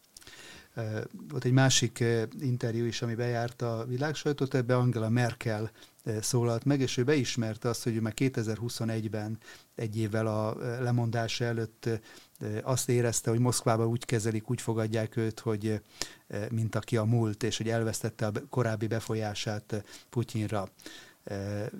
Volt 1.29 1.45
egy 1.45 1.51
másik 1.51 2.03
interjú 2.39 2.85
is, 2.85 3.01
ami 3.01 3.15
bejárt 3.15 3.61
a 3.61 3.85
világsajtót, 3.87 4.53
ebbe 4.53 4.75
Angela 4.75 5.09
Merkel 5.09 5.71
szólalt 6.21 6.63
meg, 6.63 6.79
és 6.79 6.97
ő 6.97 7.03
beismerte 7.03 7.69
azt, 7.69 7.83
hogy 7.83 7.95
ő 7.95 8.01
már 8.01 8.13
2021-ben, 8.15 9.37
egy 9.75 9.97
évvel 9.97 10.27
a 10.27 10.57
lemondása 10.81 11.45
előtt 11.45 11.89
azt 12.63 12.89
érezte, 12.89 13.29
hogy 13.29 13.39
Moszkvában 13.39 13.87
úgy 13.87 14.05
kezelik, 14.05 14.49
úgy 14.49 14.61
fogadják 14.61 15.15
őt, 15.15 15.39
hogy 15.39 15.81
mint 16.51 16.75
aki 16.75 16.97
a 16.97 17.03
múlt, 17.03 17.43
és 17.43 17.57
hogy 17.57 17.69
elvesztette 17.69 18.25
a 18.25 18.31
korábbi 18.49 18.87
befolyását 18.87 19.83
Putyinra. 20.09 20.69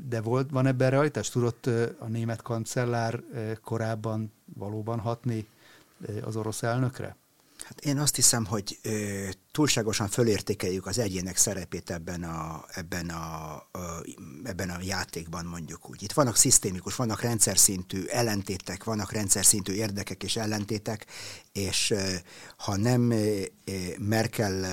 De 0.08 0.22
volt, 0.22 0.50
van 0.50 0.66
ebben 0.66 0.90
realitás? 0.90 1.30
Tudott 1.30 1.66
a 2.00 2.08
német 2.08 2.42
kancellár 2.42 3.24
korábban 3.64 4.32
valóban 4.54 5.00
hatni 5.00 5.48
az 6.24 6.36
orosz 6.36 6.64
elnökre? 6.64 7.16
Hát 7.64 7.80
én 7.80 7.98
azt 8.00 8.16
hiszem, 8.16 8.46
hogy 8.46 8.80
túlságosan 9.56 10.08
fölértékeljük 10.08 10.86
az 10.86 11.00
egyének 11.00 11.38
szerepét 11.38 11.90
ebben 11.92 12.24
a, 12.24 12.66
ebben, 12.74 13.10
a, 13.10 13.64
ebben 14.44 14.70
a 14.70 14.78
játékban, 14.82 15.46
mondjuk 15.46 15.90
úgy. 15.90 16.04
Itt 16.04 16.12
vannak 16.12 16.36
szisztémikus, 16.36 16.96
vannak 16.96 17.22
rendszer 17.22 17.58
szintű 17.58 18.04
ellentétek, 18.06 18.84
vannak 18.84 19.12
rendszer 19.12 19.46
szintű 19.46 19.74
érdekek 19.74 20.24
és 20.24 20.36
ellentétek, 20.36 21.06
és 21.52 21.94
ha 22.58 22.78
nem 22.78 23.14
Merkel, 23.98 24.66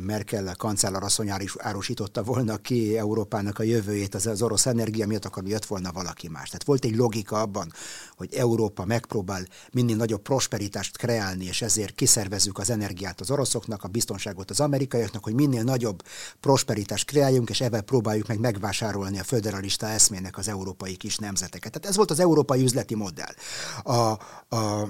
Merkel 0.00 0.54
kancellár 0.56 1.02
asszony 1.02 1.30
árusította 1.56 2.22
volna 2.22 2.56
ki 2.56 2.98
Európának 2.98 3.58
a 3.58 3.62
jövőjét 3.62 4.14
az, 4.14 4.26
az 4.26 4.42
orosz 4.42 4.66
energia 4.66 5.06
miatt, 5.06 5.24
akkor 5.24 5.46
jött 5.46 5.64
volna 5.64 5.92
valaki 5.92 6.28
más. 6.28 6.46
Tehát 6.46 6.64
volt 6.64 6.84
egy 6.84 6.96
logika 6.96 7.40
abban, 7.40 7.72
hogy 8.16 8.34
Európa 8.34 8.84
megpróbál 8.84 9.46
minél 9.72 9.96
nagyobb 9.96 10.22
prosperitást 10.22 10.96
kreálni, 10.96 11.44
és 11.44 11.62
ezért 11.62 11.94
kiszervezzük 11.94 12.58
az 12.58 12.70
energiát 12.70 13.20
az 13.20 13.30
oroszoknak, 13.30 13.84
a 13.84 13.88
biztonságot 14.24 14.50
az 14.50 14.60
amerikaiaknak, 14.60 15.24
hogy 15.24 15.34
minél 15.34 15.62
nagyobb 15.62 16.02
prosperitást 16.40 17.06
kreáljunk, 17.06 17.50
és 17.50 17.60
ebben 17.60 17.84
próbáljuk 17.84 18.26
meg 18.26 18.40
megvásárolni 18.40 19.18
a 19.18 19.24
föderalista 19.24 19.86
eszmének 19.86 20.38
az 20.38 20.48
európai 20.48 20.96
kis 20.96 21.18
nemzeteket. 21.18 21.72
Tehát 21.72 21.88
ez 21.88 21.96
volt 21.96 22.10
az 22.10 22.20
európai 22.20 22.62
üzleti 22.62 22.94
modell. 22.94 23.34
A, 23.82 24.18
a, 24.56 24.88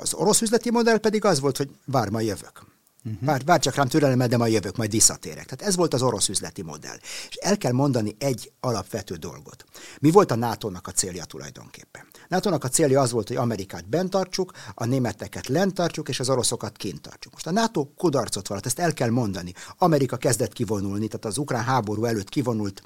az 0.00 0.14
orosz 0.14 0.40
üzleti 0.40 0.70
modell 0.70 0.98
pedig 0.98 1.24
az 1.24 1.40
volt, 1.40 1.56
hogy 1.56 1.70
vár, 1.84 2.08
ma 2.08 2.20
jövök. 2.20 2.62
Uh-huh. 3.04 3.24
Vár, 3.24 3.44
vár 3.44 3.60
csak 3.60 3.74
rám 3.74 3.88
türelemmel, 3.88 4.28
de 4.28 4.36
majd 4.36 4.52
jövök, 4.52 4.76
majd 4.76 4.90
visszatérek. 4.90 5.44
Tehát 5.44 5.62
ez 5.62 5.76
volt 5.76 5.94
az 5.94 6.02
orosz 6.02 6.28
üzleti 6.28 6.62
modell. 6.62 6.96
És 7.28 7.34
el 7.34 7.56
kell 7.56 7.72
mondani 7.72 8.16
egy 8.18 8.52
alapvető 8.60 9.14
dolgot. 9.14 9.64
Mi 10.00 10.10
volt 10.10 10.30
a 10.30 10.34
NATO-nak 10.34 10.86
a 10.86 10.90
célja 10.90 11.24
tulajdonképpen? 11.24 12.02
NATO-nak 12.28 12.64
a 12.64 12.68
célja 12.68 13.00
az 13.00 13.10
volt, 13.10 13.28
hogy 13.28 13.36
Amerikát 13.36 13.88
bent 13.88 14.10
tartsuk, 14.10 14.52
a 14.74 14.84
németeket 14.84 15.46
lent 15.48 15.74
tartsuk, 15.74 16.08
és 16.08 16.20
az 16.20 16.30
oroszokat 16.30 16.76
kint 16.76 17.00
tartsuk. 17.00 17.32
Most 17.32 17.46
a 17.46 17.50
NATO 17.50 17.86
kudarcot 17.96 18.48
valat, 18.48 18.66
ezt 18.66 18.78
el 18.78 18.92
kell 18.92 19.10
mondani. 19.10 19.52
Amerika 19.78 20.16
kezdett 20.16 20.52
kivonulni, 20.52 21.06
tehát 21.06 21.24
az 21.24 21.38
ukrán 21.38 21.64
háború 21.64 22.04
előtt 22.04 22.28
kivonult 22.28 22.82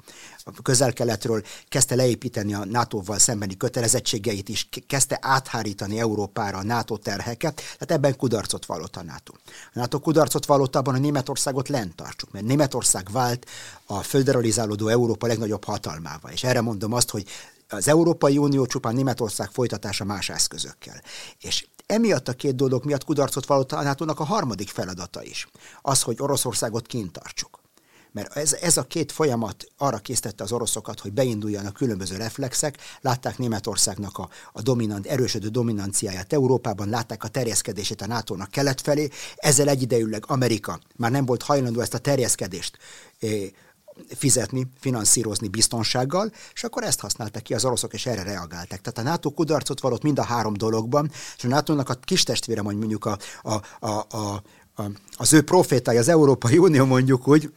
közel-keletről, 0.63 1.43
kezdte 1.69 1.95
leépíteni 1.95 2.53
a 2.53 2.65
NATO-val 2.65 3.19
szembeni 3.19 3.57
kötelezettségeit 3.57 4.49
is, 4.49 4.69
kezdte 4.87 5.17
áthárítani 5.21 5.99
Európára 5.99 6.57
a 6.57 6.63
NATO 6.63 6.97
terheket, 6.97 7.55
tehát 7.55 7.91
ebben 7.91 8.15
kudarcot 8.17 8.65
vallott 8.65 8.95
a 8.95 9.03
NATO. 9.03 9.33
A 9.73 9.79
NATO 9.79 9.99
kudarcot 9.99 10.45
vallott 10.45 10.75
abban, 10.75 10.93
hogy 10.93 11.01
Németországot 11.01 11.69
lent 11.69 11.95
tartsuk, 11.95 12.31
mert 12.31 12.45
Németország 12.45 13.11
vált 13.11 13.45
a 13.85 14.01
föderalizálódó 14.01 14.87
Európa 14.87 15.27
legnagyobb 15.27 15.63
hatalmával. 15.63 16.31
És 16.31 16.43
erre 16.43 16.61
mondom 16.61 16.93
azt, 16.93 17.09
hogy 17.09 17.25
az 17.69 17.87
Európai 17.87 18.37
Unió 18.37 18.65
csupán 18.65 18.95
Németország 18.95 19.49
folytatása 19.51 20.03
más 20.03 20.29
eszközökkel. 20.29 21.01
És 21.41 21.67
emiatt 21.85 22.27
a 22.27 22.33
két 22.33 22.55
dolog 22.55 22.85
miatt 22.85 23.03
kudarcot 23.03 23.45
vallott 23.45 23.71
a 23.71 23.83
nato 23.83 24.05
a 24.07 24.23
harmadik 24.23 24.69
feladata 24.69 25.23
is. 25.23 25.47
Az, 25.81 26.01
hogy 26.01 26.15
Oroszországot 26.19 26.87
kint 26.87 27.11
tartsuk. 27.11 27.64
Mert 28.15 28.35
ez, 28.37 28.53
ez 28.53 28.77
a 28.77 28.83
két 28.83 29.11
folyamat 29.11 29.65
arra 29.77 29.97
késztette 29.97 30.43
az 30.43 30.51
oroszokat, 30.51 30.99
hogy 30.99 31.13
beinduljanak 31.13 31.73
különböző 31.73 32.17
reflexek, 32.17 32.77
látták 33.01 33.37
Németországnak 33.37 34.17
a, 34.17 34.29
a 34.53 34.61
dominant, 34.61 35.05
erősödő 35.05 35.47
dominanciáját 35.47 36.33
Európában, 36.33 36.89
látták 36.89 37.23
a 37.23 37.27
terjeszkedését 37.27 38.01
a 38.01 38.07
NATO-nak 38.07 38.51
kelet 38.51 38.81
felé, 38.81 39.09
ezzel 39.35 39.67
egyidejűleg 39.69 40.23
Amerika 40.27 40.79
már 40.95 41.11
nem 41.11 41.25
volt 41.25 41.43
hajlandó 41.43 41.79
ezt 41.79 41.93
a 41.93 41.97
terjeszkedést 41.97 42.77
fizetni, 44.07 44.67
finanszírozni 44.79 45.47
biztonsággal, 45.47 46.31
és 46.53 46.63
akkor 46.63 46.83
ezt 46.83 46.99
használták 46.99 47.43
ki 47.43 47.53
az 47.53 47.65
oroszok, 47.65 47.93
és 47.93 48.05
erre 48.05 48.23
reagáltak. 48.23 48.81
Tehát 48.81 48.97
a 48.97 49.11
NATO 49.11 49.31
kudarcot 49.31 49.79
valott 49.79 50.03
mind 50.03 50.19
a 50.19 50.23
három 50.23 50.53
dologban, 50.53 51.11
és 51.37 51.43
a 51.43 51.47
NATO-nak 51.47 51.89
a 51.89 51.93
kis 51.93 52.23
testvére, 52.23 52.61
mondjuk 52.61 53.05
a, 53.05 53.17
a, 53.41 53.53
a, 53.79 54.05
a, 54.09 54.43
a, 54.75 54.83
az 55.17 55.33
ő 55.33 55.43
profétája, 55.43 55.99
az 55.99 56.07
Európai 56.07 56.57
Unió 56.57 56.85
mondjuk 56.85 57.27
úgy, 57.27 57.51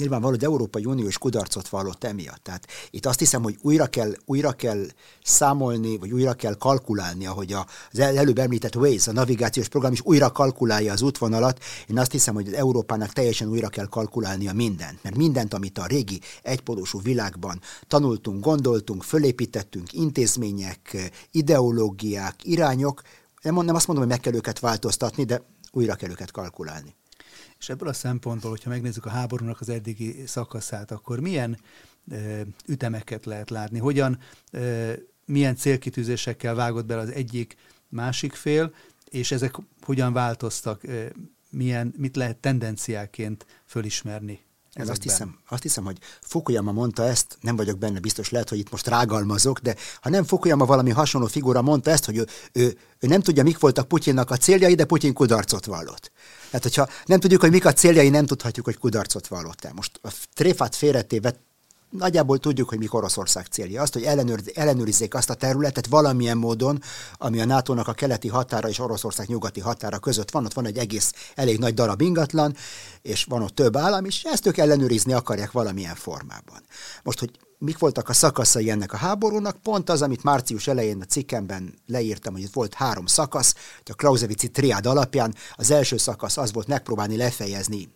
nyilvánvaló, 0.00 0.34
hogy 0.34 0.44
Európai 0.44 0.84
Uniós 0.84 1.18
kudarcot 1.18 1.68
vallott 1.68 2.04
emiatt. 2.04 2.42
Tehát 2.42 2.66
itt 2.90 3.06
azt 3.06 3.18
hiszem, 3.18 3.42
hogy 3.42 3.58
újra 3.62 3.86
kell, 3.86 4.12
újra 4.24 4.52
kell 4.52 4.86
számolni, 5.22 5.98
vagy 5.98 6.12
újra 6.12 6.32
kell 6.32 6.54
kalkulálni, 6.54 7.26
ahogy 7.26 7.52
az 7.52 7.98
előbb 7.98 8.38
említett 8.38 8.76
Waze, 8.76 9.10
a 9.10 9.14
navigációs 9.14 9.68
program 9.68 9.92
is 9.92 10.00
újra 10.04 10.30
kalkulálja 10.30 10.92
az 10.92 11.02
útvonalat. 11.02 11.58
Én 11.86 11.98
azt 11.98 12.12
hiszem, 12.12 12.34
hogy 12.34 12.46
az 12.46 12.52
Európának 12.52 13.12
teljesen 13.12 13.48
újra 13.48 13.68
kell 13.68 13.86
kalkulálnia 13.86 14.52
mindent, 14.52 15.02
mert 15.02 15.16
mindent, 15.16 15.54
amit 15.54 15.78
a 15.78 15.86
régi 15.86 16.20
egypolósú 16.42 17.00
világban 17.00 17.60
tanultunk, 17.86 18.44
gondoltunk, 18.44 19.02
fölépítettünk, 19.02 19.92
intézmények, 19.92 21.10
ideológiák, 21.30 22.34
irányok, 22.42 23.02
nem, 23.42 23.54
nem 23.54 23.74
azt 23.74 23.86
mondom, 23.86 24.04
hogy 24.04 24.14
meg 24.14 24.20
kell 24.20 24.34
őket 24.34 24.58
változtatni, 24.58 25.24
de 25.24 25.42
újra 25.72 25.94
kell 25.94 26.10
őket 26.10 26.30
kalkulálni. 26.30 26.94
És 27.60 27.68
ebből 27.68 27.88
a 27.88 27.92
szempontból, 27.92 28.50
hogyha 28.50 28.70
megnézzük 28.70 29.06
a 29.06 29.10
háborúnak 29.10 29.60
az 29.60 29.68
eddigi 29.68 30.26
szakaszát, 30.26 30.90
akkor 30.90 31.20
milyen 31.20 31.58
ö, 32.10 32.40
ütemeket 32.66 33.26
lehet 33.26 33.50
látni? 33.50 33.78
Hogyan, 33.78 34.18
ö, 34.50 34.92
milyen 35.24 35.56
célkitűzésekkel 35.56 36.54
vágott 36.54 36.86
bele 36.86 37.00
az 37.00 37.10
egyik, 37.10 37.56
másik 37.88 38.32
fél, 38.32 38.74
és 39.08 39.32
ezek 39.32 39.54
hogyan 39.80 40.12
változtak, 40.12 40.82
ö, 40.82 41.06
milyen, 41.50 41.94
mit 41.96 42.16
lehet 42.16 42.36
tendenciáként 42.36 43.46
fölismerni? 43.66 44.40
Ez 44.80 44.88
azt 44.88 45.02
hiszem, 45.02 45.38
azt 45.48 45.62
hiszem, 45.62 45.84
hogy 45.84 45.98
Fukuyama 46.20 46.72
mondta 46.72 47.04
ezt, 47.04 47.38
nem 47.40 47.56
vagyok 47.56 47.78
benne 47.78 47.98
biztos, 47.98 48.30
lehet, 48.30 48.48
hogy 48.48 48.58
itt 48.58 48.70
most 48.70 48.86
rágalmazok, 48.86 49.58
de 49.58 49.76
ha 50.00 50.10
nem 50.10 50.24
Fukuyama 50.24 50.64
valami 50.64 50.90
hasonló 50.90 51.26
figura 51.26 51.62
mondta 51.62 51.90
ezt, 51.90 52.04
hogy 52.04 52.16
ő, 52.16 52.26
ő, 52.52 52.78
ő 52.98 53.06
nem 53.08 53.20
tudja, 53.20 53.42
mik 53.42 53.58
voltak 53.58 53.88
Putyinnak 53.88 54.30
a 54.30 54.36
céljai, 54.36 54.74
de 54.74 54.84
Putyin 54.84 55.12
kudarcot 55.12 55.64
vallott. 55.64 56.10
Tehát, 56.46 56.62
hogyha 56.62 56.88
nem 57.04 57.20
tudjuk, 57.20 57.40
hogy 57.40 57.50
mik 57.50 57.64
a 57.64 57.72
céljai, 57.72 58.08
nem 58.08 58.26
tudhatjuk, 58.26 58.64
hogy 58.64 58.78
kudarcot 58.78 59.26
vallott 59.26 59.64
el. 59.64 59.72
Most 59.74 60.00
a 60.02 60.08
tréfát 60.34 60.74
félretéve 60.74 61.34
nagyjából 61.90 62.38
tudjuk, 62.38 62.68
hogy 62.68 62.78
mik 62.78 62.94
Oroszország 62.94 63.46
célja. 63.46 63.82
Azt, 63.82 63.92
hogy 63.92 64.02
ellenőr, 64.02 64.40
ellenőrizzék 64.54 65.14
azt 65.14 65.30
a 65.30 65.34
területet 65.34 65.86
valamilyen 65.86 66.36
módon, 66.36 66.82
ami 67.18 67.40
a 67.40 67.44
NATO-nak 67.44 67.88
a 67.88 67.92
keleti 67.92 68.28
határa 68.28 68.68
és 68.68 68.78
Oroszország 68.78 69.28
nyugati 69.28 69.60
határa 69.60 69.98
között 69.98 70.30
van. 70.30 70.44
Ott 70.44 70.52
van 70.52 70.66
egy 70.66 70.78
egész 70.78 71.12
elég 71.34 71.58
nagy 71.58 71.74
darab 71.74 72.00
ingatlan, 72.00 72.56
és 73.02 73.24
van 73.24 73.42
ott 73.42 73.54
több 73.54 73.76
állam, 73.76 74.04
és 74.04 74.22
ezt 74.22 74.46
ők 74.46 74.56
ellenőrizni 74.56 75.12
akarják 75.12 75.52
valamilyen 75.52 75.94
formában. 75.94 76.62
Most, 77.02 77.18
hogy 77.18 77.30
mik 77.58 77.78
voltak 77.78 78.08
a 78.08 78.12
szakaszai 78.12 78.70
ennek 78.70 78.92
a 78.92 78.96
háborúnak, 78.96 79.56
pont 79.62 79.90
az, 79.90 80.02
amit 80.02 80.22
március 80.22 80.66
elején 80.66 81.00
a 81.00 81.04
cikkemben 81.04 81.74
leírtam, 81.86 82.32
hogy 82.32 82.42
itt 82.42 82.52
volt 82.52 82.74
három 82.74 83.06
szakasz, 83.06 83.54
a 83.84 83.94
Clausewitzi 83.94 84.48
triád 84.48 84.86
alapján 84.86 85.34
az 85.54 85.70
első 85.70 85.96
szakasz 85.96 86.36
az 86.36 86.52
volt 86.52 86.66
megpróbálni 86.66 87.16
lefejezni 87.16 87.88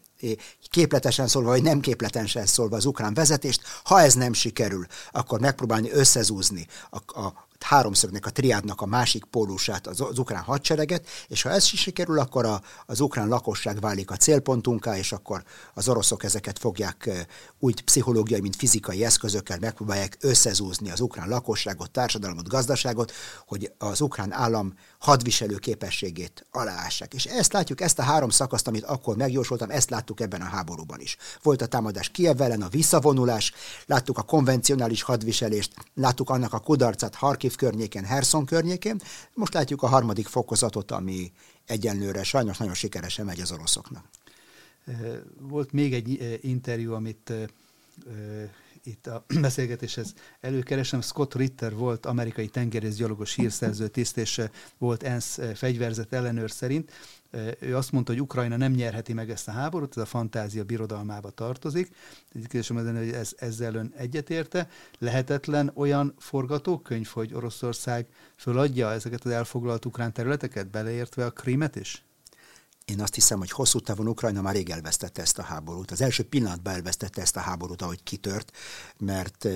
képletesen 0.71 1.29
szólva, 1.29 1.49
vagy 1.49 1.63
nem 1.63 1.81
képletesen 1.81 2.47
szólva 2.47 2.77
az 2.77 2.85
ukrán 2.85 3.15
vezetést. 3.15 3.63
Ha 3.85 4.01
ez 4.01 4.15
nem 4.15 4.33
sikerül, 4.33 4.87
akkor 5.13 5.41
megpróbálni 5.41 5.91
összezúzni 5.91 6.67
a, 6.91 7.21
a 7.21 7.47
háromszögnek, 7.65 8.27
a 8.27 8.31
triádnak 8.31 8.81
a 8.81 8.87
másik 8.87 9.25
pólusát, 9.25 9.87
az, 9.87 10.01
az 10.01 10.19
ukrán 10.19 10.43
hadsereget, 10.43 11.09
és 11.29 11.43
ha 11.43 11.51
ez 11.51 11.69
is 11.73 11.81
sikerül, 11.81 12.19
akkor 12.19 12.45
a, 12.45 12.63
az 12.87 13.01
ukrán 13.01 13.29
lakosság 13.29 13.81
válik 13.81 14.11
a 14.11 14.17
célpontunká, 14.17 14.97
és 14.97 15.13
akkor 15.13 15.45
az 15.75 15.89
oroszok 15.89 16.25
ezeket 16.25 16.59
fogják 16.59 17.27
úgy 17.59 17.85
pszichológiai, 17.85 18.41
mint 18.41 18.57
fizikai 18.57 19.05
eszközökkel 19.05 19.59
megpróbálják 19.61 20.17
összezúzni 20.21 20.91
az 20.91 21.01
ukrán 21.01 21.29
lakosságot, 21.29 21.91
társadalmat, 21.91 22.49
gazdaságot, 22.49 23.13
hogy 23.47 23.73
az 23.79 24.01
ukrán 24.01 24.33
állam 24.33 24.75
hadviselő 24.99 25.57
képességét 25.57 26.47
aláássák. 26.51 27.15
És 27.15 27.25
ezt 27.25 27.53
látjuk, 27.53 27.81
ezt 27.81 27.99
a 27.99 28.03
három 28.03 28.31
szakaszt, 28.31 28.69
amit 28.69 28.85
akkor 28.85 29.17
megjósoltam, 29.17 29.71
ezt 29.71 29.91
láttuk 29.91 30.21
ebben 30.21 30.41
a 30.41 30.45
háborúban 30.45 31.01
is. 31.01 31.17
Volt 31.43 31.63
a 31.63 31.67
támadás 31.67 32.09
Kiev 32.09 32.41
ellen, 32.41 32.63
a 32.63 32.69
visszavonulás, 32.69 33.53
láttuk 33.87 34.19
a 34.19 34.23
konvencionális 34.23 35.03
hadviselést, 35.03 35.73
láttuk 35.95 36.31
annak 36.31 36.53
a 36.53 36.59
kudarcát 36.59 37.15
Harkiv 37.15 37.54
környéken, 37.57 38.05
Herson 38.05 38.45
környékén, 38.45 39.01
most 39.35 39.55
látjuk 39.55 39.83
a 39.83 39.87
harmadik 39.87 40.27
fokozatot, 40.27 40.91
ami 40.91 41.33
egyenlőre 41.67 42.23
sajnos 42.23 42.59
nagyon 42.59 42.75
sikeresen 42.75 43.25
megy 43.25 43.41
az 43.41 43.53
oroszoknak. 43.53 44.05
Volt 45.41 45.73
még 45.73 45.95
egy 45.95 46.39
interjú, 46.43 46.93
amit 46.93 47.33
itt 48.85 49.07
a 49.07 49.25
beszélgetéshez 49.41 50.15
előkeresem. 50.41 51.01
Scott 51.01 51.35
Ritter 51.35 51.75
volt 51.75 52.07
amerikai 52.07 52.49
tengerészgyalogos 52.49 53.35
hírszerző 53.35 53.89
tiszt, 53.89 54.17
és 54.17 54.41
volt 54.79 55.03
ENSZ 55.03 55.39
fegyverzet 55.55 56.13
ellenőr 56.13 56.51
szerint. 56.51 56.93
Ő 57.61 57.77
azt 57.77 57.93
mondta, 57.93 58.13
hogy 58.13 58.21
Ukrajna 58.21 58.57
nem 58.57 58.73
nyerheti 58.73 59.13
meg 59.13 59.31
ezt 59.31 59.49
a 59.49 59.51
háborút, 59.51 59.97
ez 59.97 60.03
a 60.03 60.07
fantázia 60.07 60.65
birodalmába 60.65 61.31
tartozik. 61.31 61.89
Egy 62.33 62.41
kérdésem 62.41 62.77
az, 62.77 62.87
hogy 62.87 63.11
ez, 63.11 63.33
ezzel 63.37 63.75
ön 63.75 63.93
egyetérte. 63.97 64.69
Lehetetlen 64.99 65.71
olyan 65.75 66.15
forgatókönyv, 66.19 67.07
hogy 67.07 67.35
Oroszország 67.35 68.07
föladja 68.37 68.93
ezeket 68.93 69.25
az 69.25 69.31
elfoglalt 69.31 69.85
ukrán 69.85 70.13
területeket, 70.13 70.71
beleértve 70.71 71.25
a 71.25 71.31
Krímet 71.31 71.77
is? 71.77 72.05
Én 72.85 73.01
azt 73.01 73.15
hiszem, 73.15 73.39
hogy 73.39 73.51
hosszú 73.51 73.79
távon 73.79 74.09
Ukrajna 74.09 74.43
már 74.43 74.55
rég 74.55 74.71
elvesztette 74.71 75.23
ezt 75.23 75.39
a 75.39 75.43
háborút. 75.43 75.91
Az 75.91 76.01
első 76.01 76.23
pillanatban 76.23 76.75
elvesztette 76.75 77.21
ezt 77.21 77.37
a 77.37 77.41
háborút, 77.41 77.83
ahogy 77.83 78.03
kitört, 78.03 78.57
mert 78.99 79.49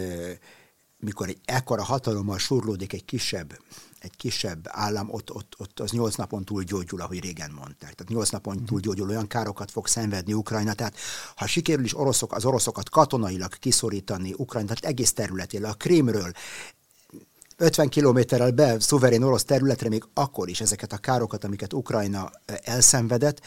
mikor 0.99 1.29
egy 1.29 1.41
ekkora 1.45 1.83
hatalommal 1.83 2.39
surlódik 2.39 2.93
egy 2.93 3.05
kisebb, 3.05 3.59
egy 4.01 4.17
kisebb 4.17 4.67
állam, 4.69 5.11
ott, 5.11 5.35
ott, 5.35 5.55
ott 5.59 5.81
az 5.81 5.91
nyolc 5.91 6.15
napon 6.15 6.45
túl 6.45 6.63
gyógyul, 6.63 7.01
ahogy 7.01 7.21
régen 7.21 7.51
mondták. 7.51 7.95
Tehát 7.95 8.09
nyolc 8.09 8.31
napon 8.31 8.55
mhm. 8.55 8.65
túl 8.65 8.81
gyógyul, 8.81 9.09
olyan 9.09 9.27
károkat 9.27 9.71
fog 9.71 9.87
szenvedni 9.87 10.33
Ukrajna. 10.33 10.73
Tehát 10.73 10.97
ha 11.37 11.47
sikerül 11.47 11.85
is 11.85 11.99
oroszok, 11.99 12.33
az 12.33 12.45
oroszokat 12.45 12.89
katonailag 12.89 13.59
kiszorítani 13.59 14.35
Ukrajna, 14.37 14.69
tehát 14.69 14.85
egész 14.85 15.13
területéről, 15.13 15.71
a 15.71 15.75
Krémről, 15.75 16.33
50 17.61 17.89
kilométerrel 17.89 18.51
be 18.51 18.81
szuverén 18.81 19.23
orosz 19.23 19.45
területre 19.45 19.89
még 19.89 20.05
akkor 20.15 20.49
is 20.49 20.61
ezeket 20.61 20.93
a 20.93 20.97
károkat, 20.97 21.45
amiket 21.45 21.73
Ukrajna 21.73 22.31
elszenvedett, 22.63 23.41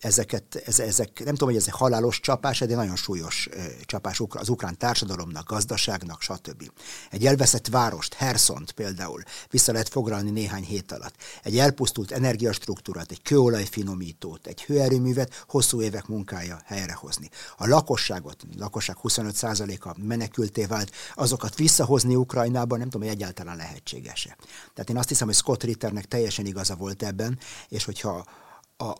ezeket, 0.00 0.62
ez, 0.66 0.78
ezek, 0.78 1.24
nem 1.24 1.34
tudom, 1.34 1.48
hogy 1.48 1.58
ezek 1.58 1.74
halálos 1.74 2.20
csapás, 2.20 2.58
de 2.58 2.74
nagyon 2.74 2.96
súlyos 2.96 3.48
csapás 3.84 4.22
az 4.28 4.48
ukrán 4.48 4.78
társadalomnak, 4.78 5.48
gazdaságnak, 5.48 6.22
stb. 6.22 6.70
Egy 7.10 7.26
elveszett 7.26 7.66
várost, 7.66 8.14
Herszont 8.14 8.72
például 8.72 9.22
vissza 9.50 9.72
lehet 9.72 9.88
foglalni 9.88 10.30
néhány 10.30 10.64
hét 10.64 10.92
alatt. 10.92 11.14
Egy 11.42 11.58
elpusztult 11.58 12.10
energiastruktúrát, 12.10 13.10
egy 13.10 13.22
kőolajfinomítót, 13.22 14.46
egy 14.46 14.62
hőerőművet 14.62 15.44
hosszú 15.48 15.82
évek 15.82 16.06
munkája 16.06 16.60
helyrehozni. 16.64 17.30
A 17.56 17.66
lakosságot, 17.66 18.42
lakosság 18.56 18.96
25%-a 19.02 19.94
menekülté 20.02 20.64
vált, 20.64 20.90
azokat 21.14 21.54
visszahozni 21.56 22.14
Ukrajnába, 22.14 22.76
nem 22.76 22.88
tudom, 22.90 23.06
hogy 23.08 23.16
egyáltalán 23.16 23.56
lehetséges-e. 23.56 24.36
Tehát 24.74 24.90
én 24.90 24.96
azt 24.96 25.08
hiszem, 25.08 25.26
hogy 25.26 25.36
Scott 25.36 25.62
Ritternek 25.62 26.04
teljesen 26.04 26.46
igaza 26.46 26.74
volt 26.74 27.02
ebben, 27.02 27.38
és 27.68 27.84
hogyha 27.84 28.24
a, 28.76 28.92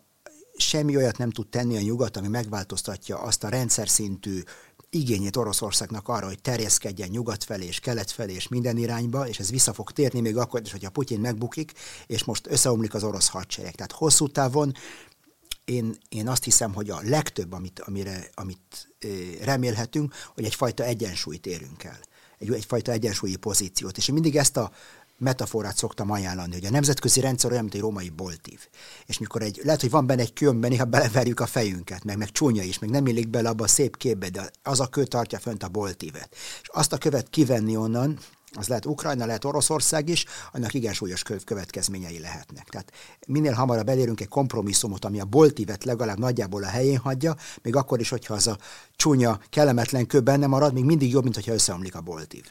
semmi 0.56 0.96
olyat 0.96 1.18
nem 1.18 1.30
tud 1.30 1.48
tenni 1.48 1.76
a 1.76 1.80
nyugat, 1.80 2.16
ami 2.16 2.28
megváltoztatja 2.28 3.18
azt 3.18 3.44
a 3.44 3.48
rendszer 3.48 3.88
szintű 3.88 4.42
igényét 4.90 5.36
Oroszországnak 5.36 6.08
arra, 6.08 6.26
hogy 6.26 6.40
terjeszkedjen 6.40 7.08
nyugat 7.08 7.44
felé 7.44 7.66
és 7.66 7.80
kelet 7.80 8.10
felé 8.10 8.34
és 8.34 8.48
minden 8.48 8.76
irányba, 8.76 9.28
és 9.28 9.38
ez 9.38 9.50
vissza 9.50 9.72
fog 9.72 9.90
térni 9.90 10.20
még 10.20 10.36
akkor 10.36 10.60
is, 10.60 10.70
hogyha 10.70 10.90
Putyin 10.90 11.20
megbukik, 11.20 11.72
és 12.06 12.24
most 12.24 12.46
összeomlik 12.46 12.94
az 12.94 13.04
orosz 13.04 13.28
hadsereg. 13.28 13.74
Tehát 13.74 13.92
hosszú 13.92 14.26
távon 14.26 14.72
én, 15.64 15.96
én 16.08 16.28
azt 16.28 16.44
hiszem, 16.44 16.74
hogy 16.74 16.90
a 16.90 17.00
legtöbb, 17.02 17.52
amit, 17.52 17.80
amire, 17.80 18.28
amit 18.34 18.88
remélhetünk, 19.40 20.14
hogy 20.34 20.44
egyfajta 20.44 20.84
egyensúlyt 20.84 21.46
érünk 21.46 21.84
el. 21.84 21.98
Egy, 22.38 22.52
egyfajta 22.52 22.92
egyensúlyi 22.92 23.36
pozíciót. 23.36 23.96
És 23.96 24.08
én 24.08 24.14
mindig 24.14 24.36
ezt 24.36 24.56
a 24.56 24.72
metaforát 25.24 25.76
szoktam 25.76 26.10
ajánlani, 26.10 26.52
hogy 26.52 26.64
a 26.64 26.70
nemzetközi 26.70 27.20
rendszer 27.20 27.50
olyan, 27.50 27.62
mint 27.62 27.74
egy 27.74 27.80
római 27.80 28.08
boltív. 28.08 28.68
És 29.06 29.18
mikor 29.18 29.42
egy, 29.42 29.60
lehet, 29.64 29.80
hogy 29.80 29.90
van 29.90 30.06
benne 30.06 30.22
egy 30.22 30.32
kömben, 30.32 30.70
néha 30.70 30.84
beleverjük 30.84 31.40
a 31.40 31.46
fejünket, 31.46 32.04
meg, 32.04 32.18
meg 32.18 32.30
csúnya 32.32 32.62
is, 32.62 32.78
meg 32.78 32.90
nem 32.90 33.06
illik 33.06 33.28
bele 33.28 33.48
abba 33.48 33.64
a 33.64 33.68
szép 33.68 33.96
képbe, 33.96 34.28
de 34.28 34.50
az 34.62 34.80
a 34.80 34.86
kő 34.86 35.04
tartja 35.04 35.38
fönt 35.38 35.62
a 35.62 35.68
boltívet. 35.68 36.28
És 36.62 36.68
azt 36.72 36.92
a 36.92 36.98
követ 36.98 37.30
kivenni 37.30 37.76
onnan, 37.76 38.18
az 38.56 38.68
lehet 38.68 38.86
Ukrajna, 38.86 39.26
lehet 39.26 39.44
Oroszország 39.44 40.08
is, 40.08 40.24
annak 40.52 40.74
igen 40.74 40.92
súlyos 40.92 41.22
következményei 41.44 42.18
lehetnek. 42.18 42.68
Tehát 42.68 42.92
minél 43.26 43.52
hamarabb 43.52 43.88
elérünk 43.88 44.20
egy 44.20 44.28
kompromisszumot, 44.28 45.04
ami 45.04 45.20
a 45.20 45.24
boltívet 45.24 45.84
legalább 45.84 46.18
nagyjából 46.18 46.62
a 46.62 46.68
helyén 46.68 46.98
hagyja, 46.98 47.36
még 47.62 47.76
akkor 47.76 48.00
is, 48.00 48.08
hogyha 48.08 48.34
az 48.34 48.46
a 48.46 48.58
csúnya, 48.96 49.40
kellemetlen 49.50 50.06
kő 50.06 50.20
benne 50.20 50.46
marad, 50.46 50.72
még 50.72 50.84
mindig 50.84 51.10
jobb, 51.10 51.22
mint 51.22 51.34
hogyha 51.34 51.52
összeomlik 51.52 51.94
a 51.94 52.00
boltív. 52.00 52.44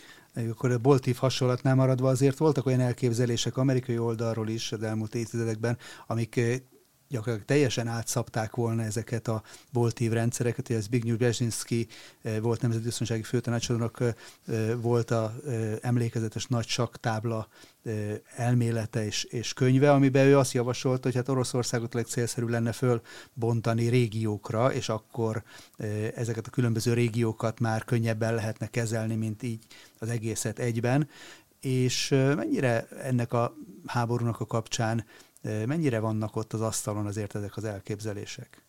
Akkor 0.50 0.72
a 0.72 0.78
boltív 0.78 1.16
hasonlatnál 1.16 1.76
maradva 1.76 2.10
azért 2.10 2.38
voltak 2.38 2.66
olyan 2.66 2.80
elképzelések 2.80 3.58
amerikai 3.58 3.98
oldalról 3.98 4.50
is 4.50 4.72
az 4.72 4.84
elmúlt 4.84 5.16
évtizedekben, 5.16 5.78
amik 6.08 6.40
gyakorlatilag 7.14 7.48
teljesen 7.48 7.88
átszapták 7.88 8.56
volna 8.56 8.84
ezeket 8.84 9.28
a 9.28 9.44
boltív 9.72 10.12
rendszereket. 10.12 10.70
Ez 10.70 10.84
Zbigniew 10.84 11.18
Brzezinski 11.18 11.88
eh, 12.22 12.40
volt 12.40 12.62
nemzetbiztonsági 12.62 13.24
főtanácsadónak 13.24 14.00
eh, 14.00 14.14
volt 14.82 15.12
a 15.12 15.34
eh, 15.48 15.76
emlékezetes 15.82 16.46
nagy 16.46 16.68
saktábla 16.68 17.48
elmélete 18.36 19.06
és, 19.06 19.24
és 19.24 19.54
könyve, 19.54 19.92
amiben 19.92 20.26
ő 20.26 20.38
azt 20.38 20.54
javasolta, 20.54 21.02
hogy 21.04 21.16
hát 21.16 21.30
Oroszországot 21.30 21.94
legcélszerű 21.94 22.46
lenne 22.46 22.72
fölbontani 22.72 23.88
régiókra, 23.88 24.74
és 24.74 24.90
akkor 24.90 25.44
ezeket 26.16 26.48
a 26.48 26.52
különböző 26.52 26.94
régiókat 26.94 27.60
már 27.60 27.84
könnyebben 27.84 28.36
lehetne 28.36 28.68
kezelni, 28.68 29.16
mint 29.16 29.44
így 29.44 29.64
az 30.00 30.10
egészet 30.10 30.60
egyben. 30.60 31.10
És 31.60 32.10
mennyire 32.10 32.88
ennek 32.88 33.34
a 33.34 33.56
háborúnak 33.86 34.40
a 34.40 34.46
kapcsán 34.46 35.06
Mennyire 35.44 36.00
vannak 36.00 36.36
ott 36.36 36.54
az 36.54 36.62
asztalon 36.62 37.06
azért 37.06 37.36
ezek 37.36 37.58
az 37.58 37.64
elképzelések? 37.64 38.64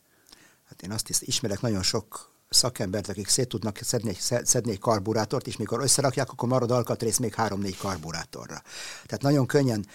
Hát 0.64 0.82
én 0.82 0.90
azt 0.90 1.08
is 1.08 1.20
ismerek 1.20 1.60
nagyon 1.60 1.82
sok 1.82 2.33
szakembert, 2.54 3.08
akik 3.08 3.28
szét 3.28 3.48
tudnak 3.48 3.78
szedni, 3.82 4.16
szedni 4.42 4.70
egy 4.70 4.78
karburátort, 4.78 5.46
és 5.46 5.56
mikor 5.56 5.80
összerakják, 5.80 6.30
akkor 6.30 6.48
marad 6.48 6.70
alkatrész 6.70 7.18
még 7.18 7.34
három-négy 7.34 7.76
karburátorra. 7.76 8.62
Tehát 9.06 9.22
nagyon 9.22 9.46
könnyen, 9.46 9.86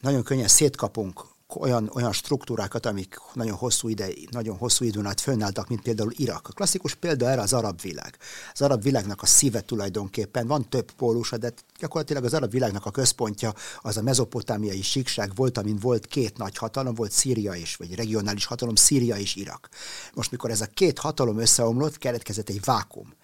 nagyon 0.00 0.22
könnyen 0.22 0.48
szétkapunk 0.48 1.24
olyan, 1.54 1.90
olyan 1.94 2.12
struktúrákat, 2.12 2.86
amik 2.86 3.20
nagyon 3.32 3.56
hosszú, 3.56 3.88
ide, 3.88 4.08
nagyon 4.30 4.56
hosszú 4.56 4.84
időn 4.84 5.06
át 5.06 5.20
fönnálltak, 5.20 5.68
mint 5.68 5.82
például 5.82 6.12
Irak. 6.16 6.48
A 6.48 6.52
klasszikus 6.52 6.94
példa 6.94 7.30
erre 7.30 7.40
az 7.40 7.52
arab 7.52 7.80
világ. 7.80 8.16
Az 8.52 8.62
arab 8.62 8.82
világnak 8.82 9.22
a 9.22 9.26
szíve 9.26 9.60
tulajdonképpen, 9.60 10.46
van 10.46 10.68
több 10.68 10.90
pólusa, 10.92 11.36
de 11.36 11.52
gyakorlatilag 11.78 12.24
az 12.24 12.34
arab 12.34 12.50
világnak 12.50 12.86
a 12.86 12.90
központja 12.90 13.54
az 13.80 13.96
a 13.96 14.02
mezopotámiai 14.02 14.82
síkság 14.82 15.34
volt, 15.34 15.58
amin 15.58 15.76
volt 15.76 16.06
két 16.06 16.36
nagy 16.36 16.56
hatalom, 16.56 16.94
volt 16.94 17.12
Szíria 17.12 17.54
is, 17.54 17.76
vagy 17.76 17.94
regionális 17.94 18.44
hatalom, 18.44 18.74
Szíria 18.74 19.16
és 19.16 19.34
Irak. 19.34 19.68
Most, 20.14 20.30
mikor 20.30 20.50
ez 20.50 20.60
a 20.60 20.66
két 20.74 20.98
hatalom 20.98 21.38
összeomlott, 21.38 21.98
keletkezett 21.98 22.48
egy 22.48 22.64
vákum 22.64 23.14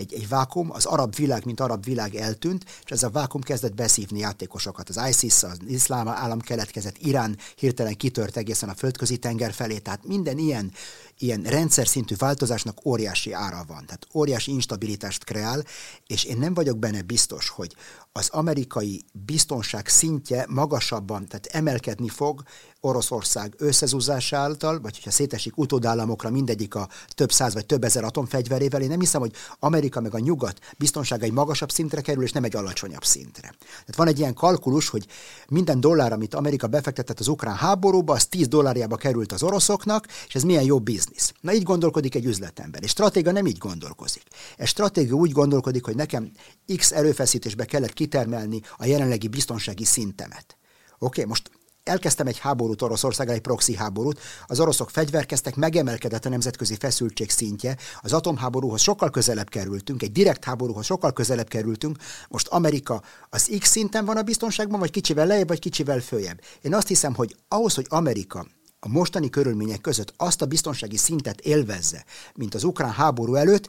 egy, 0.00 0.14
egy 0.14 0.28
vákum, 0.28 0.70
az 0.72 0.84
arab 0.84 1.14
világ, 1.14 1.44
mint 1.44 1.60
arab 1.60 1.84
világ 1.84 2.14
eltűnt, 2.14 2.64
és 2.84 2.90
ez 2.90 3.02
a 3.02 3.10
vákum 3.10 3.40
kezdett 3.40 3.74
beszívni 3.74 4.18
játékosokat. 4.18 4.88
Az 4.88 5.00
ISIS, 5.08 5.42
az 5.42 5.58
iszlám 5.66 6.08
állam 6.08 6.40
keletkezett, 6.40 6.96
Irán 6.98 7.36
hirtelen 7.56 7.96
kitört 7.96 8.36
egészen 8.36 8.68
a 8.68 8.74
földközi 8.74 9.16
tenger 9.16 9.52
felé, 9.52 9.78
tehát 9.78 10.06
minden 10.06 10.38
ilyen, 10.38 10.72
ilyen 11.18 11.42
rendszer 11.42 11.88
szintű 11.88 12.14
változásnak 12.18 12.86
óriási 12.86 13.32
ára 13.32 13.64
van, 13.66 13.86
tehát 13.86 14.06
óriási 14.14 14.52
instabilitást 14.52 15.24
kreál, 15.24 15.64
és 16.06 16.24
én 16.24 16.38
nem 16.38 16.54
vagyok 16.54 16.78
benne 16.78 17.02
biztos, 17.02 17.48
hogy 17.48 17.74
az 18.12 18.28
amerikai 18.32 19.04
biztonság 19.12 19.88
szintje 19.88 20.46
magasabban, 20.48 21.26
tehát 21.26 21.46
emelkedni 21.46 22.08
fog 22.08 22.42
Oroszország 22.80 23.54
összezúzása 23.58 24.36
által, 24.36 24.80
vagy 24.80 24.94
hogyha 24.94 25.10
szétesik 25.10 25.56
utódállamokra 25.56 26.30
mindegyik 26.30 26.74
a 26.74 26.88
több 27.08 27.32
száz 27.32 27.54
vagy 27.54 27.66
több 27.66 27.84
ezer 27.84 28.04
atomfegyverével, 28.04 28.82
én 28.82 28.88
nem 28.88 29.00
hiszem, 29.00 29.20
hogy 29.20 29.32
Amerika 29.58 30.00
meg 30.00 30.14
a 30.14 30.18
nyugat 30.18 30.58
biztonsága 30.78 31.24
egy 31.24 31.32
magasabb 31.32 31.70
szintre 31.70 32.00
kerül, 32.00 32.22
és 32.22 32.32
nem 32.32 32.44
egy 32.44 32.56
alacsonyabb 32.56 33.04
szintre. 33.04 33.54
Tehát 33.60 33.96
van 33.96 34.06
egy 34.06 34.18
ilyen 34.18 34.34
kalkulus, 34.34 34.88
hogy 34.88 35.06
minden 35.48 35.80
dollár, 35.80 36.12
amit 36.12 36.34
Amerika 36.34 36.66
befektetett 36.66 37.20
az 37.20 37.28
ukrán 37.28 37.56
háborúba, 37.56 38.12
az 38.12 38.26
10 38.26 38.48
dollárjába 38.48 38.96
került 38.96 39.32
az 39.32 39.42
oroszoknak, 39.42 40.06
és 40.26 40.34
ez 40.34 40.42
milyen 40.42 40.64
jó 40.64 40.80
biznisz. 40.80 41.32
Na 41.40 41.52
így 41.52 41.62
gondolkodik 41.62 42.14
egy 42.14 42.24
üzletember, 42.24 42.82
és 42.82 42.90
stratéga 42.90 43.32
nem 43.32 43.46
így 43.46 43.58
gondolkozik. 43.58 44.22
Egy 44.56 44.66
stratéga 44.66 45.14
úgy 45.14 45.32
gondolkodik, 45.32 45.84
hogy 45.84 45.96
nekem 45.96 46.30
X 46.76 46.92
erőfeszítésbe 46.92 47.64
kellett 47.64 47.92
kitermelni 48.00 48.60
a 48.76 48.86
jelenlegi 48.86 49.28
biztonsági 49.28 49.84
szintemet. 49.84 50.56
Oké, 50.98 51.04
okay, 51.04 51.24
most 51.24 51.50
elkezdtem 51.84 52.26
egy 52.26 52.38
háborút 52.38 52.82
Oroszországgal, 52.82 53.34
egy 53.34 53.40
proxy 53.40 53.74
háborút, 53.74 54.20
az 54.46 54.60
oroszok 54.60 54.90
fegyverkeztek, 54.90 55.56
megemelkedett 55.56 56.24
a 56.24 56.28
nemzetközi 56.28 56.76
feszültség 56.78 57.30
szintje, 57.30 57.76
az 58.00 58.12
atomháborúhoz 58.12 58.80
sokkal 58.80 59.10
közelebb 59.10 59.48
kerültünk, 59.48 60.02
egy 60.02 60.12
direkt 60.12 60.44
háborúhoz 60.44 60.84
sokkal 60.84 61.12
közelebb 61.12 61.48
kerültünk, 61.48 61.96
most 62.28 62.48
Amerika 62.48 63.02
az 63.30 63.50
X 63.58 63.70
szinten 63.70 64.04
van 64.04 64.16
a 64.16 64.22
biztonságban, 64.22 64.80
vagy 64.80 64.90
kicsivel 64.90 65.26
lejjebb, 65.26 65.48
vagy 65.48 65.58
kicsivel 65.58 66.00
följebb. 66.00 66.40
Én 66.60 66.74
azt 66.74 66.88
hiszem, 66.88 67.14
hogy 67.14 67.36
ahhoz, 67.48 67.74
hogy 67.74 67.86
Amerika 67.88 68.46
a 68.80 68.88
mostani 68.88 69.30
körülmények 69.30 69.80
között 69.80 70.14
azt 70.16 70.42
a 70.42 70.46
biztonsági 70.46 70.96
szintet 70.96 71.40
élvezze, 71.40 72.04
mint 72.34 72.54
az 72.54 72.64
ukrán 72.64 72.92
háború 72.92 73.34
előtt, 73.34 73.68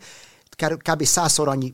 kb. 0.89 1.03
százszor 1.03 1.47
annyi 1.47 1.73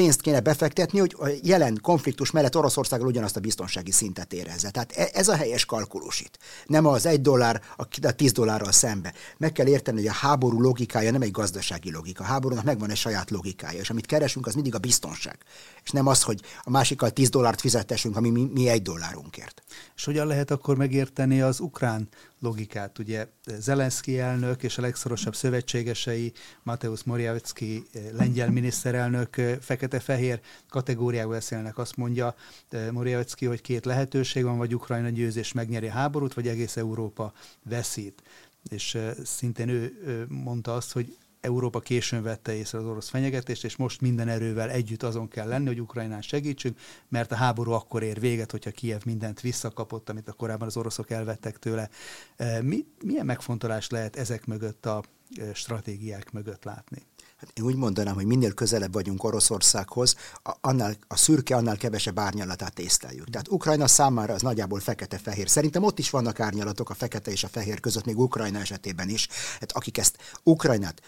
pénzt 0.00 0.20
kéne 0.20 0.40
befektetni, 0.40 0.98
hogy 0.98 1.16
a 1.18 1.28
jelen 1.42 1.78
konfliktus 1.82 2.30
mellett 2.30 2.56
Oroszországgal 2.56 3.06
ugyanazt 3.06 3.36
a 3.36 3.40
biztonsági 3.40 3.90
szintet 3.90 4.32
érezze. 4.32 4.70
Tehát 4.70 4.92
e- 4.92 5.10
ez 5.12 5.28
a 5.28 5.36
helyes 5.36 5.64
kalkulus 5.64 6.20
itt. 6.20 6.38
Nem 6.66 6.86
az 6.86 7.06
egy 7.06 7.20
dollár 7.20 7.62
a 7.76 8.12
10 8.12 8.32
dollárral 8.32 8.72
szembe. 8.72 9.14
Meg 9.36 9.52
kell 9.52 9.66
érteni, 9.66 9.98
hogy 9.98 10.06
a 10.06 10.12
háború 10.12 10.60
logikája 10.60 11.10
nem 11.10 11.22
egy 11.22 11.30
gazdasági 11.30 11.90
logika. 11.90 12.24
A 12.24 12.26
háborúnak 12.26 12.64
megvan 12.64 12.90
egy 12.90 12.96
saját 12.96 13.30
logikája, 13.30 13.80
és 13.80 13.90
amit 13.90 14.06
keresünk, 14.06 14.46
az 14.46 14.54
mindig 14.54 14.74
a 14.74 14.78
biztonság. 14.78 15.38
És 15.84 15.90
nem 15.90 16.06
az, 16.06 16.22
hogy 16.22 16.40
a 16.62 16.70
másikkal 16.70 17.10
10 17.10 17.28
dollárt 17.28 17.60
fizetessünk, 17.60 18.16
ami 18.16 18.30
mi, 18.30 18.50
mi 18.52 18.68
egy 18.68 18.82
dollárunkért. 18.82 19.62
És 19.96 20.04
hogyan 20.04 20.26
lehet 20.26 20.50
akkor 20.50 20.76
megérteni 20.76 21.40
az 21.40 21.60
ukrán 21.60 22.08
logikát. 22.40 22.98
Ugye 22.98 23.26
Zelenszky 23.44 24.18
elnök 24.18 24.62
és 24.62 24.78
a 24.78 24.80
legszorosabb 24.80 25.34
szövetségesei, 25.34 26.32
Mateusz 26.62 27.02
Morawiecki 27.02 27.82
eh, 27.92 28.02
lengyel 28.12 28.50
miniszterelnök 28.50 29.36
eh, 29.36 29.56
fekete-fehér 29.60 30.40
kategóriából 30.68 31.32
beszélnek. 31.32 31.78
Azt 31.78 31.96
mondja 31.96 32.34
eh, 32.68 32.90
Morawiecki, 32.90 33.46
hogy 33.46 33.60
két 33.60 33.84
lehetőség 33.84 34.44
van, 34.44 34.58
vagy 34.58 34.74
Ukrajna 34.74 35.08
győzés 35.08 35.52
megnyeri 35.52 35.88
a 35.88 35.92
háborút, 35.92 36.34
vagy 36.34 36.48
egész 36.48 36.76
Európa 36.76 37.32
veszít. 37.62 38.22
És 38.70 38.98
szintén 39.24 39.68
ő 39.68 39.92
mondta 40.28 40.74
azt, 40.74 40.92
hogy 40.92 41.16
Európa 41.40 41.80
későn 41.80 42.22
vette 42.22 42.54
észre 42.54 42.78
az 42.78 42.84
orosz 42.84 43.08
fenyegetést, 43.08 43.64
és 43.64 43.76
most 43.76 44.00
minden 44.00 44.28
erővel 44.28 44.70
együtt 44.70 45.02
azon 45.02 45.28
kell 45.28 45.48
lenni, 45.48 45.66
hogy 45.66 45.80
Ukrajnán 45.80 46.22
segítsünk, 46.22 46.78
mert 47.08 47.32
a 47.32 47.34
háború 47.34 47.70
akkor 47.70 48.02
ér 48.02 48.20
véget, 48.20 48.50
hogyha 48.50 48.70
Kiev 48.70 49.00
mindent 49.04 49.40
visszakapott, 49.40 50.08
amit 50.08 50.28
a 50.28 50.32
korábban 50.32 50.68
az 50.68 50.76
oroszok 50.76 51.10
elvettek 51.10 51.58
tőle. 51.58 51.88
E, 52.36 52.62
mi, 52.62 52.86
milyen 53.04 53.26
megfontolás 53.26 53.88
lehet 53.88 54.16
ezek 54.16 54.46
mögött 54.46 54.86
a 54.86 55.02
e, 55.36 55.54
stratégiák 55.54 56.32
mögött 56.32 56.64
látni? 56.64 57.06
Hát 57.40 57.50
én 57.54 57.64
úgy 57.64 57.76
mondanám, 57.76 58.14
hogy 58.14 58.26
minél 58.26 58.54
közelebb 58.54 58.92
vagyunk 58.92 59.24
Oroszországhoz, 59.24 60.16
annál, 60.60 60.96
a 61.08 61.16
szürke 61.16 61.56
annál 61.56 61.76
kevesebb 61.76 62.18
árnyalatát 62.18 62.78
észleljük. 62.78 63.30
Tehát 63.30 63.48
Ukrajna 63.48 63.86
számára 63.86 64.34
az 64.34 64.42
nagyjából 64.42 64.80
fekete-fehér. 64.80 65.48
Szerintem 65.48 65.82
ott 65.82 65.98
is 65.98 66.10
vannak 66.10 66.40
árnyalatok 66.40 66.90
a 66.90 66.94
fekete 66.94 67.30
és 67.30 67.44
a 67.44 67.48
fehér 67.48 67.80
között, 67.80 68.04
még 68.04 68.18
Ukrajna 68.18 68.58
esetében 68.58 69.08
is. 69.08 69.28
Hát 69.60 69.72
akik 69.72 69.98
ezt 69.98 70.18
Ukrajnát 70.42 71.02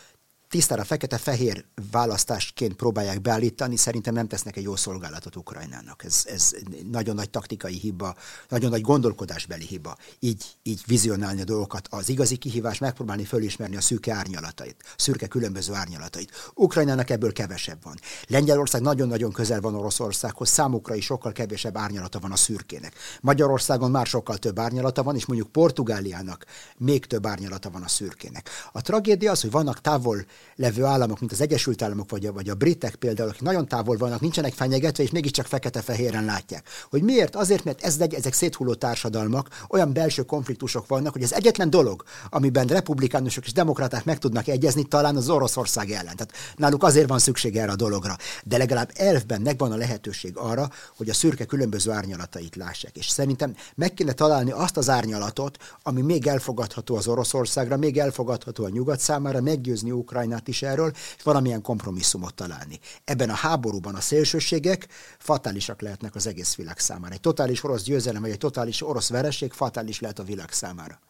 tisztára 0.52 0.84
fekete-fehér 0.84 1.64
választásként 1.90 2.74
próbálják 2.74 3.20
beállítani, 3.20 3.76
szerintem 3.76 4.14
nem 4.14 4.28
tesznek 4.28 4.56
egy 4.56 4.62
jó 4.62 4.76
szolgálatot 4.76 5.36
Ukrajnának. 5.36 6.04
Ez, 6.04 6.22
ez 6.26 6.54
nagyon 6.90 7.14
nagy 7.14 7.30
taktikai 7.30 7.74
hiba, 7.74 8.14
nagyon 8.48 8.70
nagy 8.70 8.80
gondolkodásbeli 8.80 9.64
hiba. 9.64 9.96
Így, 10.18 10.44
így 10.62 10.82
vizionálni 10.86 11.40
a 11.40 11.44
dolgokat. 11.44 11.88
Az 11.90 12.08
igazi 12.08 12.36
kihívás 12.36 12.78
megpróbálni 12.78 13.24
fölismerni 13.24 13.76
a 13.76 13.80
szürke 13.80 14.14
árnyalatait, 14.14 14.76
szürke 14.96 15.26
különböző 15.26 15.74
árnyalatait. 15.74 16.52
Ukrajnának 16.54 17.10
ebből 17.10 17.32
kevesebb 17.32 17.82
van. 17.82 17.98
Lengyelország 18.26 18.82
nagyon-nagyon 18.82 19.32
közel 19.32 19.60
van 19.60 19.74
Oroszországhoz, 19.74 20.48
számukra 20.48 20.94
is 20.94 21.04
sokkal 21.04 21.32
kevesebb 21.32 21.76
árnyalata 21.76 22.18
van 22.18 22.32
a 22.32 22.36
szürkének. 22.36 22.94
Magyarországon 23.20 23.90
már 23.90 24.06
sokkal 24.06 24.36
több 24.36 24.58
árnyalata 24.58 25.02
van, 25.02 25.16
és 25.16 25.26
mondjuk 25.26 25.52
Portugáliának 25.52 26.44
még 26.76 27.06
több 27.06 27.26
árnyalata 27.26 27.70
van 27.70 27.82
a 27.82 27.88
szürkének. 27.88 28.50
A 28.72 28.80
tragédia 28.80 29.30
az, 29.30 29.40
hogy 29.40 29.50
vannak 29.50 29.80
távol 29.80 30.24
levő 30.56 30.84
államok, 30.84 31.20
mint 31.20 31.32
az 31.32 31.40
Egyesült 31.40 31.82
Államok 31.82 32.10
vagy 32.10 32.26
a, 32.26 32.32
vagy 32.32 32.48
a 32.48 32.54
britek 32.54 32.94
például, 32.94 33.28
akik 33.28 33.40
nagyon 33.40 33.68
távol 33.68 33.96
vannak, 33.96 34.20
nincsenek 34.20 34.52
fenyegetve, 34.52 35.02
és 35.02 35.10
mégiscsak 35.10 35.46
fekete-fehéren 35.46 36.24
látják. 36.24 36.68
Hogy 36.90 37.02
miért? 37.02 37.36
Azért, 37.36 37.64
mert 37.64 37.82
ez, 37.82 38.00
ezek 38.00 38.32
széthulló 38.32 38.74
társadalmak, 38.74 39.48
olyan 39.68 39.92
belső 39.92 40.22
konfliktusok 40.22 40.86
vannak, 40.86 41.12
hogy 41.12 41.22
az 41.22 41.34
egyetlen 41.34 41.70
dolog, 41.70 42.04
amiben 42.30 42.66
republikánusok 42.66 43.44
és 43.44 43.52
demokraták 43.52 44.04
meg 44.04 44.18
tudnak 44.18 44.48
egyezni, 44.48 44.82
talán 44.82 45.16
az 45.16 45.28
Oroszország 45.28 45.90
ellen. 45.90 46.16
Tehát 46.16 46.32
náluk 46.56 46.82
azért 46.82 47.08
van 47.08 47.18
szükség 47.18 47.56
erre 47.56 47.72
a 47.72 47.76
dologra. 47.76 48.16
De 48.44 48.56
legalább 48.56 48.90
elfben 48.94 49.40
megvan 49.40 49.72
a 49.72 49.76
lehetőség 49.76 50.36
arra, 50.36 50.70
hogy 50.96 51.08
a 51.08 51.14
szürke 51.14 51.44
különböző 51.44 51.90
árnyalatait 51.90 52.56
lássák. 52.56 52.96
És 52.96 53.08
szerintem 53.08 53.54
meg 53.74 53.94
kéne 53.94 54.12
találni 54.12 54.50
azt 54.50 54.76
az 54.76 54.88
árnyalatot, 54.88 55.56
ami 55.82 56.00
még 56.00 56.26
elfogadható 56.26 56.96
az 56.96 57.08
Oroszországra, 57.08 57.76
még 57.76 57.98
elfogadható 57.98 58.64
a 58.64 58.68
nyugat 58.68 59.00
számára, 59.00 59.40
meggyőzni 59.40 59.90
Ukrajnát 60.32 60.48
is 60.48 60.62
erről, 60.62 60.92
és 61.16 61.22
valamilyen 61.22 61.62
kompromisszumot 61.62 62.34
találni. 62.34 62.78
Ebben 63.04 63.30
a 63.30 63.34
háborúban 63.34 63.94
a 63.94 64.00
szélsőségek 64.00 64.86
fatálisak 65.18 65.80
lehetnek 65.80 66.14
az 66.14 66.26
egész 66.26 66.54
világ 66.54 66.78
számára. 66.78 67.14
Egy 67.14 67.20
totális 67.20 67.64
orosz 67.64 67.82
győzelem, 67.82 68.22
vagy 68.22 68.30
egy 68.30 68.38
totális 68.38 68.82
orosz 68.82 69.08
vereség 69.08 69.52
fatális 69.52 70.00
lehet 70.00 70.18
a 70.18 70.22
világ 70.22 70.52
számára. 70.52 71.00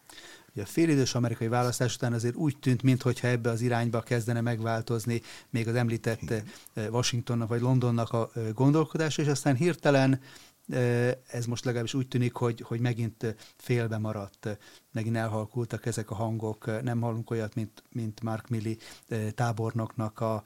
A 0.57 0.64
félidős 0.64 1.14
amerikai 1.14 1.49
választás 1.49 1.95
után 1.95 2.12
azért 2.12 2.35
úgy 2.35 2.57
tűnt, 2.59 2.83
mintha 2.83 3.29
ebbe 3.29 3.51
az 3.51 3.61
irányba 3.61 4.01
kezdene 4.01 4.41
megváltozni 4.41 5.23
még 5.51 5.68
az 5.68 5.75
említett 5.75 6.23
Igen. 6.23 6.45
Eh, 6.75 6.93
Washingtonnak 6.93 7.49
vagy 7.49 7.61
Londonnak 7.61 8.12
a 8.12 8.31
eh, 8.35 8.43
gondolkodása, 8.55 9.23
és 9.23 9.29
aztán 9.29 9.57
hirtelen 9.57 10.20
ez 11.27 11.47
most 11.47 11.64
legalábbis 11.64 11.95
úgy 11.95 12.09
tűnik, 12.09 12.35
hogy, 12.35 12.61
hogy 12.61 12.81
megint 12.81 13.35
félbe 13.57 13.99
maradt, 13.99 14.59
megint 14.93 15.16
elhalkultak 15.16 15.87
ezek 15.87 16.11
a 16.11 16.14
hangok, 16.14 16.83
nem 16.83 17.01
hallunk 17.01 17.31
olyat, 17.31 17.55
mint, 17.55 17.83
mint 17.91 18.23
Mark 18.23 18.49
Milley 18.49 18.77
tábornoknak 19.35 20.20
a 20.20 20.43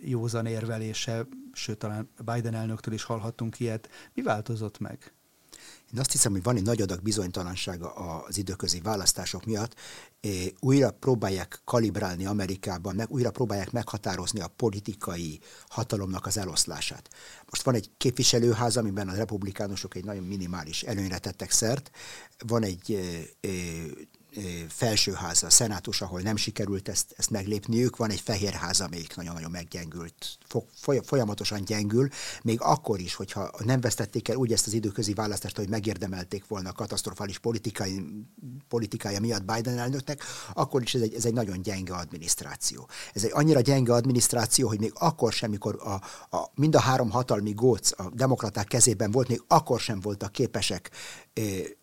józan 0.00 0.46
érvelése, 0.46 1.26
sőt, 1.52 1.78
talán 1.78 2.10
Biden 2.24 2.54
elnöktől 2.54 2.94
is 2.94 3.02
hallhattunk 3.02 3.60
ilyet. 3.60 3.88
Mi 4.14 4.22
változott 4.22 4.78
meg? 4.78 5.12
Én 5.92 6.00
azt 6.00 6.12
hiszem, 6.12 6.32
hogy 6.32 6.42
van 6.42 6.56
egy 6.56 6.62
nagy 6.62 6.80
adag 6.82 7.02
bizonytalansága 7.02 7.92
az 7.92 8.36
időközi 8.36 8.80
választások 8.80 9.44
miatt. 9.44 9.74
Újra 10.60 10.90
próbálják 10.90 11.60
kalibrálni 11.64 12.26
Amerikában, 12.26 12.94
meg 12.94 13.10
újra 13.10 13.30
próbálják 13.30 13.70
meghatározni 13.70 14.40
a 14.40 14.48
politikai 14.48 15.40
hatalomnak 15.68 16.26
az 16.26 16.36
eloszlását. 16.36 17.08
Most 17.50 17.62
van 17.62 17.74
egy 17.74 17.90
képviselőház, 17.96 18.76
amiben 18.76 19.08
a 19.08 19.14
republikánusok 19.14 19.94
egy 19.94 20.04
nagyon 20.04 20.24
minimális 20.24 20.82
előnyre 20.82 21.18
tettek 21.18 21.50
szert. 21.50 21.90
Van 22.46 22.62
egy 22.62 22.98
felsőháza, 24.68 25.46
a 25.46 25.50
szenátus, 25.50 26.00
ahol 26.00 26.20
nem 26.20 26.36
sikerült 26.36 26.88
ezt, 26.88 27.14
ezt 27.16 27.30
meglépniük, 27.30 27.96
van 27.96 28.10
egy 28.10 28.20
fehérház, 28.20 28.80
amelyik 28.80 29.16
nagyon-nagyon 29.16 29.50
meggyengült, 29.50 30.38
folyamatosan 31.02 31.64
gyengül, 31.64 32.08
még 32.42 32.60
akkor 32.60 33.00
is, 33.00 33.14
hogyha 33.14 33.50
nem 33.64 33.80
vesztették 33.80 34.28
el 34.28 34.36
úgy 34.36 34.52
ezt 34.52 34.66
az 34.66 34.72
időközi 34.72 35.12
választást, 35.12 35.56
hogy 35.56 35.68
megérdemelték 35.68 36.46
volna 36.46 36.68
a 36.68 36.72
katasztrofális 36.72 37.38
politikai, 37.38 38.02
politikája 38.68 39.20
miatt 39.20 39.44
Biden 39.44 39.78
elnöknek, 39.78 40.22
akkor 40.54 40.82
is 40.82 40.94
ez 40.94 41.00
egy, 41.00 41.14
ez 41.14 41.24
egy 41.24 41.32
nagyon 41.32 41.62
gyenge 41.62 41.94
adminisztráció. 41.94 42.88
Ez 43.14 43.24
egy 43.24 43.30
annyira 43.34 43.60
gyenge 43.60 43.92
adminisztráció, 43.92 44.68
hogy 44.68 44.80
még 44.80 44.92
akkor 44.94 45.32
sem, 45.32 45.50
mikor 45.50 45.78
a, 45.82 45.92
a, 46.36 46.50
mind 46.54 46.74
a 46.74 46.80
három 46.80 47.10
hatalmi 47.10 47.52
góc 47.52 48.00
a 48.00 48.10
demokraták 48.12 48.66
kezében 48.66 49.10
volt, 49.10 49.28
még 49.28 49.42
akkor 49.46 49.80
sem 49.80 50.00
voltak 50.00 50.32
képesek 50.32 50.90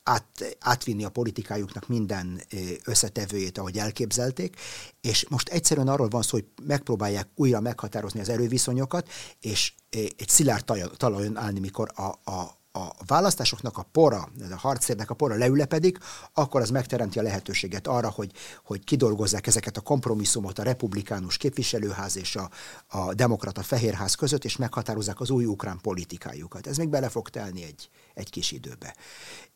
át, 0.04 0.58
átvinni 0.60 1.04
a 1.04 1.10
politikájuknak 1.10 1.88
minden 1.88 2.41
összetevőjét, 2.84 3.58
ahogy 3.58 3.78
elképzelték, 3.78 4.56
és 5.02 5.28
most 5.30 5.50
egyszerűen 5.50 5.88
arról 5.88 6.08
van 6.08 6.22
szó, 6.22 6.30
hogy 6.38 6.46
megpróbálják 6.64 7.28
újra 7.36 7.60
meghatározni 7.60 8.20
az 8.20 8.30
erőviszonyokat, 8.30 9.10
és 9.39 9.74
egy 9.89 10.30
szilárd 10.30 10.66
talajon 10.98 11.38
állni, 11.38 11.60
mikor 11.60 11.91
a, 11.96 12.32
a, 12.32 12.64
a 12.76 12.91
választásoknak 13.05 13.78
a 13.78 13.84
pora, 13.91 14.30
a 14.51 14.55
harcérnek 14.55 15.09
a 15.09 15.13
pora 15.13 15.36
leülepedik, 15.36 15.97
akkor 16.34 16.61
az 16.61 16.69
megteremti 16.69 17.19
a 17.19 17.21
lehetőséget 17.21 17.88
arra, 17.88 18.09
hogy, 18.09 18.32
hogy 18.63 18.84
kidolgozzák 18.84 19.47
ezeket 19.47 19.78
a 19.78 19.82
kompromisszumot 19.82 20.59
a 20.59 20.63
republikánus 20.63 21.38
képviselőház 21.38 22.17
és 22.17 22.36
a, 22.36 22.49
a 22.88 23.13
demokrata 23.13 23.63
fehérház 23.63 24.15
között, 24.15 24.45
és 24.45 24.57
meghatározzák 24.57 25.19
az 25.19 25.30
új 25.30 25.45
ukrán 25.45 25.80
politikájukat. 25.82 26.67
Ez 26.67 26.78
még 26.78 26.89
bele 26.89 27.09
fog 27.09 27.30
telni 27.30 27.63
egy, 27.63 27.89
egy 28.13 28.30
kis 28.30 28.51
időbe. 28.51 28.95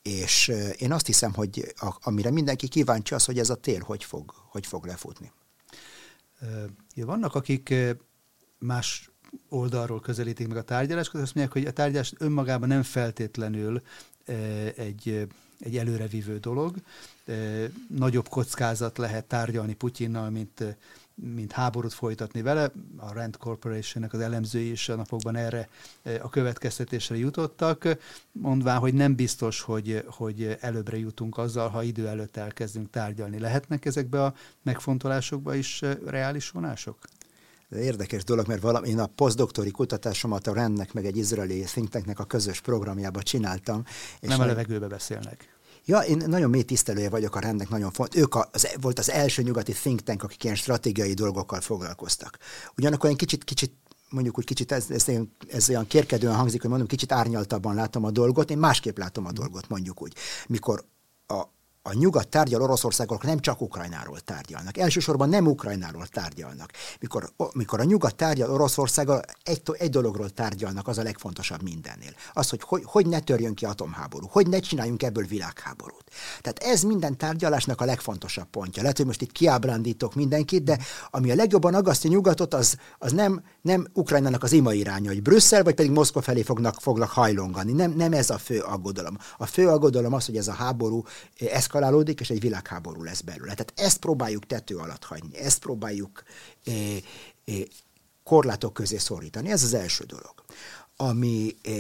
És 0.02 0.52
én 0.78 0.92
azt 0.92 1.06
hiszem, 1.06 1.34
hogy 1.34 1.74
a, 1.76 1.96
amire 2.02 2.32
mindenki 2.32 2.68
kíváncsi 2.68 3.14
az, 3.14 3.26
hogy 3.26 3.40
ez 3.40 3.50
a 3.50 3.56
tél 3.56 3.82
hogy 3.82 4.04
fog, 4.04 4.34
hogy 4.50 4.66
fog 4.66 4.86
lefutni. 4.86 5.32
Vannak, 6.96 7.36
akik 7.36 7.74
más 8.58 9.09
oldalról 9.50 10.00
közelítik 10.00 10.48
meg 10.48 10.58
a 10.58 10.64
tárgyalást, 10.64 11.14
azt 11.14 11.36
mondják, 11.36 11.52
hogy 11.52 11.66
a 11.66 11.72
tárgyalás 11.72 12.14
önmagában 12.18 12.68
nem 12.68 12.84
feltétlenül 12.84 13.82
egy, 14.76 15.28
egy 15.60 15.78
előrevívő 15.78 16.38
dolog. 16.38 16.76
Nagyobb 17.88 18.28
kockázat 18.28 18.98
lehet 18.98 19.26
tárgyalni 19.26 19.74
Putyinnal, 19.74 20.30
mint 20.30 20.64
mint 21.34 21.52
háborút 21.52 21.94
folytatni 21.94 22.42
vele. 22.42 22.72
A 22.98 23.14
Rand 23.14 23.38
Corporation-nek 23.38 24.14
az 24.14 24.20
elemzői 24.20 24.72
is 24.72 24.90
a 24.90 24.96
napokban 24.96 25.36
erre 25.36 25.70
e, 26.04 26.24
a 26.24 26.30
következtetésre 26.30 27.18
jutottak, 27.18 27.98
mondván, 28.32 28.80
hogy 28.80 28.94
nem 28.94 29.16
biztos, 29.16 29.62
hogy, 29.62 30.04
hogy 30.08 30.58
előbbre 30.60 30.98
jutunk 30.98 31.38
azzal, 31.38 31.70
ha 31.70 31.84
idő 31.84 32.08
előtt 32.08 32.38
elkezdünk 32.38 32.90
tárgyalni. 32.90 33.40
Lehetnek 33.40 33.86
ezekbe 33.86 34.24
a 34.24 34.34
megfontolásokba 34.62 35.56
is 35.56 35.82
e, 35.82 35.98
reális 36.06 36.50
vonások? 36.50 36.98
Érdekes 37.76 38.24
dolog, 38.24 38.48
mert 38.48 38.62
valami, 38.62 38.90
én 38.90 39.00
a 39.00 39.06
posztdoktori 39.06 39.72
kutatásomat 39.72 40.48
a 40.48 40.54
Rendnek 40.54 40.94
meg 40.94 41.06
egy 41.06 41.18
izraeli 41.18 41.64
think 41.64 41.90
tanknek 41.90 42.20
a 42.20 42.24
közös 42.24 42.62
programjába 42.62 43.24
csináltam. 43.24 43.84
És 44.20 44.28
nem 44.28 44.40
a 44.40 44.46
levegőbe 44.46 44.88
beszélnek. 44.88 45.58
Ja, 45.86 46.00
én 46.00 46.24
nagyon 46.28 46.50
mély 46.50 46.64
tisztelője 46.64 47.10
vagyok 47.10 47.36
a 47.36 47.40
rendnek, 47.40 47.70
nagyon 47.70 47.92
fontos. 47.92 48.22
Ők 48.22 48.36
az, 48.36 48.76
volt 48.82 49.00
az 49.00 49.10
első 49.10 49.42
nyugati 49.42 49.72
think 49.72 50.02
tank, 50.02 50.24
akik 50.24 50.44
ilyen 50.44 50.56
stratégiai 50.56 51.14
dolgokkal 51.14 51.62
foglalkoztak. 51.62 52.38
Ugyanakkor 52.78 53.10
én 53.10 53.16
kicsit, 53.16 53.44
kicsit 53.44 53.74
mondjuk 54.10 54.38
úgy 54.38 54.46
kicsit 54.46 54.72
ez, 54.72 54.86
ez, 54.90 55.06
ez 55.48 55.70
olyan 55.70 55.88
kérkedően 55.88 56.36
hangzik, 56.36 56.62
hogy 56.62 56.70
mondom, 56.70 56.88
kicsit 56.88 57.12
árnyaltabban 57.12 57.76
látom 57.76 58.04
a 58.04 58.12
dolgot, 58.12 58.50
én 58.50 58.58
másképp 58.58 58.98
látom 58.98 59.26
a 59.26 59.32
dolgot, 59.32 59.70
mondjuk 59.70 60.02
úgy. 60.02 60.14
Mikor 60.48 60.86
a, 61.28 61.44
a 61.90 61.94
nyugat 61.94 62.28
tárgyal 62.28 62.62
Oroszországgal, 62.62 63.20
nem 63.22 63.40
csak 63.40 63.62
Ukrajnáról 63.62 64.20
tárgyalnak. 64.20 64.78
Elsősorban 64.78 65.30
nem 65.30 65.48
Ukrajnáról 65.48 66.08
tárgyalnak. 66.08 66.72
Mikor, 67.00 67.30
mikor 67.54 67.80
a 67.80 67.84
nyugat 67.84 68.16
tárgyal 68.16 68.52
Oroszországgal, 68.52 69.22
egy, 69.44 69.62
egy 69.78 69.90
dologról 69.90 70.30
tárgyalnak, 70.30 70.88
az 70.88 70.98
a 70.98 71.04
legfontosabb 71.04 71.62
mindennél. 71.62 72.12
Az, 72.34 72.50
hogy, 72.50 72.62
hogy 72.64 72.84
hogy 73.00 73.08
ne 73.08 73.20
törjön 73.20 73.54
ki 73.54 73.66
atomháború, 73.66 74.28
hogy 74.32 74.48
ne 74.48 74.60
csináljunk 74.60 75.04
ebből 75.04 75.26
világháborút. 75.26 76.04
Tehát 76.42 76.60
ez 76.60 76.82
minden 76.82 77.18
tárgyalásnak 77.18 77.82
a 77.82 77.86
legfontosabb 77.86 78.46
pontja. 78.46 78.82
Lehet, 78.82 78.98
hogy 78.98 79.06
most 79.06 79.22
itt 79.22 79.32
kiábrándítok 79.32 80.16
mindenkit, 80.16 80.64
de 80.64 80.78
ami 81.10 81.32
a 81.32 81.36
legjobban 81.36 81.74
agasztja 81.74 82.10
nyugatot, 82.10 82.54
az, 82.54 82.78
az 82.98 83.12
nem, 83.12 83.44
nem 83.62 83.88
Ukrajnának 83.94 84.44
az 84.44 84.52
ima 84.52 84.74
iránya, 84.74 85.10
hogy 85.10 85.22
Brüsszel, 85.22 85.64
vagy 85.64 85.76
pedig 85.76 85.92
Moszkva 85.92 86.22
felé 86.22 86.42
fognak, 86.42 86.82
fognak 86.82 87.10
hajlongani. 87.10 87.72
Nem, 87.72 87.92
nem 87.92 88.14
ez 88.14 88.30
a 88.30 88.38
fő 88.38 88.60
aggodalom. 88.60 89.18
A 89.38 89.46
fő 89.46 89.68
aggodalom 89.68 90.14
az, 90.14 90.26
hogy 90.26 90.38
ez 90.38 90.48
a 90.48 90.54
háború 90.54 91.04
eszkalál 91.38 91.79
eszkalálódik, 91.80 92.20
és 92.20 92.30
egy 92.30 92.40
világháború 92.40 93.04
lesz 93.04 93.22
belőle. 93.22 93.54
Tehát 93.54 93.74
ezt 93.76 93.98
próbáljuk 93.98 94.46
tető 94.46 94.76
alatt 94.76 95.04
hagyni, 95.04 95.38
ezt 95.38 95.60
próbáljuk 95.60 96.24
é, 96.64 96.72
eh, 96.72 96.96
é, 97.44 97.62
eh, 97.62 97.68
korlátok 98.24 98.74
közé 98.74 98.98
szorítani. 98.98 99.52
Ez 99.52 99.64
az 99.64 99.74
első 99.74 100.04
dolog. 100.04 100.34
Ami 100.96 101.56
eh, 101.64 101.74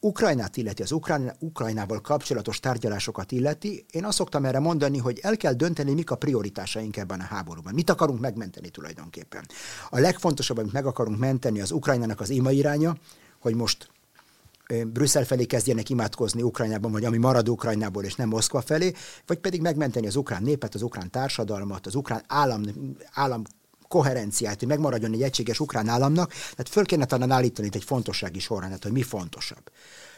Ukrajnát 0.00 0.56
illeti, 0.56 0.82
az 0.82 0.92
Ukrán, 0.92 1.36
Ukrajnával 1.38 2.00
kapcsolatos 2.00 2.60
tárgyalásokat 2.60 3.32
illeti, 3.32 3.84
én 3.90 4.04
azt 4.04 4.16
szoktam 4.16 4.44
erre 4.44 4.58
mondani, 4.58 4.98
hogy 4.98 5.18
el 5.22 5.36
kell 5.36 5.52
dönteni, 5.52 5.92
mik 5.94 6.10
a 6.10 6.16
prioritásaink 6.16 6.96
ebben 6.96 7.20
a 7.20 7.24
háborúban. 7.24 7.74
Mit 7.74 7.90
akarunk 7.90 8.20
megmenteni 8.20 8.68
tulajdonképpen. 8.68 9.44
A 9.90 9.98
legfontosabb, 9.98 10.58
amit 10.58 10.72
meg 10.72 10.86
akarunk 10.86 11.18
menteni, 11.18 11.60
az 11.60 11.70
Ukrajnának 11.70 12.20
az 12.20 12.30
ima 12.30 12.50
iránya, 12.50 12.96
hogy 13.38 13.54
most 13.54 13.88
Brüsszel 14.86 15.24
felé 15.24 15.44
kezdjenek 15.44 15.88
imádkozni 15.88 16.42
Ukrajnában, 16.42 16.92
vagy 16.92 17.04
ami 17.04 17.18
marad 17.18 17.48
Ukrajnából, 17.48 18.04
és 18.04 18.14
nem 18.14 18.28
Moszkva 18.28 18.60
felé, 18.60 18.92
vagy 19.26 19.38
pedig 19.38 19.60
megmenteni 19.60 20.06
az 20.06 20.16
ukrán 20.16 20.42
népet, 20.42 20.74
az 20.74 20.82
ukrán 20.82 21.10
társadalmat, 21.10 21.86
az 21.86 21.94
ukrán 21.94 22.22
állam, 22.26 22.62
állam 23.12 23.42
koherenciát, 23.88 24.58
hogy 24.58 24.68
megmaradjon 24.68 25.12
egy 25.12 25.22
egységes 25.22 25.60
ukrán 25.60 25.88
államnak, 25.88 26.30
tehát 26.30 26.68
föl 26.68 26.84
kéne 26.84 27.04
talán 27.04 27.30
állítani 27.30 27.66
itt 27.66 27.74
egy 27.74 27.84
fontossági 27.84 28.38
sorrendet, 28.38 28.82
hogy 28.82 28.92
mi 28.92 29.02
fontosabb. 29.02 29.70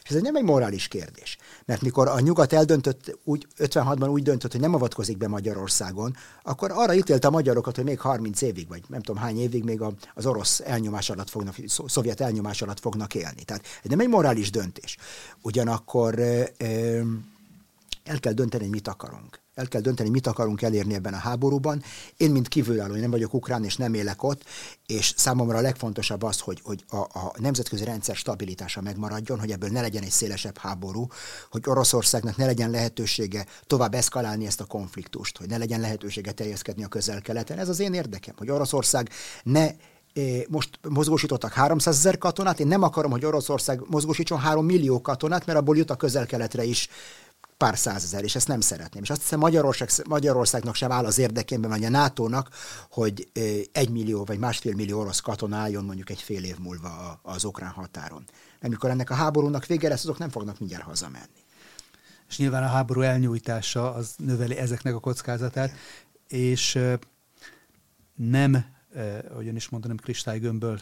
És 0.02 0.10
ez 0.10 0.22
nem 0.22 0.36
egy 0.36 0.42
morális 0.42 0.88
kérdés. 0.88 1.38
Mert 1.64 1.82
mikor 1.82 2.08
a 2.08 2.20
nyugat 2.20 2.52
eldöntött, 2.52 3.18
úgy, 3.24 3.46
56-ban 3.58 4.10
úgy 4.10 4.22
döntött, 4.22 4.52
hogy 4.52 4.60
nem 4.60 4.74
avatkozik 4.74 5.16
be 5.16 5.28
Magyarországon, 5.28 6.16
akkor 6.42 6.70
arra 6.74 6.94
ítélte 6.94 7.26
a 7.28 7.30
magyarokat, 7.30 7.76
hogy 7.76 7.84
még 7.84 8.00
30 8.00 8.40
évig, 8.40 8.68
vagy 8.68 8.82
nem 8.88 9.00
tudom 9.00 9.22
hány 9.22 9.40
évig 9.40 9.64
még 9.64 9.80
az 10.14 10.26
orosz 10.26 10.60
elnyomás 10.60 11.10
alatt 11.10 11.30
fognak, 11.30 11.54
szovjet 11.86 12.20
elnyomás 12.20 12.62
alatt 12.62 12.80
fognak 12.80 13.14
élni. 13.14 13.42
Tehát 13.44 13.64
ez 13.82 13.90
nem 13.90 14.00
egy 14.00 14.08
morális 14.08 14.50
döntés. 14.50 14.96
Ugyanakkor 15.42 16.18
el 18.04 18.20
kell 18.20 18.32
dönteni, 18.32 18.62
hogy 18.62 18.72
mit 18.72 18.88
akarunk 18.88 19.40
el 19.60 19.68
kell 19.68 19.80
dönteni, 19.80 20.08
mit 20.08 20.26
akarunk 20.26 20.62
elérni 20.62 20.94
ebben 20.94 21.14
a 21.14 21.16
háborúban. 21.16 21.82
Én, 22.16 22.30
mint 22.30 22.48
kívülálló, 22.48 22.94
én 22.94 23.00
nem 23.00 23.10
vagyok 23.10 23.34
ukrán, 23.34 23.64
és 23.64 23.76
nem 23.76 23.94
élek 23.94 24.22
ott, 24.22 24.44
és 24.86 25.12
számomra 25.16 25.58
a 25.58 25.60
legfontosabb 25.60 26.22
az, 26.22 26.40
hogy, 26.40 26.60
hogy 26.62 26.84
a, 26.88 26.96
a 26.96 27.32
nemzetközi 27.36 27.84
rendszer 27.84 28.16
stabilitása 28.16 28.80
megmaradjon, 28.80 29.38
hogy 29.38 29.50
ebből 29.50 29.70
ne 29.70 29.80
legyen 29.80 30.02
egy 30.02 30.10
szélesebb 30.10 30.58
háború, 30.58 31.06
hogy 31.50 31.62
Oroszországnak 31.66 32.36
ne 32.36 32.46
legyen 32.46 32.70
lehetősége 32.70 33.46
tovább 33.66 33.94
eszkalálni 33.94 34.46
ezt 34.46 34.60
a 34.60 34.64
konfliktust, 34.64 35.38
hogy 35.38 35.48
ne 35.48 35.56
legyen 35.56 35.80
lehetősége 35.80 36.32
terjeszkedni 36.32 36.84
a 36.84 36.88
közel-keleten. 36.88 37.58
Ez 37.58 37.68
az 37.68 37.80
én 37.80 37.94
érdekem, 37.94 38.34
hogy 38.38 38.50
Oroszország 38.50 39.10
ne 39.42 39.70
most 40.48 40.78
mozgósítottak 40.88 41.52
300 41.52 41.96
ezer 41.96 42.18
katonát, 42.18 42.60
én 42.60 42.66
nem 42.66 42.82
akarom, 42.82 43.10
hogy 43.10 43.24
Oroszország 43.24 43.80
mozgósítson 43.86 44.38
3 44.38 44.64
millió 44.64 45.00
katonát, 45.00 45.46
mert 45.46 45.58
abból 45.58 45.76
jut 45.76 45.90
a 45.90 45.96
közel-keletre 45.96 46.64
is 46.64 46.88
pár 47.60 47.78
százezer, 47.78 48.24
és 48.24 48.34
ezt 48.34 48.48
nem 48.48 48.60
szeretném. 48.60 49.02
És 49.02 49.10
azt 49.10 49.20
hiszem 49.20 49.38
Magyarország, 49.38 49.88
Magyarországnak 50.08 50.74
sem 50.74 50.92
áll 50.92 51.04
az 51.04 51.18
érdekében, 51.18 51.70
vagy 51.70 51.84
a 51.84 51.88
NATO-nak, 51.88 52.48
hogy 52.90 53.28
egy 53.72 53.90
millió 53.90 54.24
vagy 54.24 54.38
másfél 54.38 54.74
millió 54.74 55.00
orosz 55.00 55.20
katona 55.20 55.56
álljon 55.56 55.84
mondjuk 55.84 56.10
egy 56.10 56.22
fél 56.22 56.44
év 56.44 56.58
múlva 56.58 57.20
az 57.22 57.44
ukrán 57.44 57.70
határon. 57.70 58.24
Mert 58.60 58.72
mikor 58.72 58.90
ennek 58.90 59.10
a 59.10 59.14
háborúnak 59.14 59.66
vége 59.66 59.88
lesz, 59.88 60.02
azok 60.02 60.18
nem 60.18 60.28
fognak 60.28 60.58
mindjárt 60.58 60.84
hazamenni. 60.84 61.44
És 62.28 62.38
nyilván 62.38 62.62
a 62.62 62.66
háború 62.66 63.00
elnyújtása 63.00 63.94
az 63.94 64.14
növeli 64.16 64.56
ezeknek 64.56 64.94
a 64.94 65.00
kockázatát, 65.00 65.72
és 66.28 66.78
nem, 68.14 68.64
ahogyan 69.30 69.56
is 69.56 69.68
mondtam, 69.68 69.92
nem 69.92 70.02
kristálygömbből 70.02 70.80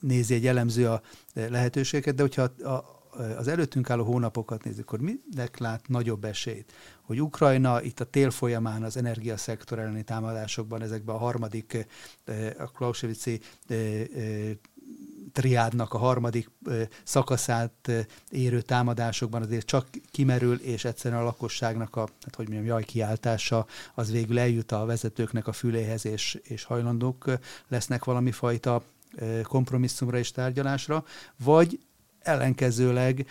nézi 0.00 0.34
egy 0.34 0.46
elemző 0.46 0.88
a 0.88 1.02
lehetőségeket, 1.34 2.14
de 2.14 2.22
hogyha 2.22 2.42
a, 2.42 3.01
az 3.36 3.48
előttünk 3.48 3.90
álló 3.90 4.04
hónapokat 4.04 4.64
nézzük, 4.64 4.84
akkor 4.84 5.00
minek 5.00 5.58
lát 5.58 5.88
nagyobb 5.88 6.24
esélyt, 6.24 6.72
hogy 7.02 7.22
Ukrajna 7.22 7.82
itt 7.82 8.00
a 8.00 8.04
tél 8.04 8.30
folyamán 8.30 8.82
az 8.82 8.96
energiaszektor 8.96 9.78
elleni 9.78 10.02
támadásokban, 10.02 10.82
ezekben 10.82 11.14
a 11.14 11.18
harmadik, 11.18 11.86
a 12.58 12.64
Clausewitz 12.64 13.26
triádnak 15.32 15.94
a 15.94 15.98
harmadik 15.98 16.50
szakaszát 17.04 17.90
érő 18.30 18.60
támadásokban 18.60 19.42
azért 19.42 19.66
csak 19.66 19.86
kimerül, 20.10 20.56
és 20.56 20.84
egyszerűen 20.84 21.20
a 21.20 21.24
lakosságnak 21.24 21.96
a, 21.96 22.08
hát 22.24 22.34
hogy 22.34 22.48
mondjam, 22.48 22.66
jajkiáltása 22.66 23.66
az 23.94 24.10
végül 24.10 24.38
eljut 24.38 24.72
a 24.72 24.84
vezetőknek 24.84 25.46
a 25.46 25.52
füléhez, 25.52 26.06
és, 26.06 26.40
és 26.42 26.64
hajlandók 26.64 27.30
lesznek 27.68 28.04
valami 28.04 28.30
fajta 28.30 28.82
kompromisszumra 29.42 30.18
és 30.18 30.30
tárgyalásra, 30.30 31.04
vagy 31.36 31.80
ellenkezőleg 32.22 33.26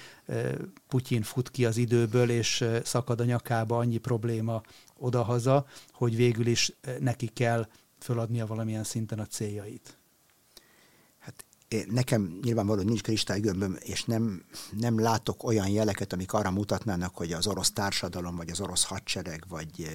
Putyin 0.88 1.22
fut 1.22 1.52
ki 1.52 1.66
az 1.66 1.78
időből, 1.78 2.30
és 2.30 2.66
szakad 2.84 3.20
a 3.20 3.24
nyakába 3.24 3.78
annyi 3.78 3.98
probléma 3.98 4.62
odahaza, 4.98 5.66
hogy 5.92 6.16
végül 6.16 6.48
is 6.48 6.74
neki 7.00 7.28
kell 7.28 7.68
föladnia 8.00 8.46
valamilyen 8.46 8.84
szinten 8.84 9.20
a 9.20 9.26
céljait. 9.26 9.98
Hát 11.20 11.46
én, 11.68 11.88
nekem 11.90 12.40
nyilvánvalóan 12.42 12.86
nincs 12.86 13.02
kristálygömböm, 13.02 13.78
és 13.80 14.04
nem, 14.04 14.46
nem 14.80 15.00
látok 15.00 15.44
olyan 15.44 15.70
jeleket, 15.70 16.14
amik 16.14 16.34
arra 16.34 16.52
mutatnának, 16.52 17.16
hogy 17.16 17.34
az 17.34 17.48
orosz 17.48 17.72
társadalom, 17.72 18.36
vagy 18.36 18.50
az 18.50 18.62
orosz 18.62 18.84
hadsereg, 18.84 19.46
vagy 19.50 19.90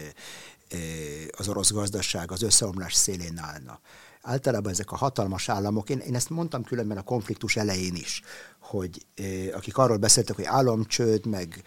az 1.37 1.49
orosz 1.49 1.71
gazdaság 1.71 2.31
az 2.31 2.43
összeomlás 2.43 2.95
szélén 2.95 3.39
állna 3.39 3.81
általában 4.27 4.73
ezek 4.73 4.93
a 4.93 4.97
hatalmas 4.97 5.49
államok, 5.49 5.91
én, 5.91 5.99
én 5.99 6.15
ezt 6.15 6.31
mondtam 6.31 6.63
különben 6.63 6.97
a 6.97 7.03
konfliktus 7.03 7.57
elején 7.57 7.95
is, 7.95 8.23
hogy 8.69 9.07
akik 9.53 9.77
arról 9.77 9.97
beszéltek, 9.97 10.37
hogy 10.37 10.45
államcsőd, 10.45 11.27
meg 11.27 11.63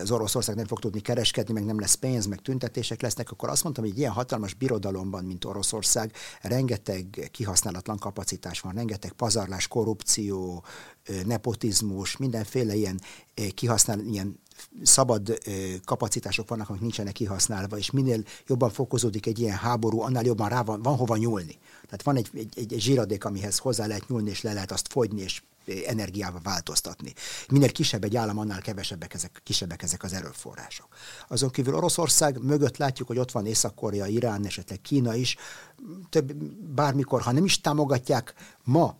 az 0.00 0.10
Oroszország 0.10 0.56
nem 0.56 0.66
fog 0.66 0.78
tudni 0.78 1.00
kereskedni, 1.00 1.52
meg 1.52 1.64
nem 1.64 1.80
lesz 1.80 1.94
pénz, 1.94 2.26
meg 2.26 2.40
tüntetések 2.42 3.02
lesznek, 3.02 3.30
akkor 3.30 3.48
azt 3.48 3.62
mondtam, 3.62 3.84
hogy 3.84 3.92
egy 3.92 3.98
ilyen 3.98 4.12
hatalmas 4.12 4.54
birodalomban, 4.54 5.24
mint 5.24 5.44
Oroszország, 5.44 6.12
rengeteg 6.42 7.28
kihasználatlan 7.32 7.98
kapacitás 7.98 8.60
van, 8.60 8.72
rengeteg 8.72 9.12
pazarlás, 9.12 9.68
korrupció, 9.68 10.64
nepotizmus, 11.26 12.16
mindenféle 12.16 12.74
ilyen 12.74 13.00
kihasznál, 13.54 13.98
ilyen 13.98 14.40
szabad 14.82 15.38
kapacitások 15.84 16.48
vannak, 16.48 16.68
amik 16.68 16.80
nincsenek 16.80 17.12
kihasználva, 17.12 17.78
és 17.78 17.90
minél 17.90 18.22
jobban 18.46 18.70
fokozódik 18.70 19.26
egy 19.26 19.38
ilyen 19.38 19.56
háború, 19.56 20.00
annál 20.00 20.24
jobban 20.24 20.48
rá 20.48 20.62
van, 20.62 20.82
van 20.82 20.96
hova 20.96 21.16
nyúlni. 21.16 21.58
Tehát 21.82 22.02
van 22.02 22.16
egy, 22.16 22.28
egy, 22.34 22.72
egy, 22.72 22.80
zsíradék, 22.80 23.24
amihez 23.24 23.58
hozzá 23.58 23.86
lehet 23.86 24.08
nyúlni, 24.08 24.30
és 24.30 24.42
le 24.42 24.52
lehet 24.52 24.72
azt 24.72 24.88
fogyni, 24.88 25.20
és 25.20 25.42
energiával 25.86 26.40
változtatni. 26.42 27.12
Minél 27.48 27.72
kisebb 27.72 28.04
egy 28.04 28.16
állam, 28.16 28.38
annál 28.38 28.60
kevesebbek 28.60 29.14
ezek, 29.14 29.40
kisebbek 29.44 29.82
ezek 29.82 30.02
az 30.02 30.12
erőforrások. 30.12 30.88
Azon 31.28 31.50
kívül 31.50 31.74
Oroszország 31.74 32.42
mögött 32.42 32.76
látjuk, 32.76 33.08
hogy 33.08 33.18
ott 33.18 33.30
van 33.30 33.46
Észak-Korea, 33.46 34.06
Irán, 34.06 34.46
esetleg 34.46 34.80
Kína 34.80 35.14
is. 35.14 35.36
Több, 36.08 36.34
bármikor, 36.74 37.20
ha 37.20 37.32
nem 37.32 37.44
is 37.44 37.60
támogatják 37.60 38.34
ma 38.64 38.96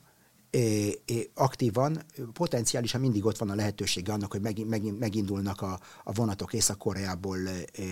aktívan, 1.35 2.05
potenciálisan 2.33 3.01
mindig 3.01 3.25
ott 3.25 3.39
van 3.39 3.51
a 3.51 3.55
lehetősége 3.55 4.13
annak, 4.13 4.31
hogy 4.31 4.41
megint, 4.41 4.99
megindulnak 4.99 5.63
a, 5.63 5.81
a 6.05 6.13
vonatok 6.13 6.53
Észak-Koreából 6.53 7.39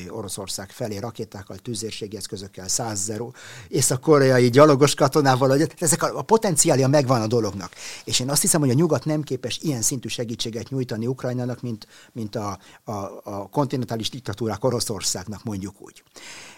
Oroszország 0.09 0.70
felé 0.70 0.96
rakétákkal, 0.96 1.57
tűzérségi 1.57 2.16
eszközökkel, 2.16 2.68
százezer 2.68 3.20
észak-koreai 3.68 4.50
gyalogos 4.50 4.94
katonával, 4.94 5.61
ezek 5.78 6.02
a, 6.02 6.18
a 6.18 6.22
potenciálja 6.22 6.88
megvan 6.88 7.22
a 7.22 7.26
dolognak. 7.26 7.72
És 8.04 8.20
én 8.20 8.30
azt 8.30 8.40
hiszem, 8.40 8.61
hogy 8.61 8.70
a 8.70 8.74
nyugat 8.74 9.04
nem 9.04 9.22
képes 9.22 9.59
ilyen 9.62 9.82
szintű 9.82 10.09
segítséget 10.09 10.68
nyújtani 10.68 11.07
Ukrajnának, 11.07 11.61
mint, 11.62 11.86
mint 12.12 12.36
a, 12.36 12.59
a, 12.84 12.92
a 13.24 13.48
kontinentális 13.50 14.11
diktatúrák 14.11 14.64
Oroszországnak, 14.64 15.44
mondjuk 15.44 15.74
úgy. 15.78 16.02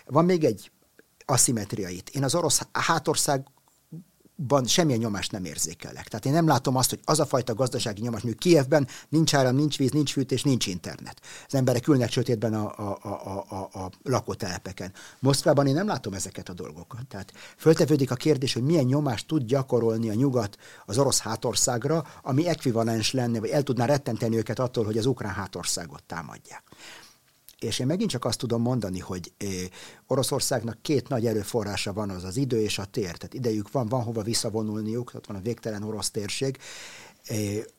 Van 0.07 0.25
még 0.25 0.45
egy 0.45 0.71
aszimetria 1.25 1.89
itt. 1.89 2.09
Én 2.09 2.25
az 2.25 2.35
orosz 2.35 2.61
hátország 2.73 3.47
ban 4.47 4.65
semmilyen 4.65 5.01
nyomást 5.01 5.33
nem 5.33 5.45
érzékelek. 5.45 6.09
Tehát 6.09 6.27
én 6.27 6.33
nem 6.33 6.47
látom 6.47 6.77
azt, 6.77 6.91
hogy 6.91 7.01
az 7.05 7.21
a 7.21 7.27
fajta 7.27 7.55
gazdasági 7.55 8.01
nyomás, 8.01 8.23
mondjuk 8.23 8.43
Kievben 8.43 8.89
nincs 9.09 9.35
áram, 9.35 9.57
nincs 9.57 9.79
víz, 9.79 9.91
nincs 9.91 10.13
fűtés, 10.13 10.43
nincs 10.43 10.67
internet. 10.67 11.21
Az 11.47 11.55
emberek 11.55 11.89
ülnek 11.89 12.11
sötétben 12.11 12.55
a, 12.55 12.79
a, 12.79 12.99
a, 13.03 13.45
a, 13.49 13.79
a 13.79 13.91
lakótelepeken. 14.03 14.93
Moszkvában 15.19 15.67
én 15.67 15.75
nem 15.75 15.87
látom 15.87 16.13
ezeket 16.13 16.49
a 16.49 16.53
dolgokat. 16.53 17.07
Tehát 17.09 17.33
föltevődik 17.57 18.11
a 18.11 18.15
kérdés, 18.15 18.53
hogy 18.53 18.63
milyen 18.63 18.85
nyomást 18.85 19.27
tud 19.27 19.45
gyakorolni 19.45 20.11
a 20.11 20.15
nyugat 20.15 20.59
az 20.87 20.99
orosz 20.99 21.21
hátországra, 21.21 22.07
ami 22.23 22.49
ekvivalens 22.49 23.13
lenne, 23.13 23.41
vagy 23.41 23.51
el 23.51 23.63
tudná 23.63 23.85
rettenteni 23.85 24.37
őket 24.37 24.59
attól, 24.59 24.85
hogy 24.85 24.99
az 24.99 25.07
ukrán 25.07 25.33
hátországot 25.33 26.03
támadják. 26.03 26.63
És 27.61 27.79
én 27.79 27.87
megint 27.87 28.11
csak 28.11 28.25
azt 28.25 28.39
tudom 28.39 28.63
mondani, 28.63 28.99
hogy 28.99 29.33
Oroszországnak 30.07 30.83
két 30.83 31.09
nagy 31.09 31.27
erőforrása 31.27 31.93
van, 31.93 32.11
az 32.11 32.25
az 32.25 32.37
idő 32.37 32.61
és 32.61 32.79
a 32.79 32.85
tér. 32.85 33.17
Tehát 33.17 33.35
idejük 33.35 33.71
van, 33.71 33.89
van 33.89 34.03
hova 34.03 34.23
visszavonulniuk, 34.23 35.13
ott 35.15 35.27
van 35.27 35.37
a 35.37 35.41
végtelen 35.41 35.83
orosz 35.83 36.11
térség, 36.11 36.59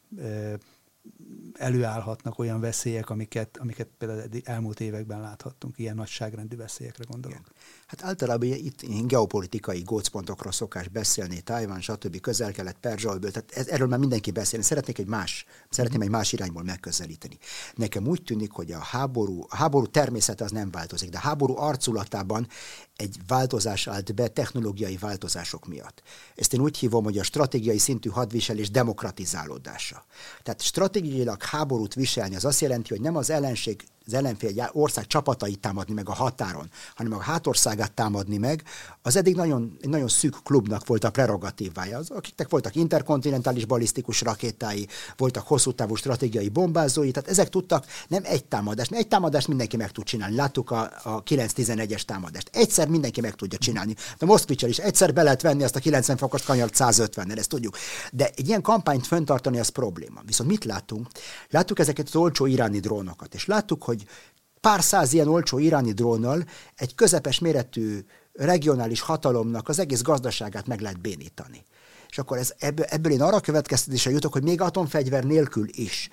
előállhatnak 1.53 2.39
olyan 2.39 2.59
veszélyek, 2.59 3.09
amiket, 3.09 3.57
amiket 3.57 3.87
például 3.97 4.29
elmúlt 4.43 4.79
években 4.79 5.21
láthattunk, 5.21 5.77
ilyen 5.79 5.95
nagyságrendű 5.95 6.55
veszélyekre 6.55 7.03
gondolok. 7.09 7.39
Igen. 7.39 7.51
Hát 7.87 8.03
általában 8.03 8.47
itt 8.47 9.07
geopolitikai 9.07 9.81
gócpontokról 9.81 10.51
szokás 10.51 10.87
beszélni, 10.87 11.41
Tájván, 11.41 11.81
stb. 11.81 12.19
közel-kelet, 12.19 12.77
Perzsolből, 12.79 13.31
tehát 13.31 13.51
ez, 13.51 13.67
erről 13.67 13.87
már 13.87 13.99
mindenki 13.99 14.31
beszélni. 14.31 14.65
Szeretnék 14.65 14.97
egy 14.97 15.07
más, 15.07 15.45
szeretném 15.69 16.01
egy 16.01 16.09
más 16.09 16.33
irányból 16.33 16.63
megközelíteni. 16.63 17.37
Nekem 17.75 18.07
úgy 18.07 18.23
tűnik, 18.23 18.51
hogy 18.51 18.71
a 18.71 18.79
háború, 18.79 19.45
a 19.49 19.55
háború 19.55 19.85
természete 19.85 20.43
az 20.43 20.51
nem 20.51 20.71
változik, 20.71 21.09
de 21.09 21.17
a 21.17 21.21
háború 21.21 21.57
arculatában 21.57 22.47
egy 22.95 23.17
változás 23.27 23.87
állt 23.87 24.15
be 24.15 24.27
technológiai 24.27 24.97
változások 24.97 25.67
miatt. 25.67 26.01
Ezt 26.35 26.53
én 26.53 26.61
úgy 26.61 26.77
hívom, 26.77 27.03
hogy 27.03 27.17
a 27.17 27.23
stratégiai 27.23 27.77
szintű 27.77 28.09
hadviselés 28.09 28.69
demokratizálódása. 28.69 30.05
Tehát 30.43 30.61
stratégiailag 30.61 31.43
háborút 31.43 31.93
viselni 31.93 32.35
az 32.35 32.45
azt 32.45 32.61
jelenti, 32.61 32.89
hogy 32.89 33.01
nem 33.01 33.15
az 33.15 33.29
ellenség 33.29 33.83
az 34.05 34.13
ellenfél 34.13 34.69
ország 34.71 35.07
csapatait 35.07 35.59
támadni 35.59 35.93
meg 35.93 36.09
a 36.09 36.13
határon, 36.13 36.69
hanem 36.95 37.13
a 37.13 37.21
hátországát 37.21 37.91
támadni 37.91 38.37
meg, 38.37 38.63
az 39.01 39.15
eddig 39.15 39.35
nagyon, 39.35 39.77
egy 39.81 39.89
nagyon 39.89 40.07
szűk 40.07 40.35
klubnak 40.43 40.87
volt 40.87 41.03
a 41.03 41.09
prerogatívája. 41.09 41.97
Az, 41.97 42.09
akiknek 42.09 42.49
voltak 42.49 42.75
interkontinentális 42.75 43.65
balisztikus 43.65 44.21
rakétái, 44.21 44.87
voltak 45.17 45.47
hosszú 45.47 45.71
távú 45.71 45.95
stratégiai 45.95 46.49
bombázói, 46.49 47.11
tehát 47.11 47.29
ezek 47.29 47.49
tudtak 47.49 47.85
nem 48.07 48.21
egy 48.25 48.45
támadást, 48.45 48.91
egy 48.91 49.07
támadást 49.07 49.47
mindenki 49.47 49.77
meg 49.77 49.91
tud 49.91 50.03
csinálni. 50.03 50.35
Láttuk 50.35 50.71
a, 50.71 50.91
a 51.03 51.23
9-11-es 51.23 52.01
támadást. 52.01 52.49
Egyszer 52.53 52.87
mindenki 52.87 53.21
meg 53.21 53.35
tudja 53.35 53.57
csinálni. 53.57 53.95
De 54.17 54.25
Moszkvicsel 54.25 54.69
is 54.69 54.77
egyszer 54.77 55.13
be 55.13 55.23
lehet 55.23 55.41
venni 55.41 55.63
azt 55.63 55.75
a 55.75 55.79
90 55.79 56.17
fokos 56.17 56.41
kanyart 56.41 56.73
150-nel, 56.77 57.37
ezt 57.37 57.49
tudjuk. 57.49 57.77
De 58.11 58.29
egy 58.35 58.47
ilyen 58.47 58.61
kampányt 58.61 59.07
föntartani 59.07 59.59
az 59.59 59.69
probléma. 59.69 60.21
Viszont 60.25 60.49
mit 60.49 60.63
látunk? 60.63 61.07
Láttuk 61.49 61.79
ezeket 61.79 62.07
az 62.07 62.15
olcsó 62.15 62.45
iráni 62.45 62.79
drónokat, 62.79 63.33
és 63.33 63.45
láttuk, 63.45 63.83
hogy 63.83 63.94
hogy 63.95 64.07
pár 64.61 64.83
száz 64.83 65.13
ilyen 65.13 65.27
olcsó 65.27 65.57
iráni 65.57 65.91
drónnal 65.91 66.43
egy 66.75 66.95
közepes 66.95 67.39
méretű 67.39 67.99
regionális 68.33 69.01
hatalomnak 69.01 69.69
az 69.69 69.79
egész 69.79 70.01
gazdaságát 70.01 70.67
meg 70.67 70.79
lehet 70.79 71.01
bénítani. 71.01 71.63
És 72.09 72.17
akkor 72.17 72.37
ez, 72.37 72.53
ebből, 72.57 72.85
ebből 72.85 73.11
én 73.11 73.21
arra 73.21 73.39
következtetésre 73.39 74.11
jutok, 74.11 74.33
hogy 74.33 74.43
még 74.43 74.61
atomfegyver 74.61 75.23
nélkül 75.23 75.67
is 75.71 76.09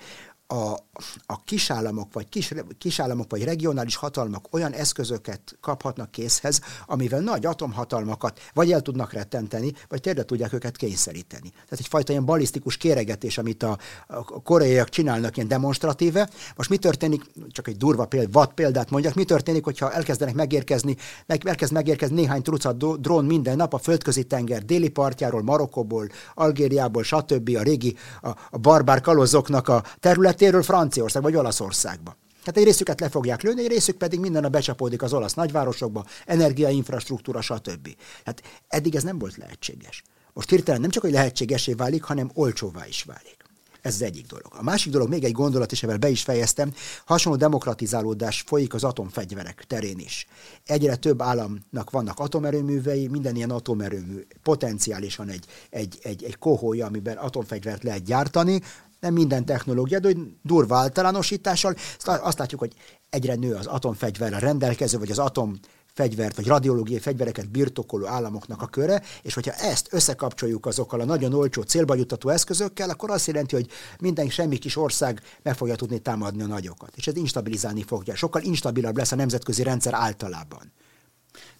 a, 0.53 0.77
a 1.25 1.43
kisállamok, 1.43 2.13
vagy 2.13 2.29
kis, 2.29 2.53
kisállamok, 2.77 3.31
vagy 3.31 3.43
regionális 3.43 3.95
hatalmak 3.95 4.47
olyan 4.51 4.71
eszközöket 4.71 5.57
kaphatnak 5.61 6.11
készhez, 6.11 6.61
amivel 6.85 7.19
nagy 7.19 7.45
atomhatalmakat 7.45 8.39
vagy 8.53 8.71
el 8.71 8.81
tudnak 8.81 9.13
rettenteni, 9.13 9.73
vagy 9.87 10.01
térdre 10.01 10.23
tudják 10.23 10.53
őket 10.53 10.77
kényszeríteni. 10.77 11.49
Tehát 11.49 11.79
egyfajta 11.79 12.11
ilyen 12.11 12.25
balisztikus 12.25 12.77
kéregetés, 12.77 13.37
amit 13.37 13.63
a, 13.63 13.77
a 14.07 14.41
koreaiak 14.41 14.89
csinálnak 14.89 15.35
ilyen 15.35 15.47
demonstratíve. 15.47 16.29
Most 16.55 16.69
mi 16.69 16.77
történik, 16.77 17.23
csak 17.51 17.67
egy 17.67 17.77
durva 17.77 18.05
péld, 18.05 18.31
vad 18.31 18.53
példát 18.53 18.89
mondjak, 18.89 19.13
mi 19.13 19.23
történik, 19.23 19.63
hogyha 19.63 19.91
elkezdenek 19.91 20.35
megérkezni, 20.35 20.97
meg, 21.25 21.47
elkezd 21.47 21.73
megérkezni 21.73 22.15
néhány 22.15 22.41
trucat 22.41 23.01
drón 23.01 23.25
minden 23.25 23.55
nap 23.55 23.73
a 23.73 23.77
földközi 23.77 24.23
tenger 24.23 24.65
déli 24.65 24.89
partjáról, 24.89 25.43
Marokkóból, 25.43 26.09
Algériából, 26.33 27.03
stb. 27.03 27.55
a 27.57 27.61
régi, 27.61 27.95
a, 28.21 28.29
a 28.51 28.57
barbár 28.57 29.01
kalozoknak 29.01 29.67
a 29.67 29.83
területén, 29.99 30.42
területéről 30.43 30.63
Franciaország 30.63 31.21
vagy 31.21 31.35
Olaszországba. 31.35 32.15
Hát 32.45 32.57
egy 32.57 32.63
részüket 32.63 32.99
le 32.99 33.09
fogják 33.09 33.41
lőni, 33.41 33.61
egy 33.61 33.67
részük 33.67 33.97
pedig 33.97 34.19
minden 34.19 34.43
a 34.43 34.49
becsapódik 34.49 35.01
az 35.01 35.13
olasz 35.13 35.33
nagyvárosokba, 35.33 36.05
energiainfrastruktúra, 36.25 37.41
stb. 37.41 37.95
Hát 38.25 38.41
eddig 38.67 38.95
ez 38.95 39.03
nem 39.03 39.17
volt 39.19 39.37
lehetséges. 39.37 40.03
Most 40.33 40.49
hirtelen 40.49 40.81
nem 40.81 40.89
csak, 40.89 41.03
hogy 41.03 41.11
lehetségesé 41.11 41.73
válik, 41.73 42.03
hanem 42.03 42.31
olcsóvá 42.33 42.87
is 42.87 43.03
válik. 43.03 43.37
Ez 43.81 43.93
az 43.93 44.01
egyik 44.01 44.25
dolog. 44.25 44.47
A 44.49 44.63
másik 44.63 44.91
dolog, 44.91 45.09
még 45.09 45.23
egy 45.23 45.31
gondolat, 45.31 45.71
és 45.71 45.83
ebben 45.83 45.99
be 45.99 46.09
is 46.09 46.23
fejeztem, 46.23 46.73
hasonló 47.05 47.37
demokratizálódás 47.37 48.43
folyik 48.47 48.73
az 48.73 48.83
atomfegyverek 48.83 49.63
terén 49.67 49.99
is. 49.99 50.27
Egyre 50.65 50.95
több 50.95 51.21
államnak 51.21 51.89
vannak 51.91 52.19
atomerőművei, 52.19 53.07
minden 53.07 53.35
ilyen 53.35 53.49
atomerőmű 53.49 54.25
potenciálisan 54.43 55.29
egy, 55.29 55.45
egy, 55.69 55.99
egy, 56.01 56.23
egy 56.23 56.37
kohója, 56.37 56.85
amiben 56.85 57.17
atomfegyvert 57.17 57.83
lehet 57.83 58.03
gyártani, 58.03 58.61
nem 59.03 59.13
minden 59.13 59.45
technológia, 59.45 59.99
de 59.99 60.07
hogy 60.07 60.17
durva 60.41 60.75
általánosítással, 60.75 61.75
azt 62.03 62.37
látjuk, 62.37 62.59
hogy 62.59 62.73
egyre 63.09 63.35
nő 63.35 63.53
az 63.53 63.65
atomfegyverrel 63.65 64.39
rendelkező, 64.39 64.97
vagy 64.97 65.11
az 65.11 65.19
atom 65.19 65.59
fegyvert, 65.93 66.35
vagy 66.35 66.47
radiológiai 66.47 66.99
fegyvereket 66.99 67.49
birtokoló 67.49 68.05
államoknak 68.05 68.61
a 68.61 68.67
köre, 68.67 69.01
és 69.21 69.33
hogyha 69.33 69.51
ezt 69.51 69.87
összekapcsoljuk 69.91 70.65
azokkal 70.65 70.99
a 70.99 71.05
nagyon 71.05 71.33
olcsó 71.33 71.61
célba 71.61 71.95
juttató 71.95 72.29
eszközökkel, 72.29 72.89
akkor 72.89 73.09
azt 73.09 73.27
jelenti, 73.27 73.55
hogy 73.55 73.67
minden 73.99 74.29
semmi 74.29 74.57
kis 74.57 74.77
ország 74.77 75.21
meg 75.41 75.55
fogja 75.55 75.75
tudni 75.75 75.99
támadni 75.99 76.41
a 76.41 76.47
nagyokat. 76.47 76.91
És 76.95 77.07
ez 77.07 77.15
instabilizálni 77.15 77.83
fogja. 77.83 78.15
Sokkal 78.15 78.41
instabilabb 78.41 78.97
lesz 78.97 79.11
a 79.11 79.15
nemzetközi 79.15 79.63
rendszer 79.63 79.93
általában. 79.93 80.71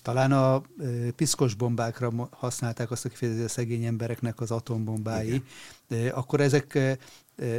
Talán 0.01 0.31
a 0.31 0.61
piszkos 1.15 1.53
bombákra 1.53 2.29
használták 2.31 2.91
azt 2.91 3.05
a 3.05 3.09
kifejezést, 3.09 3.45
a 3.45 3.49
szegény 3.49 3.85
embereknek 3.85 4.39
az 4.39 4.51
atombombái. 4.51 5.43
De 5.87 6.09
akkor 6.09 6.41
ezek 6.41 6.97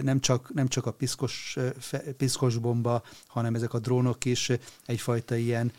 nem 0.03 0.21
csak, 0.21 0.55
nem 0.55 0.69
csak 0.69 0.87
a 0.87 0.91
piszkos, 0.91 1.57
piszkos 2.17 2.59
bomba, 2.59 3.03
hanem 3.27 3.55
ezek 3.55 3.75
a 3.75 3.79
drónok 3.79 4.25
is 4.25 4.51
egyfajta 4.87 5.37
ilyen 5.37 5.73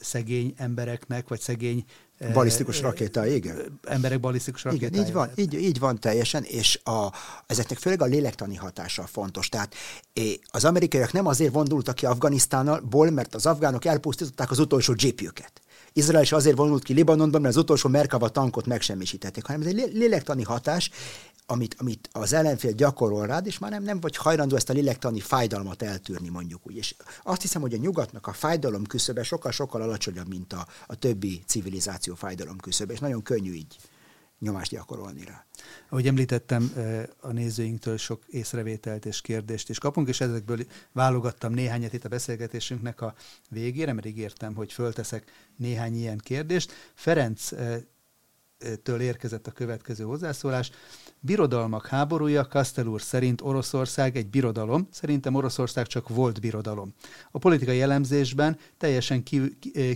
szegény 0.00 0.54
embereknek, 0.56 1.28
vagy 1.28 1.40
szegény 1.40 1.84
Balisztikus 2.32 2.80
rakéta, 2.80 3.26
igen. 3.26 3.80
Emberek 3.84 4.20
balisztikus 4.20 4.64
rakéta. 4.64 4.86
Igen, 4.86 5.06
így 5.06 5.12
van, 5.12 5.30
így, 5.34 5.54
így 5.54 5.78
van 5.78 6.00
teljesen, 6.00 6.42
és 6.42 6.80
a, 6.84 7.12
ezeknek 7.46 7.78
főleg 7.78 8.02
a 8.02 8.04
lélektani 8.04 8.54
hatása 8.54 9.06
fontos. 9.06 9.48
Tehát 9.48 9.74
az 10.46 10.64
amerikaiak 10.64 11.12
nem 11.12 11.26
azért 11.26 11.52
vonultak 11.52 11.94
ki 11.94 12.06
Afganisztánból, 12.06 13.10
mert 13.10 13.34
az 13.34 13.46
afgánok 13.46 13.84
elpusztították 13.84 14.50
az 14.50 14.58
utolsó 14.58 14.94
jeepjüket. 14.98 15.52
Izrael 15.92 16.22
is 16.22 16.32
azért 16.32 16.56
vonult 16.56 16.82
ki 16.82 16.92
Libanonban, 16.92 17.40
mert 17.40 17.54
az 17.54 17.62
utolsó 17.62 17.88
Merkava 17.88 18.28
tankot 18.28 18.66
megsemmisítették, 18.66 19.44
hanem 19.44 19.60
ez 19.60 19.66
egy 19.66 19.90
lélektani 19.92 20.42
hatás, 20.42 20.90
amit, 21.46 21.74
amit 21.78 22.08
az 22.12 22.32
ellenfél 22.32 22.72
gyakorol 22.72 23.26
rád, 23.26 23.46
és 23.46 23.58
már 23.58 23.70
nem, 23.70 23.82
nem 23.82 24.00
vagy 24.00 24.16
hajlandó 24.16 24.56
ezt 24.56 24.70
a 24.70 24.72
lélektani 24.72 25.20
fájdalmat 25.20 25.82
eltűrni, 25.82 26.28
mondjuk 26.28 26.66
úgy. 26.66 26.76
És 26.76 26.94
azt 27.22 27.42
hiszem, 27.42 27.60
hogy 27.60 27.74
a 27.74 27.78
nyugatnak 27.78 28.26
a 28.26 28.32
fájdalom 28.32 28.84
küszöbe 28.84 29.22
sokkal-sokkal 29.22 29.82
alacsonyabb, 29.82 30.28
mint 30.28 30.52
a, 30.52 30.66
a 30.86 30.94
többi 30.94 31.42
civilizáció 31.46 32.14
fájdalom 32.14 32.58
küszöbe, 32.58 32.92
és 32.92 32.98
nagyon 32.98 33.22
könnyű 33.22 33.52
így 33.52 33.76
nyomást 34.38 34.70
gyakorolni 34.70 35.24
rá. 35.24 35.46
Ahogy 35.88 36.06
említettem, 36.06 36.72
a 37.20 37.32
nézőinktől 37.32 37.96
sok 37.96 38.22
észrevételt 38.26 39.06
és 39.06 39.20
kérdést 39.20 39.68
is 39.68 39.78
kapunk, 39.78 40.08
és 40.08 40.20
ezekből 40.20 40.58
válogattam 40.92 41.52
néhányat 41.52 41.92
itt 41.92 42.04
a 42.04 42.08
beszélgetésünknek 42.08 43.00
a 43.00 43.14
végére, 43.50 43.92
mert 43.92 44.06
ígértem, 44.06 44.54
hogy 44.54 44.72
fölteszek 44.72 45.32
néhány 45.56 45.96
ilyen 45.96 46.18
kérdést. 46.18 46.72
Ferenc 46.94 47.50
től 48.82 49.00
érkezett 49.00 49.46
a 49.46 49.52
következő 49.52 50.04
hozzászólás. 50.04 50.70
Birodalmak 51.26 51.86
háborúja 51.86 52.44
Kastel 52.44 52.86
úr 52.86 53.02
szerint 53.02 53.40
Oroszország 53.40 54.16
egy 54.16 54.26
birodalom, 54.26 54.88
szerintem 54.90 55.34
Oroszország 55.34 55.86
csak 55.86 56.08
volt 56.08 56.40
birodalom. 56.40 56.94
A 57.30 57.38
politikai 57.38 57.80
elemzésben 57.80 58.58
teljesen 58.78 59.22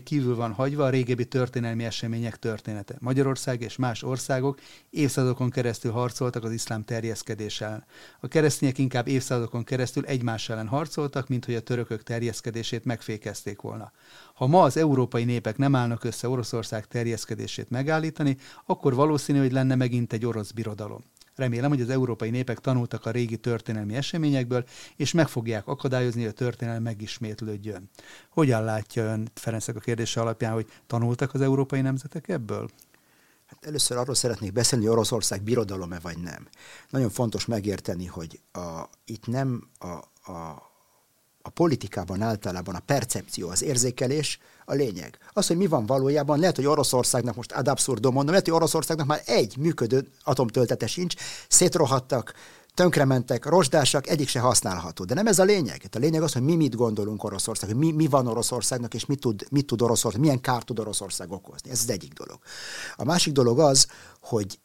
kívül 0.05 0.37
van 0.37 0.53
hagyva 0.53 0.85
a 0.85 0.89
régebbi 0.89 1.25
történelmi 1.25 1.85
események 1.85 2.37
története. 2.39 2.97
Magyarország 2.99 3.61
és 3.61 3.77
más 3.77 4.03
országok 4.03 4.61
évszázadokon 4.91 5.51
keresztül 5.51 5.93
harcoltak 5.93 6.45
az 6.45 6.53
iszlám 6.53 6.85
terjeszkedés. 6.85 7.63
A 8.21 8.29
keresztények 8.29 8.79
inkább 8.79 9.09
évszázadokon 9.09 9.65
keresztül 9.65 10.05
egymás 10.05 10.49
ellen 10.49 10.69
harcoltak, 10.69 11.29
mint 11.29 11.45
hogy 11.45 11.55
a 11.55 11.61
törökök 11.61 12.03
terjeszkedését 12.03 12.85
megfékezték 12.85 13.61
volna. 13.61 13.93
Ha 14.35 14.47
ma 14.47 14.63
az 14.63 14.77
európai 14.77 15.25
népek 15.25 15.57
nem 15.57 15.75
állnak 15.75 16.05
össze 16.05 16.29
Oroszország 16.29 16.87
terjeszkedését 16.87 17.71
megállítani, 17.71 18.37
akkor 18.67 18.95
valószínű, 18.95 19.39
hogy 19.39 19.53
lenne 19.53 19.75
megint 19.75 20.13
egy 20.13 20.27
orosz 20.27 20.51
birodalom. 20.51 21.05
Remélem, 21.39 21.71
hogy 21.71 21.81
az 21.81 21.91
európai 21.91 22.31
népek 22.31 22.59
tanultak 22.59 23.07
a 23.07 23.11
régi 23.11 23.37
történelmi 23.37 23.95
eseményekből, 23.95 24.65
és 24.97 25.13
meg 25.13 25.29
fogják 25.29 25.67
akadályozni, 25.67 26.21
hogy 26.21 26.31
a 26.31 26.35
történelem 26.35 26.83
megismétlődjön. 26.83 27.91
Hogyan 28.29 28.65
látja 28.65 29.05
ön, 29.05 29.31
Ferencek 29.35 29.77
a 29.77 29.81
kérdése 29.81 30.21
alapján, 30.21 30.53
hogy 30.53 30.67
tanultak 30.87 31.35
az 31.35 31.41
európai 31.41 31.81
nemzetek 31.81 32.29
ebből? 32.29 32.69
Hát 33.47 33.67
először 33.67 33.97
arról 33.97 34.15
szeretnék 34.15 34.53
beszélni, 34.53 34.85
hogy 34.85 34.95
Oroszország 34.95 35.43
birodalom-e 35.43 35.99
vagy 35.99 36.19
nem. 36.19 36.49
Nagyon 36.91 37.11
fontos 37.11 37.47
megérteni, 37.47 38.07
hogy 38.07 38.41
a, 38.53 38.83
itt 39.05 39.27
nem 39.27 39.69
a, 39.79 39.93
a 40.33 40.68
a 41.49 41.51
politikában 41.51 42.23
általában 42.23 42.75
a 42.75 42.83
percepció, 42.87 43.49
az 43.49 43.63
érzékelés 43.63 44.39
a 44.65 44.75
lényeg. 44.75 45.19
Az, 45.33 45.47
hogy 45.47 45.57
mi 45.57 45.67
van 45.67 45.87
valójában, 45.87 46.39
lehet, 46.39 46.57
hogy 46.57 46.67
Oroszországnak 46.67 47.35
most 47.35 47.53
ad 47.53 47.69
abszurdum 47.69 48.13
mondom, 48.13 48.31
lehet, 48.31 48.47
hogy 48.47 48.57
Oroszországnak 48.57 49.07
már 49.07 49.23
egy 49.25 49.57
működő 49.57 50.09
atomtöltete 50.23 50.87
sincs, 50.87 51.15
szétrohadtak, 51.49 52.35
tönkrementek, 52.75 53.47
rozsdásak, 53.47 54.09
egyik 54.09 54.29
se 54.29 54.41
használható. 54.41 55.05
De 55.05 55.15
nem 55.15 55.27
ez 55.27 55.39
a 55.39 55.45
lényeg. 55.45 55.83
A 55.93 55.99
lényeg 55.99 56.23
az, 56.23 56.33
hogy 56.33 56.43
mi 56.43 56.57
mit 56.57 56.77
gondolunk 56.77 57.25
Oroszország, 57.25 57.69
hogy 57.69 57.79
mi, 57.79 57.93
mi 57.93 58.07
van 58.07 58.27
Oroszországnak, 58.27 58.95
és 58.95 59.07
mit 59.07 59.21
tud, 59.21 59.47
mit 59.51 59.67
tud 59.67 59.83
Oroszország, 59.83 60.21
milyen 60.21 60.41
kárt 60.41 60.67
tud 60.67 60.79
Oroszország 60.79 61.33
okozni. 61.33 61.71
Ez 61.71 61.81
az 61.83 61.91
egyik 61.91 62.13
dolog. 62.13 62.39
A 62.97 63.05
másik 63.05 63.33
dolog 63.33 63.59
az, 63.61 63.87
hogy 64.29 64.59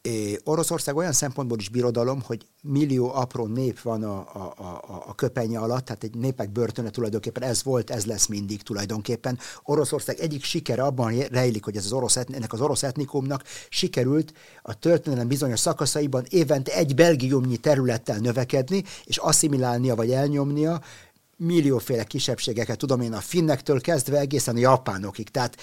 Oroszország 0.44 0.96
olyan 0.96 1.12
szempontból 1.12 1.58
is 1.58 1.68
birodalom, 1.68 2.22
hogy 2.22 2.46
millió 2.62 3.14
apró 3.14 3.46
nép 3.46 3.80
van 3.80 4.02
a, 4.02 4.18
a, 4.18 4.54
a, 4.56 5.04
a 5.06 5.14
köpenye 5.14 5.58
alatt, 5.58 5.84
tehát 5.84 6.04
egy 6.04 6.14
népek 6.14 6.50
börtöne 6.50 6.90
tulajdonképpen 6.90 7.42
ez 7.42 7.62
volt, 7.62 7.90
ez 7.90 8.04
lesz 8.04 8.26
mindig 8.26 8.62
tulajdonképpen. 8.62 9.38
Oroszország 9.62 10.18
egyik 10.18 10.44
sikere 10.44 10.82
abban 10.82 11.18
rejlik, 11.18 11.64
hogy 11.64 11.76
ez 11.76 11.84
az 11.84 11.92
orosz, 11.92 12.16
ennek 12.16 12.52
az 12.52 12.60
orosz 12.60 12.82
etnikumnak 12.82 13.42
sikerült 13.68 14.32
a 14.62 14.78
történelem 14.78 15.28
bizonyos 15.28 15.60
szakaszaiban 15.60 16.24
évente 16.28 16.74
egy 16.74 16.94
belgiumnyi 16.94 17.56
területtel 17.56 18.18
növekedni, 18.18 18.84
és 19.04 19.16
asszimilálnia 19.16 19.94
vagy 19.94 20.10
elnyomnia 20.10 20.80
millióféle 21.36 22.04
kisebbségeket, 22.04 22.78
tudom 22.78 23.00
én, 23.00 23.12
a 23.12 23.20
finnektől 23.20 23.80
kezdve 23.80 24.18
egészen 24.18 24.56
a 24.56 24.58
japánokig. 24.58 25.28
Tehát 25.28 25.56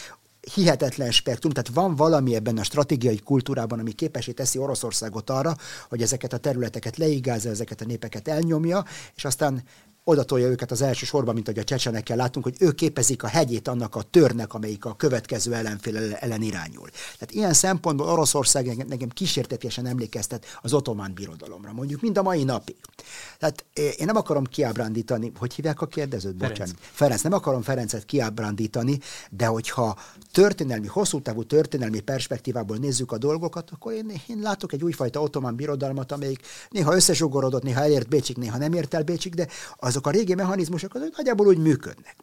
hihetetlen 0.54 1.12
spektrum, 1.12 1.52
tehát 1.52 1.70
van 1.74 1.96
valami 1.96 2.36
ebben 2.36 2.58
a 2.58 2.64
stratégiai 2.64 3.20
kultúrában, 3.20 3.80
ami 3.80 3.92
képesé 3.92 4.32
teszi 4.32 4.58
Oroszországot 4.58 5.30
arra, 5.30 5.56
hogy 5.90 6.02
ezeket 6.02 6.34
a 6.34 6.38
területeket 6.38 6.98
leigázza, 6.98 7.50
ezeket 7.50 7.82
a 7.82 7.86
népeket 7.86 8.28
elnyomja, 8.28 8.86
és 9.16 9.26
aztán 9.26 9.64
oda 10.04 10.24
tolja 10.24 10.48
őket 10.48 10.72
az 10.72 10.82
első 10.82 11.06
sorban, 11.06 11.34
mint 11.34 11.46
hogy 11.46 11.60
a 11.60 11.64
csecsenekkel 11.64 12.18
látunk, 12.18 12.46
hogy 12.46 12.56
ők 12.60 12.76
képezik 12.76 13.24
a 13.24 13.28
hegyét 13.28 13.68
annak 13.68 13.96
a 13.96 14.02
törnek, 14.02 14.54
amelyik 14.54 14.86
a 14.86 14.96
következő 14.96 15.54
ellenfél 15.54 15.98
ellen 15.98 16.42
irányul. 16.42 16.90
Tehát 16.90 17.32
ilyen 17.32 17.54
szempontból 17.54 18.08
Oroszország 18.08 18.88
nekem 18.88 19.10
kísértetésen 19.10 19.86
emlékeztet 19.86 20.46
az 20.62 20.74
ottomán 20.74 21.14
birodalomra, 21.14 21.74
mondjuk 21.74 22.02
mind 22.02 22.18
a 22.18 22.22
mai 22.22 22.44
napig. 22.44 22.76
Tehát 23.42 23.66
eh, 23.74 23.84
én 23.84 24.06
nem 24.06 24.16
akarom 24.16 24.44
kiábrándítani, 24.44 25.32
hogy 25.38 25.54
hívják 25.54 25.82
a 25.82 25.88
kérdezőt? 25.88 26.36
Ferenc. 26.38 26.58
Bocsánat. 26.58 26.76
Ferenc, 26.80 27.22
nem 27.22 27.34
akarom 27.34 27.62
Ferencet 27.62 28.06
kiábrándítani, 28.06 29.00
de 29.30 29.46
hogyha 29.46 30.00
történelmi, 30.32 30.88
hosszú 30.88 31.22
távú 31.22 31.44
történelmi 31.44 32.00
perspektívából 32.00 32.78
nézzük 32.78 33.12
a 33.12 33.18
dolgokat, 33.18 33.70
akkor 33.72 33.94
én, 33.94 34.12
én 34.28 34.40
látok 34.40 34.74
egy 34.74 34.84
újfajta 34.84 35.22
ottomán 35.22 35.56
birodalmat, 35.56 36.12
amelyik 36.12 36.40
néha 36.70 36.96
összezsugorodott, 36.96 37.64
néha 37.64 37.82
elért 37.82 38.08
Bécsig, 38.08 38.38
néha 38.38 38.58
nem 38.58 38.74
ért 38.74 38.94
el 38.94 39.04
Bécsig, 39.04 39.34
de 39.34 39.48
azok 39.76 40.08
a 40.08 40.10
régi 40.10 40.34
mechanizmusok 40.34 40.96
azok 40.96 41.18
nagyjából 41.18 41.48
úgy 41.48 41.58
működnek. 41.58 42.16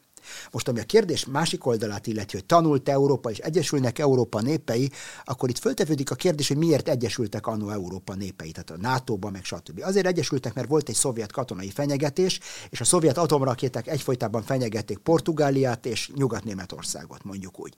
Most, 0.51 0.68
ami 0.68 0.81
a 0.81 0.85
kérdés 0.85 1.26
másik 1.26 1.66
oldalát 1.66 2.07
illeti, 2.07 2.37
hogy 2.37 2.45
tanult 2.45 2.89
Európa 2.89 3.31
és 3.31 3.39
egyesülnek 3.39 3.99
Európa 3.99 4.41
népei, 4.41 4.91
akkor 5.24 5.49
itt 5.49 5.59
föltevődik 5.59 6.11
a 6.11 6.14
kérdés, 6.14 6.49
hogy 6.49 6.57
miért 6.57 6.89
egyesültek 6.89 7.47
annó 7.47 7.70
Európa 7.70 8.14
népei, 8.14 8.51
tehát 8.51 8.70
a 8.70 8.76
NATO-ban, 8.76 9.33
meg 9.33 9.45
stb. 9.45 9.81
Azért 9.83 10.07
egyesültek, 10.07 10.55
mert 10.55 10.68
volt 10.68 10.89
egy 10.89 10.95
szovjet 10.95 11.33
katonai 11.33 11.70
fenyegetés, 11.70 12.41
és 12.70 12.81
a 12.81 12.85
szovjet 12.85 13.18
atomrakéták 13.18 13.87
egyfolytában 13.87 14.43
fenyegették 14.43 14.99
Portugáliát 14.99 15.87
és 15.87 16.11
Nyugat-Németországot, 16.14 17.24
mondjuk 17.24 17.61
úgy. 17.61 17.74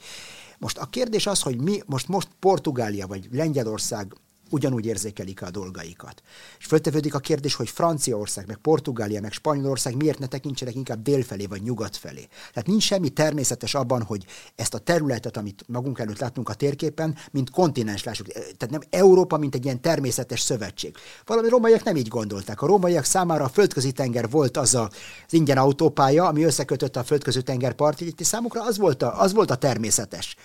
Most 0.59 0.79
a 0.79 0.87
kérdés 0.87 1.27
az, 1.27 1.43
hogy 1.43 1.61
mi, 1.61 1.83
most, 1.87 2.09
most 2.09 2.29
Portugália 2.39 3.07
vagy 3.07 3.29
Lengyelország 3.33 4.13
ugyanúgy 4.51 4.87
érzékelik 4.87 5.43
a 5.43 5.51
dolgaikat. 5.51 6.23
És 6.59 6.67
föltevődik 6.67 7.15
a 7.15 7.19
kérdés, 7.19 7.55
hogy 7.55 7.69
Franciaország, 7.69 8.47
meg 8.47 8.57
Portugália, 8.57 9.21
meg 9.21 9.33
Spanyolország 9.33 9.97
miért 9.97 10.19
ne 10.19 10.27
tekintsenek 10.27 10.75
inkább 10.75 11.03
délfelé 11.03 11.47
vagy 11.47 11.63
nyugat 11.63 11.97
felé. 11.97 12.29
Tehát 12.53 12.69
nincs 12.69 12.83
semmi 12.83 13.09
természetes 13.09 13.75
abban, 13.75 14.03
hogy 14.03 14.25
ezt 14.55 14.75
a 14.75 14.79
területet, 14.79 15.37
amit 15.37 15.65
magunk 15.67 15.99
előtt 15.99 16.19
láttunk 16.19 16.49
a 16.49 16.55
térképen, 16.55 17.17
mint 17.31 17.51
kontinens 17.51 18.05
lássuk. 18.05 18.27
Tehát 18.27 18.71
nem 18.71 18.81
Európa, 18.91 19.37
mint 19.37 19.55
egy 19.55 19.65
ilyen 19.65 19.81
természetes 19.81 20.41
szövetség. 20.41 20.97
Valami 21.27 21.49
rómaiak 21.49 21.83
nem 21.83 21.97
így 21.97 22.09
gondolták. 22.09 22.63
A 22.63 22.67
rómaiak 22.67 23.05
számára 23.05 23.45
a 23.45 23.49
földközi 23.49 23.93
tenger 23.93 24.31
volt 24.31 24.57
az 24.57 24.75
a, 24.75 24.91
az 25.27 25.33
ingyen 25.33 25.59
autópálya, 25.59 26.27
ami 26.27 26.45
összekötötte 26.45 27.01
a 27.01 27.05
földközi 27.05 27.43
tenger 27.43 27.73
partjait, 27.73 28.21
és 28.21 28.27
számukra 28.27 28.65
az 28.65 28.79
volt 28.79 29.03
a, 29.03 29.21
az 29.21 29.33
volt 29.33 29.51
a 29.51 29.57
természetes 29.57 30.37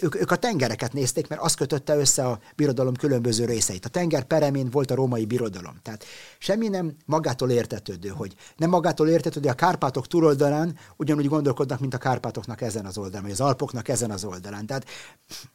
ők, 0.00 0.20
ők 0.20 0.30
a 0.30 0.36
tengereket 0.36 0.92
nézték, 0.92 1.28
mert 1.28 1.40
az 1.40 1.54
kötötte 1.54 1.96
össze 1.96 2.26
a 2.26 2.38
birodalom 2.56 2.94
különböző 2.94 3.44
részeit. 3.44 3.84
A 3.84 3.88
tenger 3.88 4.24
peremén 4.24 4.70
volt 4.70 4.90
a 4.90 4.94
római 4.94 5.24
birodalom. 5.24 5.74
Tehát 5.82 6.04
semmi 6.38 6.68
nem 6.68 6.96
magától 7.06 7.50
értetődő, 7.50 8.08
hogy 8.08 8.34
nem 8.56 8.70
magától 8.70 9.08
értetődő, 9.08 9.48
a 9.48 9.54
Kárpátok 9.54 10.06
túloldalán 10.06 10.78
ugyanúgy 10.96 11.26
gondolkodnak, 11.26 11.80
mint 11.80 11.94
a 11.94 11.98
Kárpátoknak 11.98 12.60
ezen 12.60 12.86
az 12.86 12.98
oldalán, 12.98 13.22
vagy 13.22 13.32
az 13.32 13.40
Alpoknak 13.40 13.88
ezen 13.88 14.10
az 14.10 14.24
oldalán. 14.24 14.66
Tehát 14.66 14.86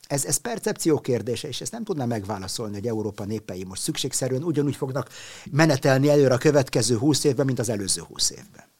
ez, 0.08 0.26
ez 0.26 0.38
percepció 0.38 1.00
kérdése, 1.00 1.48
és 1.48 1.62
ezt 1.62 1.72
nem 1.72 1.84
tudná 1.84 2.06
megválaszolni, 2.06 2.74
hogy 2.74 2.88
Európa 2.88 3.24
népei 3.24 3.64
most 3.64 3.82
szükségszerűen 3.82 4.44
ugyanúgy 4.44 4.76
fognak 4.76 5.10
menetelni 5.52 6.10
előre 6.10 6.34
a 6.34 6.38
következő 6.38 6.98
húsz 6.98 7.24
évben, 7.24 7.46
mint 7.46 7.60
az 7.60 7.70
előző 7.70 8.02
húsz 8.02 8.30
évben 8.30 8.73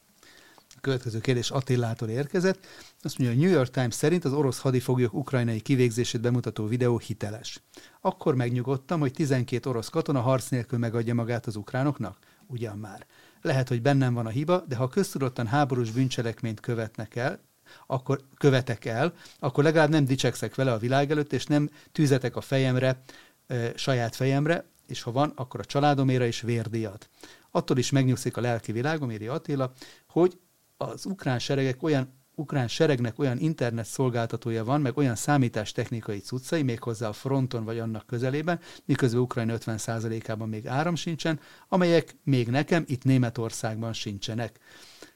következő 0.84 1.20
kérdés 1.20 1.50
Attilától 1.50 2.10
érkezett. 2.10 2.66
Azt 3.02 3.18
mondja, 3.18 3.38
a 3.38 3.42
New 3.46 3.56
York 3.56 3.70
Times 3.70 3.94
szerint 3.94 4.26
az 4.26 4.34
orosz 4.34 4.60
hadifoglyok 4.60 5.14
ukrajnai 5.14 5.60
kivégzését 5.60 6.22
bemutató 6.22 6.66
videó 6.66 6.98
hiteles. 6.98 7.62
Akkor 8.02 8.36
megnyugodtam, 8.36 9.00
hogy 9.00 9.12
12 9.12 9.70
orosz 9.70 9.90
katona 9.90 10.22
harc 10.22 10.50
nélkül 10.50 10.80
megadja 10.80 11.14
magát 11.14 11.46
az 11.46 11.56
ukránoknak? 11.56 12.18
Ugyan 12.48 12.78
már. 12.78 13.06
Lehet, 13.42 13.68
hogy 13.68 13.82
bennem 13.82 14.14
van 14.14 14.26
a 14.26 14.30
hiba, 14.30 14.64
de 14.68 14.76
ha 14.76 14.88
köztudottan 14.88 15.48
háborús 15.48 15.92
bűncselekményt 15.92 16.60
követnek 16.60 17.16
el, 17.16 17.40
akkor 17.88 18.22
követek 18.38 18.86
el, 18.86 19.14
akkor 19.40 19.64
legalább 19.64 19.90
nem 19.90 20.06
dicsekszek 20.06 20.56
vele 20.56 20.72
a 20.72 20.78
világ 20.78 21.12
előtt, 21.12 21.34
és 21.34 21.46
nem 21.46 21.70
tűzetek 21.92 22.36
a 22.36 22.42
fejemre, 22.42 23.04
e, 23.48 23.72
saját 23.76 24.16
fejemre, 24.16 24.66
és 24.88 25.02
ha 25.02 25.12
van, 25.12 25.32
akkor 25.36 25.60
a 25.60 25.66
családomére 25.66 26.28
is 26.28 26.42
vérdíjat. 26.42 27.10
Attól 27.52 27.78
is 27.78 27.90
megnyugszik 27.90 28.38
a 28.38 28.42
lelki 28.42 28.72
világom, 28.72 29.12
írja 29.12 29.34
Attila, 29.34 29.72
hogy 30.08 30.38
az 30.78 31.06
ukrán 31.06 31.40
seregek 31.40 31.84
olyan 31.84 32.22
ukrán 32.36 32.68
seregnek 32.68 33.20
olyan 33.20 33.40
internet 33.40 33.86
szolgáltatója 33.86 34.64
van, 34.64 34.82
meg 34.82 34.98
olyan 34.98 35.16
számítástechnikai 35.16 36.20
cuccai, 36.20 36.62
méghozzá 36.62 37.08
a 37.08 37.14
fronton 37.14 37.64
vagy 37.64 37.80
annak 37.80 38.06
közelében, 38.06 38.60
miközben 38.86 39.22
Ukrajna 39.22 39.58
50%-ában 39.58 40.50
még 40.50 40.68
áram 40.68 40.96
sincsen, 40.96 41.40
amelyek 41.68 42.16
még 42.24 42.48
nekem 42.48 42.84
itt 42.88 43.04
Németországban 43.04 43.94
sincsenek. 43.94 44.60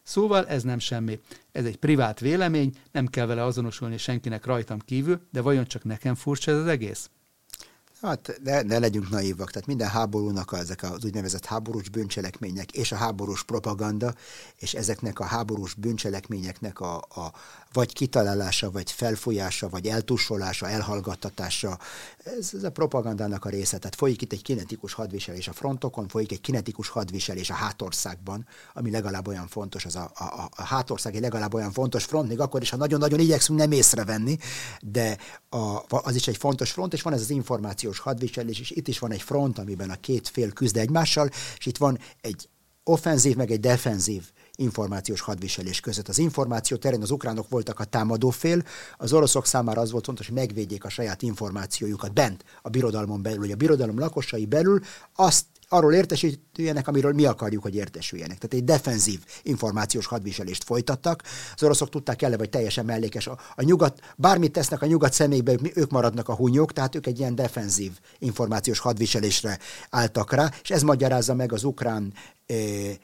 Szóval 0.04 0.48
ez 0.48 0.64
nem 0.64 0.80
semmi. 0.80 1.20
Ez 1.52 1.66
egy 1.66 1.78
privát 1.78 2.20
vélemény, 2.20 2.74
nem 2.92 3.08
kell 3.08 3.26
vele 3.26 3.44
azonosulni 3.44 3.98
senkinek 3.98 4.46
rajtam 4.46 4.80
kívül, 4.80 5.22
de 5.32 5.42
vajon 5.42 5.66
csak 5.66 5.84
nekem 5.84 6.16
furcsa 6.16 6.52
ez 6.52 6.58
az 6.58 6.68
egész? 6.68 7.10
Hát 8.02 8.40
ne, 8.44 8.62
ne 8.62 8.80
legyünk 8.80 9.10
naívak, 9.10 9.52
tehát 9.52 9.68
minden 9.68 9.88
háborúnak 9.88 10.54
ezek 10.58 10.84
az 10.84 11.06
úgynevezett 11.06 11.46
háborús 11.46 11.90
bűncselekmények 11.90 12.72
és 12.72 12.92
a 12.92 12.96
háborús 12.96 13.44
propaganda, 13.44 14.14
és 14.56 14.74
ezeknek 14.74 15.20
a 15.20 15.24
háborús 15.24 15.74
bűncselekményeknek 15.74 16.80
a, 16.80 16.96
a 16.96 17.34
vagy 17.74 17.94
kitalálása, 17.94 18.72
vagy 18.72 18.92
felfújása, 18.92 19.70
vagy 19.70 19.88
eltussolása, 19.88 20.70
elhallgattatása, 20.70 21.80
ez, 22.24 22.52
ez 22.54 22.64
a 22.64 22.72
propagandának 22.72 23.46
a 23.46 23.50
része. 23.50 23.78
Tehát 23.78 23.96
folyik 23.96 24.22
itt 24.22 24.32
egy 24.32 24.42
kinetikus 24.42 24.94
hadviselés 24.94 25.48
a 25.48 25.54
frontokon, 25.54 26.08
folyik 26.08 26.32
egy 26.32 26.42
kinetikus 26.42 26.90
hadviselés 26.90 27.50
a 27.50 27.54
hátországban, 27.54 28.48
ami 28.74 28.92
legalább 28.92 29.28
olyan 29.28 29.48
fontos, 29.48 29.86
az 29.86 29.96
a, 29.96 30.12
a, 30.16 30.50
a 30.56 30.64
hátország 30.64 31.16
egy 31.16 31.22
legalább 31.22 31.54
olyan 31.54 31.72
fontos 31.72 32.04
front, 32.04 32.28
még 32.28 32.40
akkor 32.40 32.62
is, 32.62 32.70
ha 32.70 32.78
nagyon-nagyon 32.78 33.20
igyekszünk 33.20 33.60
nem 33.60 33.72
észrevenni, 33.72 34.38
de 34.82 35.18
a, 35.50 35.82
az 35.88 36.16
is 36.16 36.28
egy 36.28 36.38
fontos 36.38 36.72
front, 36.72 36.94
és 36.94 37.02
van 37.02 37.14
ez 37.14 37.22
az 37.22 37.30
információs 37.88 38.00
hadviselés, 38.00 38.60
és 38.60 38.72
itt 38.72 38.88
is 38.88 39.00
van 39.00 39.12
egy 39.12 39.22
front, 39.22 39.60
amiben 39.60 39.90
a 39.90 40.00
két 40.00 40.28
fél 40.28 40.52
küzd 40.52 40.78
egymással, 40.78 41.30
és 41.58 41.66
itt 41.66 41.78
van 41.78 42.00
egy 42.22 42.50
offenzív, 42.84 43.36
meg 43.36 43.52
egy 43.52 43.60
defenzív 43.60 44.24
információs 44.56 45.22
hadviselés 45.22 45.80
között. 45.80 46.08
Az 46.08 46.18
információ 46.18 46.78
terén 46.78 47.02
az 47.02 47.12
ukránok 47.12 47.50
voltak 47.50 47.80
a 47.80 47.84
támadó 47.84 48.30
fél, 48.30 48.64
az 48.98 49.14
oroszok 49.14 49.46
számára 49.46 49.82
az 49.82 49.92
volt 49.92 50.06
fontos, 50.06 50.28
hogy 50.28 50.36
megvédjék 50.36 50.84
a 50.86 50.90
saját 50.90 51.22
információjukat 51.22 52.14
bent 52.14 52.44
a 52.62 52.70
birodalmon 52.70 53.22
belül, 53.22 53.40
hogy 53.40 53.52
a 53.52 53.56
birodalom 53.56 54.00
lakosai 54.00 54.46
belül 54.46 54.80
azt 55.16 55.46
arról 55.70 55.94
értesítőjenek, 55.94 56.88
amiről 56.88 57.14
mi 57.14 57.26
akarjuk, 57.26 57.64
hogy 57.64 57.76
értesüljenek. 57.76 58.38
Tehát 58.38 58.54
egy 58.54 58.64
defenzív 58.64 59.20
információs 59.44 60.06
hadviselést 60.06 60.64
folytattak. 60.64 61.24
Az 61.56 61.64
oroszok 61.64 61.90
tudták 61.90 62.22
el, 62.22 62.38
vagy 62.38 62.50
teljesen 62.50 62.86
mellékes. 62.86 63.28
A, 63.28 63.40
a 63.56 63.64
nyugat, 63.64 64.00
bármit 64.18 64.52
tesznek 64.52 64.82
a 64.82 64.86
nyugat 64.86 65.14
személybe, 65.14 65.56
ők 65.74 65.92
maradnak 65.92 66.30
a 66.30 66.36
hunyók, 66.36 66.74
tehát 66.74 66.96
ők 66.96 67.08
egy 67.08 67.20
ilyen 67.20 67.36
defenzív 67.36 67.92
információs 68.20 68.80
hadviselésre 68.80 69.60
álltak 69.90 70.34
rá, 70.34 70.52
és 70.64 70.70
ez 70.70 70.82
magyarázza 70.82 71.34
meg 71.34 71.52
az 71.52 71.64
ukrán 71.64 72.14
eh, 72.46 72.96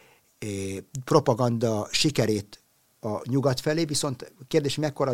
propaganda 1.03 1.87
sikerét 1.91 2.62
a 3.03 3.21
nyugat 3.29 3.59
felé, 3.59 3.85
viszont 3.85 4.33
kérdés, 4.47 4.75
mekkora 4.75 5.11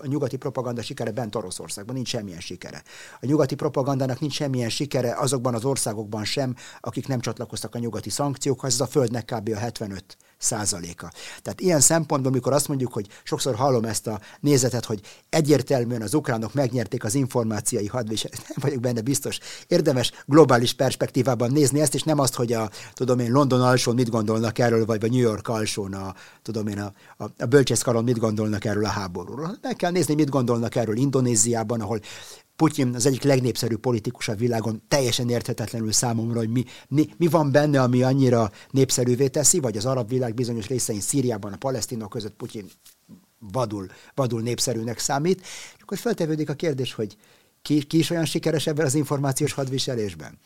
a 0.00 0.06
nyugati 0.06 0.36
propaganda 0.36 0.82
sikere 0.82 1.10
bent 1.10 1.34
Oroszországban, 1.34 1.94
nincs 1.94 2.08
semmilyen 2.08 2.40
sikere. 2.40 2.82
A 3.20 3.26
nyugati 3.26 3.54
propagandának 3.54 4.20
nincs 4.20 4.34
semmilyen 4.34 4.68
sikere 4.68 5.14
azokban 5.14 5.54
az 5.54 5.64
országokban 5.64 6.24
sem, 6.24 6.54
akik 6.80 7.06
nem 7.06 7.20
csatlakoztak 7.20 7.74
a 7.74 7.78
nyugati 7.78 8.10
szankciókhoz, 8.10 8.72
ez 8.72 8.80
a 8.80 8.86
földnek 8.86 9.24
kb. 9.24 9.48
a 9.54 9.58
75 9.58 10.16
százaléka. 10.42 11.12
Tehát 11.42 11.60
ilyen 11.60 11.80
szempontból, 11.80 12.30
amikor 12.30 12.52
azt 12.52 12.68
mondjuk, 12.68 12.92
hogy 12.92 13.06
sokszor 13.22 13.54
hallom 13.54 13.84
ezt 13.84 14.06
a 14.06 14.20
nézetet, 14.40 14.84
hogy 14.84 15.00
egyértelműen 15.28 16.02
az 16.02 16.14
ukránok 16.14 16.54
megnyerték 16.54 17.04
az 17.04 17.14
információi 17.14 17.86
hadviselést, 17.86 18.48
nem 18.48 18.58
vagyok 18.60 18.80
benne 18.80 19.00
biztos. 19.00 19.38
Érdemes 19.66 20.12
globális 20.26 20.72
perspektívában 20.72 21.50
nézni 21.52 21.80
ezt, 21.80 21.94
és 21.94 22.02
nem 22.02 22.18
azt, 22.18 22.34
hogy 22.34 22.52
a, 22.52 22.70
tudom 22.94 23.18
én, 23.18 23.30
London 23.32 23.60
alsón 23.60 23.94
mit 23.94 24.10
gondolnak 24.10 24.58
erről, 24.58 24.84
vagy 24.84 25.04
a 25.04 25.08
New 25.08 25.20
York 25.20 25.48
alsón, 25.48 25.94
a, 25.94 26.14
tudom 26.42 26.66
én, 26.66 26.78
a, 26.78 26.92
a, 27.16 27.24
a 27.38 27.46
bölcsészkaron 27.46 28.04
mit 28.04 28.18
gondolnak 28.18 28.64
erről 28.64 28.84
a 28.84 28.88
háborúról. 28.88 29.58
Meg 29.62 29.76
kell 29.76 29.90
nézni, 29.90 30.14
mit 30.14 30.28
gondolnak 30.28 30.74
erről 30.74 30.96
Indonéziában, 30.96 31.80
ahol 31.80 32.00
Putyin 32.56 32.94
az 32.94 33.06
egyik 33.06 33.22
legnépszerűbb 33.22 33.80
politikus 33.80 34.28
a 34.28 34.34
világon, 34.34 34.82
teljesen 34.88 35.28
érthetetlenül 35.28 35.92
számomra, 35.92 36.38
hogy 36.38 36.48
mi, 36.48 36.64
mi, 36.88 37.08
mi 37.16 37.26
van 37.26 37.52
benne, 37.52 37.82
ami 37.82 38.02
annyira 38.02 38.50
népszerűvé 38.70 39.28
teszi, 39.28 39.60
vagy 39.60 39.76
az 39.76 39.86
arab 39.86 40.08
világ 40.08 40.34
bizonyos 40.34 40.66
részein 40.66 41.00
Szíriában, 41.00 41.52
a 41.52 41.56
palesztinok 41.56 42.10
között 42.10 42.34
Putyin 42.34 42.70
vadul, 43.38 43.86
vadul 44.14 44.42
népszerűnek 44.42 44.98
számít. 44.98 45.40
És 45.76 45.82
akkor 45.82 45.98
feltevődik 45.98 46.50
a 46.50 46.54
kérdés, 46.54 46.92
hogy 46.92 47.16
ki, 47.62 47.82
ki 47.82 47.98
is 47.98 48.10
olyan 48.10 48.24
sikeres 48.24 48.66
ebben 48.66 48.86
az 48.86 48.94
információs 48.94 49.52
hadviselésben? 49.52 50.38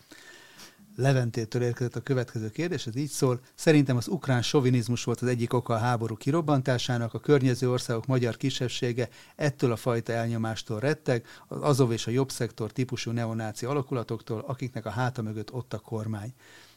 Leventétől 0.99 1.63
érkezett 1.63 1.97
a 1.97 2.01
következő 2.01 2.51
kérdés, 2.51 2.87
ez 2.87 2.97
így 2.97 3.09
szól. 3.09 3.41
Szerintem 3.55 3.97
az 3.97 4.09
ukrán 4.09 4.43
sovinizmus 4.43 5.05
volt 5.05 5.21
az 5.21 5.29
egyik 5.29 5.53
oka 5.53 5.75
a 5.75 5.79
háború 5.79 6.17
kirobbantásának, 6.17 7.15
a 7.15 7.19
környező 7.19 7.71
országok 7.71 8.07
magyar 8.07 8.37
kisebbsége 8.37 9.09
ettől 9.37 9.73
a 9.73 9.77
fajta 9.77 10.13
elnyomástól 10.13 10.81
retteg, 10.81 11.27
az 11.49 11.63
Azov 11.63 11.93
és 11.93 12.07
a 12.07 12.11
jobb 12.11 12.31
szektor 12.31 12.73
típusú 12.73 13.11
neonáci 13.11 13.67
alakulatoktól, 13.67 14.45
akiknek 14.47 14.87
a 14.87 14.91
háta 14.91 15.23
mögött 15.23 15.53
ott 15.53 15.73
a 15.73 15.79
kormány. 15.79 16.33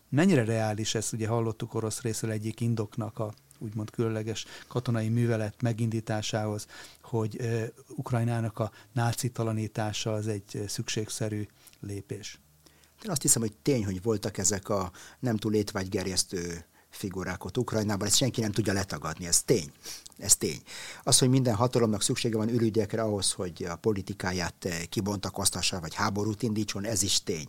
Mennyire 0.10 0.44
reális 0.44 0.96
ez, 0.96 1.10
ugye 1.14 1.28
hallottuk 1.28 1.74
orosz 1.74 2.02
részről 2.02 2.32
egyik 2.32 2.60
indoknak 2.60 3.20
a 3.20 3.34
úgymond 3.58 3.90
különleges 3.90 4.46
katonai 4.68 5.10
művelet 5.10 5.62
megindításához, 5.62 6.68
hogy 7.02 7.38
uh, 7.40 7.64
Ukrajnának 7.96 8.60
a 8.60 8.72
nácitalanítása 8.92 10.14
az 10.14 10.28
egy 10.28 10.64
szükségszerű 10.68 11.48
lépés. 11.80 12.40
Én 13.04 13.12
azt 13.12 13.22
hiszem, 13.22 13.42
hogy 13.42 13.54
tény, 13.62 13.86
hogy 13.86 14.02
voltak 14.02 14.38
ezek 14.38 14.70
a 14.70 14.92
nem 15.20 15.38
túl 15.38 15.54
étvágygerjesztő 15.54 16.66
figurák 16.90 17.46
ott 17.46 17.58
Ukrajnában, 17.58 18.08
ezt 18.08 18.18
senki 18.18 18.42
nem 18.42 18.52
tudja 18.52 18.74
letagadni, 18.74 19.26
ez 19.26 19.44
tény. 19.44 19.72
Ez 20.18 20.36
tény. 20.36 20.62
Az, 21.04 21.20
hogy 21.20 21.30
minden 21.30 21.56
hatalomnak 21.56 22.02
szüksége 22.02 22.38
van 22.38 22.50
ürügyekre 22.50 23.02
ahhoz, 23.02 23.32
hogy 23.32 23.64
a 23.70 23.76
politikáját 23.76 24.68
kibontakoztassa, 24.90 25.80
vagy 25.80 25.94
háborút 25.94 26.44
indítson, 26.44 26.86
ez 26.86 27.02
is 27.02 27.24
tény 27.24 27.48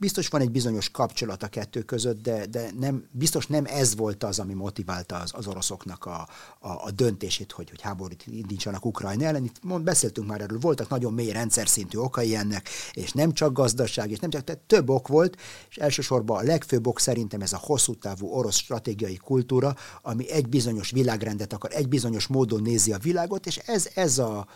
biztos 0.00 0.28
van 0.28 0.40
egy 0.40 0.50
bizonyos 0.50 0.90
kapcsolat 0.90 1.42
a 1.42 1.48
kettő 1.48 1.82
között, 1.82 2.22
de, 2.22 2.46
de 2.46 2.70
nem, 2.78 3.04
biztos 3.10 3.46
nem 3.46 3.64
ez 3.66 3.96
volt 3.96 4.24
az, 4.24 4.38
ami 4.38 4.54
motiválta 4.54 5.16
az, 5.16 5.30
az 5.34 5.46
oroszoknak 5.46 6.06
a, 6.06 6.28
a, 6.58 6.68
a 6.68 6.90
döntését, 6.90 7.52
hogy, 7.52 7.70
hogy 7.70 7.80
háborút 7.80 8.24
indítsanak 8.26 8.84
Ukrajna 8.84 9.24
ellen. 9.24 9.44
Itt 9.44 9.62
mond, 9.62 9.84
beszéltünk 9.84 10.26
már 10.26 10.40
erről, 10.40 10.58
voltak 10.58 10.88
nagyon 10.88 11.12
mély 11.12 11.30
rendszer 11.30 11.68
szintű 11.68 11.98
okai 11.98 12.34
ennek, 12.34 12.68
és 12.92 13.12
nem 13.12 13.32
csak 13.32 13.52
gazdaság, 13.52 14.10
és 14.10 14.18
nem 14.18 14.30
csak, 14.30 14.44
tehát 14.44 14.62
több 14.62 14.88
ok 14.88 15.08
volt, 15.08 15.36
és 15.70 15.76
elsősorban 15.76 16.38
a 16.38 16.42
legfőbb 16.42 16.86
ok 16.86 17.00
szerintem 17.00 17.40
ez 17.40 17.52
a 17.52 17.60
hosszú 17.62 17.94
távú 17.94 18.26
orosz 18.26 18.56
stratégiai 18.56 19.16
kultúra, 19.16 19.76
ami 20.02 20.30
egy 20.30 20.48
bizonyos 20.48 20.90
világrendet 20.90 21.52
akar, 21.52 21.70
egy 21.74 21.88
bizonyos 21.88 22.26
módon 22.26 22.62
nézi 22.62 22.92
a 22.92 22.98
világot, 22.98 23.46
és 23.46 23.56
ez, 23.56 23.88
ez 23.94 24.18
a, 24.18 24.46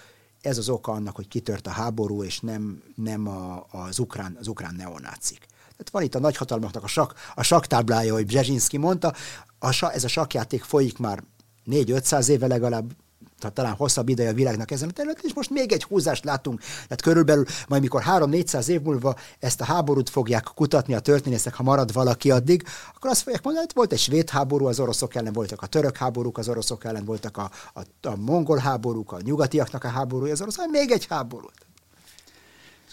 ez 0.45 0.59
az 0.59 0.69
oka 0.69 0.93
annak, 0.93 1.17
hogy 1.17 1.29
kitört 1.29 1.67
a 1.67 1.71
háború, 1.71 2.23
és 2.23 2.41
nem, 2.41 2.83
nem 2.95 3.29
a, 3.29 3.67
az, 3.71 3.99
ukrán, 3.99 4.37
az 4.41 4.49
ukrán 4.49 4.75
neonácik. 4.75 5.47
Tehát 5.61 5.91
van 5.91 6.03
itt 6.03 6.15
a 6.15 6.19
nagyhatalmaknak 6.19 6.85
a, 6.85 6.87
sak, 6.87 7.15
a 7.35 7.43
saktáblája, 7.43 8.13
hogy 8.13 8.27
Brzezinski 8.27 8.77
mondta, 8.77 9.15
a, 9.59 9.91
ez 9.93 10.05
a 10.05 10.09
sakjáték 10.09 10.63
folyik 10.63 10.99
már 10.99 11.23
4-500 11.67 12.29
éve 12.29 12.47
legalább, 12.47 12.93
talán 13.39 13.73
hosszabb 13.73 14.09
ideje 14.09 14.29
a 14.29 14.33
világnak 14.33 14.71
ezen 14.71 14.89
a 14.89 14.93
területen, 14.93 15.25
és 15.27 15.35
most 15.35 15.51
még 15.51 15.73
egy 15.73 15.83
húzást 15.83 16.25
látunk. 16.25 16.61
Tehát 16.61 17.03
körülbelül 17.03 17.45
majd 17.69 17.83
mikor 17.83 18.03
3-400 18.07 18.67
év 18.67 18.83
múlva 18.83 19.17
ezt 19.39 19.61
a 19.61 19.65
háborút 19.65 20.11
fogják 20.11 20.51
kutatni 20.55 20.95
a 20.95 21.01
történészek, 21.01 21.55
ha 21.55 21.63
marad 21.63 21.93
valaki 21.93 22.31
addig, 22.31 22.65
akkor 22.95 23.11
azt 23.11 23.23
fogják 23.23 23.43
mondani, 23.43 23.67
hogy 23.67 23.75
volt 23.75 23.93
egy 23.93 23.99
svéd 23.99 24.31
háború, 24.31 24.67
az 24.67 24.81
oroszok 24.81 25.15
ellen 25.15 25.33
voltak 25.33 25.63
a 25.63 25.67
török 25.67 25.97
háborúk, 25.97 26.39
az 26.39 26.49
oroszok 26.49 26.85
ellen 26.85 27.05
voltak 27.05 27.37
a, 27.37 27.51
a, 27.75 28.09
a 28.09 28.17
mongol 28.17 28.59
háborúk, 28.59 29.13
a 29.13 29.21
nyugatiaknak 29.21 29.85
a 29.85 29.89
háborúja, 29.89 30.33
az 30.33 30.41
oroszok, 30.41 30.71
még 30.71 30.91
egy 30.91 31.07
háború. 31.07 31.49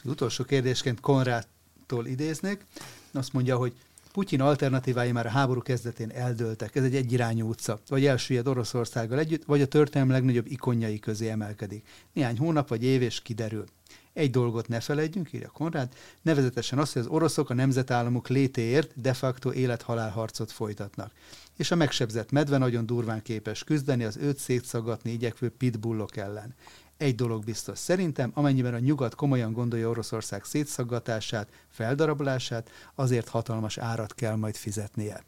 Az 0.04 0.10
utolsó 0.12 0.44
kérdésként 0.44 1.00
Konrádtól 1.00 2.06
idéznék, 2.06 2.66
azt 3.14 3.34
mondja, 3.34 3.58
hogy 3.58 3.74
Putyin 4.12 4.42
alternatívái 4.42 5.12
már 5.12 5.26
a 5.26 5.30
háború 5.30 5.62
kezdetén 5.62 6.10
eldőltek. 6.10 6.76
Ez 6.76 6.84
egy 6.84 6.96
egyirányú 6.96 7.50
utca. 7.50 7.80
Vagy 7.88 8.06
elsüllyed 8.06 8.48
Oroszországgal 8.48 9.20
együtt, 9.20 9.46
vagy 9.46 9.62
a 9.62 9.68
történelem 9.68 10.12
legnagyobb 10.12 10.46
ikonjai 10.48 11.00
közé 11.00 11.30
emelkedik. 11.30 11.88
Néhány 12.14 12.38
hónap 12.38 12.68
vagy 12.68 12.84
év, 12.84 13.02
és 13.02 13.22
kiderül. 13.22 13.66
Egy 14.14 14.32
dolgot 14.32 14.68
ne 14.68 14.80
felejtjünk, 14.80 15.34
írja 15.34 15.50
Konrád, 15.50 15.94
nevezetesen 16.22 16.80
azt, 16.80 16.94
hogy 16.94 17.02
az 17.02 17.08
oroszok 17.08 17.50
a 17.50 17.54
nemzetállamok 17.54 18.28
létéért 18.28 19.02
de 19.02 19.14
facto 19.14 19.52
élet-halálharcot 19.52 20.52
folytatnak. 20.52 21.12
És 21.58 21.72
a 21.72 21.76
megsebzett 21.76 22.32
medve 22.32 22.58
nagyon 22.58 22.86
durván 22.86 23.22
képes 23.22 23.64
küzdeni 23.64 24.04
az 24.04 24.18
őt 24.18 24.38
szétszaggatni 24.38 25.12
igyekvő 25.12 25.50
pitbullok 25.50 26.18
ellen. 26.18 26.56
Egy 27.02 27.16
dolog 27.16 27.44
biztos, 27.44 27.78
szerintem, 27.78 28.32
amennyiben 28.34 28.74
a 28.74 28.80
nyugat 28.80 29.16
komolyan 29.16 29.54
gondolja 29.54 29.90
Oroszország 29.90 30.44
szétszaggatását, 30.44 31.50
feldarabolását, 31.70 32.70
azért 32.96 33.28
hatalmas 33.28 33.78
árat 33.78 34.14
kell 34.14 34.36
majd 34.36 34.56
fizetnie. 34.56 35.24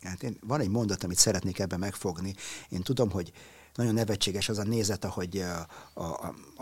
Hát 0.00 0.22
én, 0.22 0.36
van 0.40 0.60
egy 0.60 0.68
mondat, 0.68 1.04
amit 1.04 1.16
szeretnék 1.16 1.58
ebben 1.58 1.78
megfogni. 1.78 2.34
Én 2.68 2.82
tudom, 2.82 3.10
hogy 3.10 3.32
nagyon 3.74 3.94
nevetséges 3.94 4.48
az 4.48 4.58
a 4.58 4.62
nézet, 4.62 5.04
ahogy 5.04 5.44
a, 5.94 6.00
a, 6.00 6.04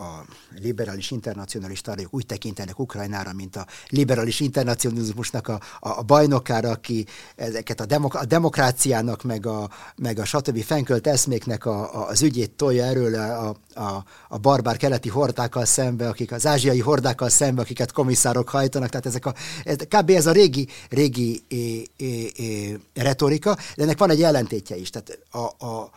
a 0.00 0.24
liberális 0.60 1.10
internacionalistáriuk 1.10 2.14
úgy 2.14 2.26
tekintenek 2.26 2.78
Ukrajnára, 2.78 3.32
mint 3.32 3.56
a 3.56 3.66
liberális 3.88 4.40
internacionalizmusnak 4.40 5.48
a, 5.48 5.60
a, 5.80 5.88
a 5.98 6.02
bajnokára, 6.02 6.70
aki 6.70 7.06
ezeket 7.36 7.80
a, 7.80 7.86
demok, 7.86 8.14
a 8.14 8.24
demokráciának, 8.24 9.22
meg 9.22 9.46
a, 9.46 9.70
meg 9.96 10.18
a 10.18 10.24
stb. 10.24 10.62
fenkölt 10.62 11.06
eszméknek 11.06 11.66
a, 11.66 11.94
a, 11.94 12.08
az 12.08 12.22
ügyét 12.22 12.50
tolja 12.50 12.84
erről 12.84 13.14
a, 13.14 13.56
a, 13.74 14.04
a 14.28 14.38
barbár 14.38 14.76
keleti 14.76 15.08
hordákkal 15.08 15.64
szembe, 15.64 16.08
akik 16.08 16.32
az 16.32 16.46
ázsiai 16.46 16.80
hordákkal 16.80 17.28
szembe, 17.28 17.60
akiket 17.60 17.92
komisszárok 17.92 18.48
hajtanak, 18.48 18.88
tehát 18.88 19.06
ezek 19.06 19.26
a, 19.26 19.34
ez, 19.64 19.76
kb. 19.76 20.10
ez 20.10 20.26
a 20.26 20.32
régi, 20.32 20.68
régi 20.88 21.42
é, 21.48 21.86
é, 21.96 22.30
é, 22.36 22.78
retorika, 22.94 23.56
de 23.76 23.82
ennek 23.82 23.98
van 23.98 24.10
egy 24.10 24.22
ellentétje 24.22 24.76
is, 24.76 24.90
tehát 24.90 25.18
a, 25.30 25.66
a 25.66 25.90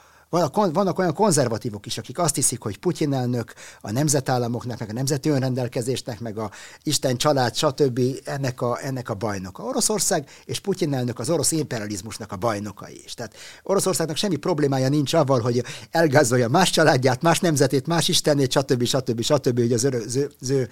vannak 0.73 0.99
olyan 0.99 1.13
konzervatívok 1.13 1.85
is, 1.85 1.97
akik 1.97 2.19
azt 2.19 2.35
hiszik, 2.35 2.61
hogy 2.61 2.77
Putyin 2.77 3.13
elnök 3.13 3.53
a 3.81 3.91
nemzetállamoknak, 3.91 4.79
meg 4.79 4.89
a 4.89 4.93
nemzeti 4.93 5.29
önrendelkezésnek, 5.29 6.19
meg 6.19 6.37
a 6.37 6.51
Isten 6.83 7.17
család, 7.17 7.55
stb. 7.55 7.99
ennek 8.23 8.61
a, 8.61 8.79
ennek 8.81 9.09
a 9.09 9.13
bajnoka. 9.13 9.63
Oroszország 9.63 10.29
és 10.45 10.59
Putyin 10.59 10.93
elnök 10.93 11.19
az 11.19 11.29
orosz 11.29 11.51
imperializmusnak 11.51 12.31
a 12.31 12.35
bajnokai 12.35 13.01
is. 13.05 13.13
Tehát 13.13 13.35
Oroszországnak 13.63 14.17
semmi 14.17 14.35
problémája 14.35 14.89
nincs 14.89 15.13
avval, 15.13 15.39
hogy 15.39 15.63
elgázolja 15.91 16.47
más 16.47 16.69
családját, 16.69 17.21
más 17.21 17.39
nemzetét, 17.39 17.87
más 17.87 18.07
istenét, 18.07 18.51
stb. 18.51 18.83
stb. 18.83 19.21
stb. 19.21 19.21
stb. 19.21 19.59
hogy 19.59 19.73
az 19.73 19.83
ő, 19.83 20.03
az 20.05 20.15
ő, 20.15 20.31
az 20.39 20.49
ő 20.49 20.69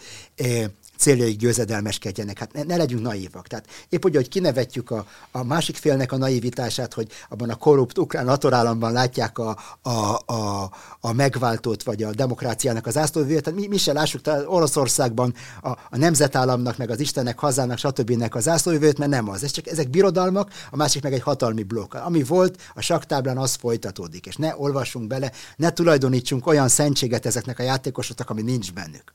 céljaik 1.01 1.37
győzedelmeskedjenek. 1.37 2.39
Hát 2.39 2.53
ne, 2.53 2.63
ne 2.63 2.75
legyünk 2.75 3.01
naívak. 3.01 3.47
Tehát 3.47 3.65
épp 3.89 4.05
úgy, 4.05 4.15
hogy 4.15 4.27
kinevetjük 4.27 4.91
a, 4.91 5.05
a 5.31 5.43
másik 5.43 5.75
félnek 5.75 6.11
a 6.11 6.17
naivitását, 6.17 6.93
hogy 6.93 7.07
abban 7.29 7.49
a 7.49 7.55
korrupt 7.55 7.97
ukrán 7.97 8.27
atorállamban 8.27 8.91
látják 8.91 9.37
a, 9.37 9.57
a, 9.81 10.19
a, 10.25 10.71
a 10.99 11.13
megváltót, 11.13 11.83
vagy 11.83 12.03
a 12.03 12.11
demokráciának 12.11 12.85
az 12.85 12.97
ászlóvőjét, 12.97 13.43
tehát 13.43 13.59
mi, 13.59 13.67
mi 13.67 13.77
se 13.77 13.93
lássuk 13.93 14.21
tehát 14.21 14.43
Oroszországban 14.45 15.33
a, 15.61 15.69
a 15.69 15.97
nemzetállamnak, 15.97 16.77
meg 16.77 16.89
az 16.89 16.99
Istennek, 16.99 17.39
hazának, 17.39 17.77
stb. 17.77 18.27
az 18.29 18.47
ászlóvőjét, 18.47 18.97
mert 18.97 19.11
nem 19.11 19.29
az. 19.29 19.43
Ez 19.43 19.51
csak, 19.51 19.67
ezek 19.67 19.89
birodalmak, 19.89 20.51
a 20.71 20.75
másik 20.75 21.03
meg 21.03 21.13
egy 21.13 21.21
hatalmi 21.21 21.63
blokk. 21.63 21.93
Ami 21.93 22.23
volt, 22.23 22.61
a 22.73 22.81
saktáblán 22.81 23.37
az 23.37 23.55
folytatódik, 23.55 24.25
és 24.25 24.35
ne 24.35 24.53
olvassunk 24.57 25.07
bele, 25.07 25.31
ne 25.55 25.69
tulajdonítsunk 25.69 26.47
olyan 26.47 26.67
szentséget 26.67 27.25
ezeknek 27.25 27.59
a 27.59 27.63
játékosoknak, 27.63 28.29
ami 28.29 28.41
nincs 28.41 28.73
bennük. 28.73 29.13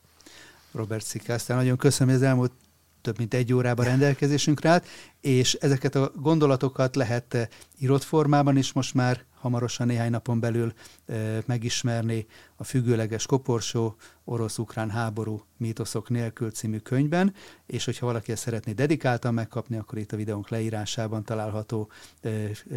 Robert 0.76 1.04
Szikásztán. 1.04 1.56
Nagyon 1.56 1.76
köszönöm, 1.76 2.14
hogy 2.14 2.22
az 2.22 2.28
elmúlt 2.28 2.52
több 3.00 3.18
mint 3.18 3.34
egy 3.34 3.52
órában 3.52 3.84
rendelkezésünkre 3.84 4.68
állt, 4.68 4.86
és 5.20 5.54
ezeket 5.54 5.94
a 5.94 6.12
gondolatokat 6.14 6.96
lehet 6.96 7.34
eh, 7.34 7.46
írott 7.78 8.02
formában 8.02 8.56
is 8.56 8.72
most 8.72 8.94
már 8.94 9.24
hamarosan 9.46 9.86
néhány 9.86 10.10
napon 10.10 10.40
belül 10.40 10.72
e, 11.06 11.42
megismerni 11.46 12.26
a 12.56 12.64
Függőleges 12.64 13.26
Koporsó, 13.26 13.96
Orosz-Ukrán 14.24 14.90
háború 14.90 15.44
mítoszok 15.56 16.08
nélkül 16.08 16.50
című 16.50 16.78
könyvben, 16.78 17.34
és 17.66 17.84
hogyha 17.84 18.06
valaki 18.06 18.32
ezt 18.32 18.42
szeretné 18.42 18.72
dedikáltan 18.72 19.34
megkapni, 19.34 19.76
akkor 19.76 19.98
itt 19.98 20.12
a 20.12 20.16
videónk 20.16 20.48
leírásában 20.48 21.24
található 21.24 21.90
e, 22.20 22.30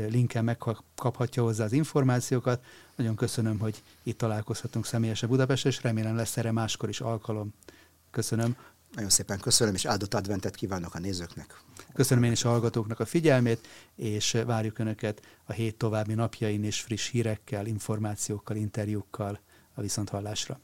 linken 0.10 0.44
megkaphatja 0.44 1.44
hozzá 1.44 1.64
az 1.64 1.74
információkat. 1.74 2.64
Nagyon 2.96 3.16
köszönöm, 3.16 3.60
hogy 3.60 3.82
itt 4.04 4.18
találkozhatunk 4.18 4.86
személyesen 4.86 5.30
Budapest, 5.30 5.66
és 5.66 5.84
remélem 5.84 6.16
lesz 6.16 6.38
erre 6.38 6.52
máskor 6.52 6.90
is 6.90 7.02
alkalom. 7.02 7.54
Köszönöm. 8.12 8.56
Nagyon 8.94 9.10
szépen 9.10 9.40
köszönöm, 9.40 9.74
és 9.74 9.86
áldott 9.86 10.14
adventet 10.14 10.56
kívánok 10.56 10.96
a 10.96 11.00
nézőknek. 11.00 11.62
Köszönöm 11.94 12.24
én 12.24 12.32
is 12.32 12.44
a 12.44 12.50
hallgatóknak 12.50 13.00
a 13.00 13.06
figyelmét, 13.06 13.68
és 13.96 14.38
várjuk 14.46 14.80
Önöket 14.80 15.22
a 15.46 15.52
hét 15.52 15.78
további 15.78 16.14
napjain 16.14 16.64
és 16.64 16.82
friss 16.82 17.10
hírekkel, 17.10 17.66
információkkal, 17.66 18.56
interjúkkal 18.56 19.40
a 19.74 19.82
Viszonthallásra. 19.82 20.60